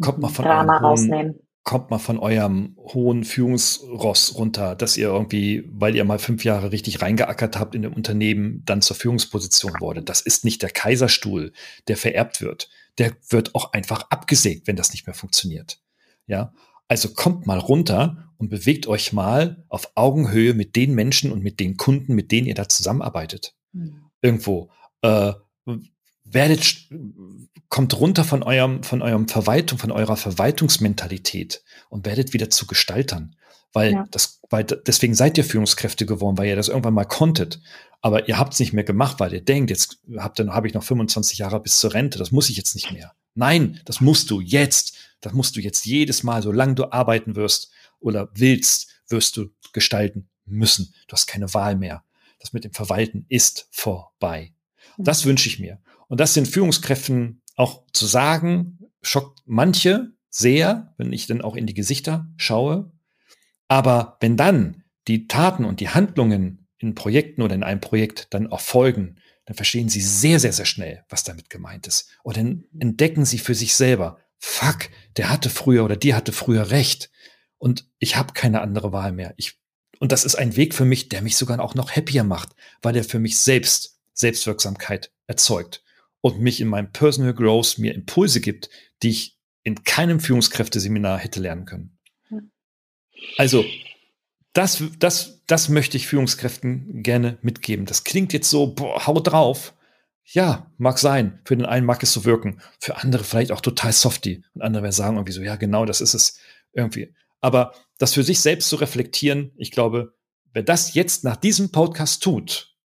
Kommt 0.00 0.20
mal 0.20 0.28
von 0.28 0.44
Drama 0.44 0.74
hohen, 0.74 0.84
rausnehmen. 0.84 1.34
Kommt 1.64 1.90
mal 1.90 1.98
von 1.98 2.18
eurem 2.18 2.76
hohen 2.78 3.24
Führungsross 3.24 4.36
runter, 4.36 4.74
dass 4.74 4.96
ihr 4.96 5.08
irgendwie, 5.08 5.68
weil 5.70 5.96
ihr 5.96 6.04
mal 6.04 6.18
fünf 6.18 6.44
Jahre 6.44 6.72
richtig 6.72 7.02
reingeackert 7.02 7.58
habt 7.58 7.74
in 7.74 7.82
dem 7.82 7.92
Unternehmen, 7.92 8.62
dann 8.64 8.80
zur 8.80 8.96
Führungsposition 8.96 9.74
wurde. 9.80 10.02
Das 10.02 10.20
ist 10.20 10.44
nicht 10.44 10.62
der 10.62 10.70
Kaiserstuhl, 10.70 11.52
der 11.88 11.96
vererbt 11.96 12.40
wird. 12.40 12.70
Der 12.98 13.12
wird 13.28 13.54
auch 13.54 13.72
einfach 13.72 14.02
abgesägt, 14.10 14.66
wenn 14.66 14.76
das 14.76 14.92
nicht 14.92 15.06
mehr 15.06 15.14
funktioniert. 15.14 15.80
Ja, 16.26 16.52
also 16.92 17.14
kommt 17.14 17.46
mal 17.46 17.58
runter 17.58 18.28
und 18.36 18.50
bewegt 18.50 18.86
euch 18.86 19.14
mal 19.14 19.64
auf 19.70 19.92
Augenhöhe 19.94 20.52
mit 20.52 20.76
den 20.76 20.94
Menschen 20.94 21.32
und 21.32 21.42
mit 21.42 21.58
den 21.58 21.78
Kunden, 21.78 22.14
mit 22.14 22.30
denen 22.30 22.46
ihr 22.46 22.54
da 22.54 22.68
zusammenarbeitet. 22.68 23.54
Mhm. 23.72 24.10
Irgendwo. 24.20 24.70
Äh, 25.00 25.32
werdet, 26.24 26.88
kommt 27.70 27.98
runter 27.98 28.24
von 28.24 28.42
eurem, 28.42 28.82
von 28.82 29.00
eurem 29.00 29.26
Verwaltung, 29.26 29.78
von 29.78 29.90
eurer 29.90 30.18
Verwaltungsmentalität 30.18 31.64
und 31.88 32.04
werdet 32.04 32.34
wieder 32.34 32.50
zu 32.50 32.66
Gestaltern. 32.66 33.36
Weil 33.72 33.92
ja. 33.92 34.06
das, 34.10 34.40
weil 34.50 34.64
deswegen 34.64 35.14
seid 35.14 35.38
ihr 35.38 35.44
Führungskräfte 35.44 36.04
geworden, 36.04 36.36
weil 36.36 36.48
ihr 36.48 36.56
das 36.56 36.68
irgendwann 36.68 36.92
mal 36.92 37.06
konntet. 37.06 37.62
Aber 38.02 38.28
ihr 38.28 38.38
habt 38.38 38.52
es 38.52 38.60
nicht 38.60 38.74
mehr 38.74 38.84
gemacht, 38.84 39.18
weil 39.18 39.32
ihr 39.32 39.42
denkt, 39.42 39.70
jetzt 39.70 40.02
habt 40.18 40.38
dann 40.38 40.52
habe 40.52 40.66
ich 40.66 40.74
noch 40.74 40.82
25 40.82 41.38
Jahre 41.38 41.58
bis 41.58 41.78
zur 41.78 41.94
Rente, 41.94 42.18
das 42.18 42.32
muss 42.32 42.50
ich 42.50 42.58
jetzt 42.58 42.74
nicht 42.74 42.92
mehr. 42.92 43.14
Nein, 43.34 43.80
das 43.84 44.00
musst 44.00 44.30
du 44.30 44.40
jetzt. 44.40 44.96
Das 45.20 45.32
musst 45.32 45.56
du 45.56 45.60
jetzt 45.60 45.86
jedes 45.86 46.22
Mal, 46.22 46.42
solange 46.42 46.74
du 46.74 46.92
arbeiten 46.92 47.36
wirst 47.36 47.70
oder 48.00 48.30
willst, 48.34 48.88
wirst 49.08 49.36
du 49.36 49.50
gestalten 49.72 50.28
müssen. 50.44 50.94
Du 51.06 51.12
hast 51.12 51.26
keine 51.26 51.52
Wahl 51.54 51.76
mehr. 51.76 52.04
Das 52.40 52.52
mit 52.52 52.64
dem 52.64 52.72
Verwalten 52.72 53.24
ist 53.28 53.68
vorbei. 53.70 54.52
Das 54.98 55.24
wünsche 55.24 55.48
ich 55.48 55.58
mir. 55.58 55.80
Und 56.08 56.18
das 56.20 56.34
den 56.34 56.46
Führungskräften 56.46 57.42
auch 57.56 57.84
zu 57.92 58.06
sagen, 58.06 58.78
schockt 59.00 59.42
manche 59.46 60.12
sehr, 60.28 60.94
wenn 60.96 61.12
ich 61.12 61.26
dann 61.26 61.42
auch 61.42 61.56
in 61.56 61.66
die 61.66 61.74
Gesichter 61.74 62.28
schaue. 62.36 62.90
Aber 63.68 64.16
wenn 64.20 64.36
dann 64.36 64.82
die 65.08 65.28
Taten 65.28 65.64
und 65.64 65.80
die 65.80 65.90
Handlungen 65.90 66.66
in 66.78 66.94
Projekten 66.94 67.42
oder 67.42 67.54
in 67.54 67.62
einem 67.62 67.80
Projekt 67.80 68.28
dann 68.30 68.48
auch 68.48 68.60
folgen, 68.60 69.16
dann 69.44 69.56
verstehen 69.56 69.88
sie 69.88 70.00
sehr, 70.00 70.38
sehr, 70.38 70.52
sehr 70.52 70.64
schnell, 70.64 71.04
was 71.08 71.24
damit 71.24 71.50
gemeint 71.50 71.86
ist. 71.86 72.10
Und 72.22 72.36
dann 72.36 72.64
entdecken 72.78 73.24
sie 73.24 73.38
für 73.38 73.54
sich 73.54 73.74
selber, 73.74 74.18
fuck, 74.38 74.88
der 75.16 75.30
hatte 75.30 75.50
früher 75.50 75.84
oder 75.84 75.96
die 75.96 76.14
hatte 76.14 76.32
früher 76.32 76.70
recht 76.70 77.10
und 77.58 77.88
ich 77.98 78.16
habe 78.16 78.32
keine 78.32 78.60
andere 78.60 78.92
Wahl 78.92 79.12
mehr. 79.12 79.34
Ich, 79.36 79.58
und 79.98 80.12
das 80.12 80.24
ist 80.24 80.34
ein 80.34 80.56
Weg 80.56 80.74
für 80.74 80.84
mich, 80.84 81.08
der 81.08 81.22
mich 81.22 81.36
sogar 81.36 81.60
auch 81.60 81.74
noch 81.74 81.90
happier 81.92 82.24
macht, 82.24 82.50
weil 82.82 82.96
er 82.96 83.04
für 83.04 83.18
mich 83.18 83.38
selbst 83.38 84.00
Selbstwirksamkeit 84.14 85.12
erzeugt 85.26 85.82
und 86.20 86.40
mich 86.40 86.60
in 86.60 86.68
meinem 86.68 86.92
Personal 86.92 87.34
Growth 87.34 87.78
mir 87.78 87.94
Impulse 87.94 88.40
gibt, 88.40 88.68
die 89.02 89.10
ich 89.10 89.38
in 89.62 89.84
keinem 89.84 90.20
Führungskräfteseminar 90.20 91.18
hätte 91.18 91.40
lernen 91.40 91.64
können. 91.64 91.98
Also, 93.36 93.64
das, 94.52 94.82
das, 94.98 95.42
das 95.46 95.68
möchte 95.68 95.96
ich 95.96 96.06
Führungskräften 96.06 97.02
gerne 97.02 97.38
mitgeben. 97.42 97.86
Das 97.86 98.04
klingt 98.04 98.32
jetzt 98.32 98.50
so, 98.50 98.74
boah, 98.74 99.06
hau 99.06 99.20
drauf. 99.20 99.74
Ja, 100.24 100.70
mag 100.78 100.98
sein. 100.98 101.40
Für 101.44 101.56
den 101.56 101.66
einen 101.66 101.86
mag 101.86 102.02
es 102.02 102.12
so 102.12 102.24
wirken. 102.24 102.60
Für 102.78 102.96
andere 102.96 103.24
vielleicht 103.24 103.50
auch 103.50 103.60
total 103.60 103.92
softy. 103.92 104.44
Und 104.54 104.62
andere 104.62 104.82
werden 104.82 104.92
sagen 104.92 105.16
irgendwie 105.16 105.32
so, 105.32 105.42
ja, 105.42 105.56
genau, 105.56 105.84
das 105.84 106.00
ist 106.00 106.14
es 106.14 106.38
irgendwie. 106.72 107.14
Aber 107.40 107.72
das 107.98 108.14
für 108.14 108.22
sich 108.22 108.40
selbst 108.40 108.68
zu 108.68 108.76
reflektieren, 108.76 109.52
ich 109.56 109.70
glaube, 109.70 110.14
wer 110.52 110.62
das 110.62 110.94
jetzt 110.94 111.24
nach 111.24 111.36
diesem 111.36 111.72
Podcast 111.72 112.22
tut, 112.22 112.76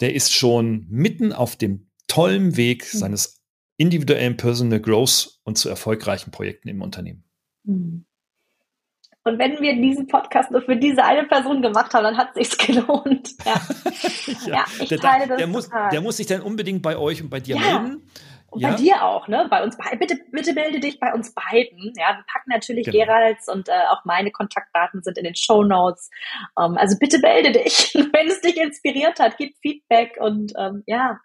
der 0.00 0.14
ist 0.14 0.32
schon 0.32 0.86
mitten 0.90 1.32
auf 1.32 1.56
dem 1.56 1.90
tollen 2.06 2.56
Weg 2.56 2.92
mhm. 2.92 2.98
seines 2.98 3.40
individuellen 3.76 4.36
Personal 4.36 4.80
Growth 4.80 5.40
und 5.44 5.58
zu 5.58 5.68
erfolgreichen 5.68 6.30
Projekten 6.30 6.68
im 6.68 6.82
Unternehmen. 6.82 7.24
Mhm. 7.64 8.04
Und 9.24 9.38
wenn 9.38 9.58
wir 9.60 9.74
diesen 9.74 10.06
Podcast 10.06 10.50
nur 10.50 10.60
für 10.60 10.76
diese 10.76 11.02
eine 11.02 11.24
Person 11.24 11.62
gemacht 11.62 11.94
haben, 11.94 12.04
dann 12.04 12.18
hat 12.18 12.36
es 12.36 12.50
sich 12.50 12.58
gelohnt. 12.66 13.30
Ja, 13.44 13.60
ja, 14.26 14.46
ja 14.46 14.64
ich 14.80 14.88
der, 14.90 14.98
teile 14.98 15.26
das 15.26 15.38
der 15.38 15.46
muss, 15.46 15.70
der 15.92 16.00
muss 16.02 16.18
sich 16.18 16.26
dann 16.26 16.42
unbedingt 16.42 16.82
bei 16.82 16.96
euch 16.96 17.22
und 17.22 17.30
bei 17.30 17.40
dir 17.40 17.56
ja. 17.56 17.80
melden. 17.80 18.02
Und 18.54 18.60
ja. 18.60 18.70
bei 18.70 18.76
dir 18.76 19.02
auch, 19.02 19.26
ne? 19.26 19.48
Bei 19.50 19.64
uns 19.64 19.76
beiden. 19.76 19.98
Bitte, 19.98 20.16
bitte 20.30 20.52
melde 20.52 20.78
dich 20.78 21.00
bei 21.00 21.12
uns 21.12 21.34
beiden. 21.34 21.92
Ja, 21.96 22.16
wir 22.16 22.24
packen 22.32 22.50
natürlich 22.50 22.84
genau. 22.84 23.04
Geralds 23.04 23.48
und 23.48 23.68
äh, 23.68 23.86
auch 23.90 24.04
meine 24.04 24.30
Kontaktdaten 24.30 25.02
sind 25.02 25.18
in 25.18 25.24
den 25.24 25.34
Show 25.34 25.64
Notes. 25.64 26.08
Ähm, 26.60 26.76
also 26.76 26.96
bitte 27.00 27.18
melde 27.18 27.50
dich, 27.50 27.92
wenn 28.12 28.28
es 28.28 28.42
dich 28.42 28.56
inspiriert 28.56 29.18
hat, 29.18 29.38
gib 29.38 29.56
Feedback 29.60 30.18
und 30.20 30.52
ähm, 30.56 30.84
ja, 30.86 31.18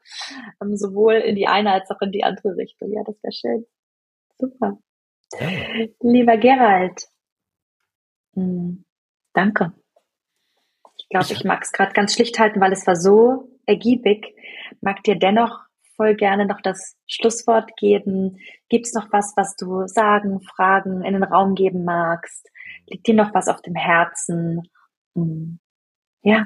ähm, 0.60 0.76
sowohl 0.76 1.16
in 1.16 1.36
die 1.36 1.48
eine 1.48 1.72
als 1.72 1.92
auch 1.92 2.02
in 2.02 2.12
die 2.12 2.24
andere 2.24 2.56
Richtung. 2.58 2.92
Ja, 2.94 3.04
das 3.06 3.22
wäre 3.22 3.34
schön. 3.34 3.66
Super. 4.40 4.80
Ja. 5.40 5.86
Lieber 6.02 6.38
Gerald, 6.38 7.10
hm, 8.40 8.86
danke. 9.34 9.74
Ich 10.98 11.10
glaube, 11.10 11.28
ich 11.32 11.44
mag 11.44 11.64
es 11.64 11.72
gerade 11.72 11.94
ganz 11.94 12.14
schlicht 12.14 12.40
halten, 12.40 12.62
weil 12.62 12.72
es 12.72 12.86
war 12.86 12.96
so 12.96 13.50
ergiebig. 13.66 14.36
Mag 14.82 15.04
dir 15.04 15.16
dennoch 15.16 15.60
voll 15.96 16.16
gerne 16.16 16.46
noch 16.46 16.62
das 16.62 16.96
Schlusswort 17.08 17.76
geben. 17.78 18.38
Gibt 18.70 18.88
es 18.88 18.94
noch 18.94 19.12
was, 19.12 19.34
was 19.36 19.56
du 19.56 19.88
sagen, 19.88 20.40
fragen, 20.42 21.04
in 21.04 21.14
den 21.14 21.24
Raum 21.24 21.56
geben 21.56 21.84
magst? 21.84 22.50
Liegt 22.88 23.08
dir 23.08 23.16
noch 23.16 23.34
was 23.34 23.48
auf 23.48 23.62
dem 23.62 23.76
Herzen? 23.76 24.70
Hm, 25.16 25.60
ja. 26.22 26.46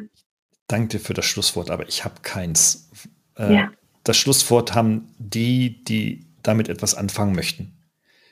Danke 0.67 0.97
dir 0.97 0.99
für 0.99 1.13
das 1.13 1.25
Schlusswort, 1.25 1.69
aber 1.69 1.87
ich 1.87 2.03
habe 2.05 2.15
keins. 2.21 2.89
Äh, 3.37 3.53
ja. 3.53 3.71
Das 4.03 4.17
Schlusswort 4.17 4.73
haben 4.73 5.13
die, 5.19 5.83
die 5.83 6.25
damit 6.41 6.67
etwas 6.67 6.95
anfangen 6.95 7.35
möchten. 7.35 7.77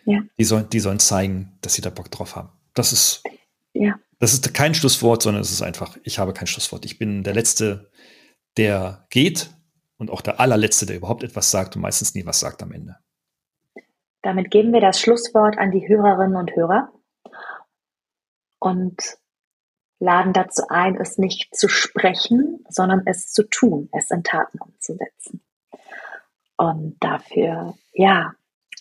Ja. 0.05 0.21
Die, 0.37 0.43
sollen, 0.43 0.69
die 0.69 0.79
sollen 0.79 0.99
zeigen, 0.99 1.57
dass 1.61 1.73
sie 1.73 1.81
da 1.81 1.89
Bock 1.89 2.09
drauf 2.09 2.35
haben. 2.35 2.49
Das 2.73 2.93
ist 2.93 3.23
ja. 3.73 3.99
Das 4.19 4.33
ist 4.33 4.53
kein 4.53 4.75
Schlusswort, 4.75 5.23
sondern 5.23 5.41
es 5.41 5.51
ist 5.51 5.61
einfach, 5.61 5.97
ich 6.03 6.19
habe 6.19 6.33
kein 6.33 6.47
Schlusswort. 6.47 6.85
Ich 6.85 6.99
bin 6.99 7.23
der 7.23 7.33
Letzte, 7.33 7.89
der 8.57 9.07
geht 9.09 9.49
und 9.97 10.11
auch 10.11 10.21
der 10.21 10.39
allerletzte, 10.39 10.85
der 10.85 10.97
überhaupt 10.97 11.23
etwas 11.23 11.51
sagt 11.51 11.75
und 11.75 11.81
meistens 11.81 12.13
nie 12.13 12.25
was 12.25 12.39
sagt 12.39 12.61
am 12.61 12.71
Ende. 12.71 12.97
Damit 14.21 14.51
geben 14.51 14.73
wir 14.73 14.81
das 14.81 14.99
Schlusswort 14.99 15.57
an 15.57 15.71
die 15.71 15.87
Hörerinnen 15.87 16.35
und 16.35 16.55
Hörer 16.55 16.91
und 18.59 19.01
laden 19.99 20.33
dazu 20.33 20.63
ein, 20.69 20.95
es 20.95 21.17
nicht 21.17 21.55
zu 21.55 21.67
sprechen, 21.67 22.63
sondern 22.69 23.03
es 23.05 23.31
zu 23.31 23.43
tun, 23.43 23.89
es 23.91 24.11
in 24.11 24.23
Taten 24.23 24.59
umzusetzen. 24.59 25.41
Und 26.57 26.97
dafür, 26.99 27.75
ja, 27.93 28.35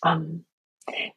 ähm, 0.04 0.44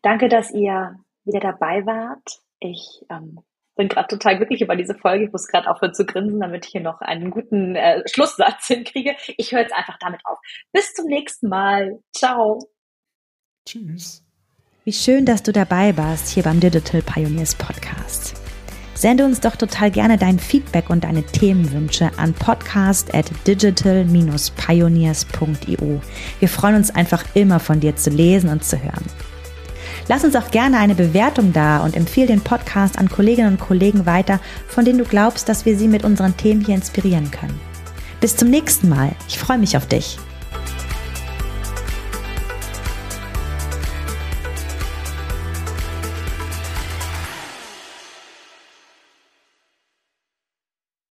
danke, 0.01 0.29
dass 0.29 0.51
ihr 0.51 0.97
wieder 1.25 1.39
dabei 1.39 1.85
wart. 1.85 2.41
Ich 2.59 3.05
ähm, 3.09 3.41
bin 3.75 3.87
gerade 3.87 4.07
total 4.07 4.37
glücklich 4.37 4.61
über 4.61 4.75
diese 4.75 4.95
Folge. 4.95 5.25
Ich 5.25 5.31
muss 5.31 5.47
gerade 5.47 5.69
aufhören 5.69 5.93
zu 5.93 6.05
grinsen, 6.05 6.39
damit 6.39 6.65
ich 6.65 6.71
hier 6.71 6.81
noch 6.81 7.01
einen 7.01 7.29
guten 7.31 7.75
äh, 7.75 8.01
Schlusssatz 8.07 8.67
hinkriege. 8.67 9.15
Ich 9.37 9.51
höre 9.51 9.61
jetzt 9.61 9.73
einfach 9.73 9.97
damit 9.99 10.21
auf. 10.25 10.37
Bis 10.71 10.93
zum 10.93 11.07
nächsten 11.07 11.49
Mal. 11.49 11.99
Ciao. 12.15 12.59
Tschüss. 13.65 14.23
Wie 14.85 14.93
schön, 14.93 15.25
dass 15.25 15.43
du 15.43 15.53
dabei 15.53 15.95
warst 15.95 16.29
hier 16.29 16.43
beim 16.43 16.59
Digital 16.59 17.01
Pioneers 17.01 17.55
Podcast. 17.55 18.35
Sende 18.95 19.23
uns 19.25 19.39
doch 19.39 19.55
total 19.55 19.91
gerne 19.91 20.17
dein 20.17 20.39
Feedback 20.39 20.89
und 20.89 21.03
deine 21.03 21.23
Themenwünsche 21.23 22.11
an 22.17 22.33
podcast 22.33 23.13
at 23.15 23.31
digital-pioneers.io. 23.47 26.01
Wir 26.39 26.49
freuen 26.49 26.75
uns 26.75 26.93
einfach 26.93 27.23
immer 27.33 27.59
von 27.59 27.79
dir 27.79 27.95
zu 27.95 28.11
lesen 28.11 28.49
und 28.49 28.63
zu 28.63 28.79
hören. 28.81 29.05
Lass 30.07 30.23
uns 30.23 30.35
auch 30.35 30.51
gerne 30.51 30.77
eine 30.79 30.95
Bewertung 30.95 31.53
da 31.53 31.79
und 31.79 31.95
empfehle 31.95 32.27
den 32.27 32.41
Podcast 32.41 32.97
an 32.97 33.09
Kolleginnen 33.09 33.53
und 33.53 33.59
Kollegen 33.59 34.05
weiter, 34.05 34.39
von 34.67 34.85
denen 34.85 34.99
du 34.99 35.05
glaubst, 35.05 35.47
dass 35.47 35.65
wir 35.65 35.77
sie 35.77 35.87
mit 35.87 36.03
unseren 36.03 36.35
Themen 36.35 36.63
hier 36.63 36.75
inspirieren 36.75 37.31
können. 37.31 37.59
Bis 38.19 38.35
zum 38.35 38.49
nächsten 38.49 38.89
Mal. 38.89 39.11
Ich 39.27 39.37
freue 39.39 39.57
mich 39.57 39.77
auf 39.77 39.87
dich. 39.87 40.17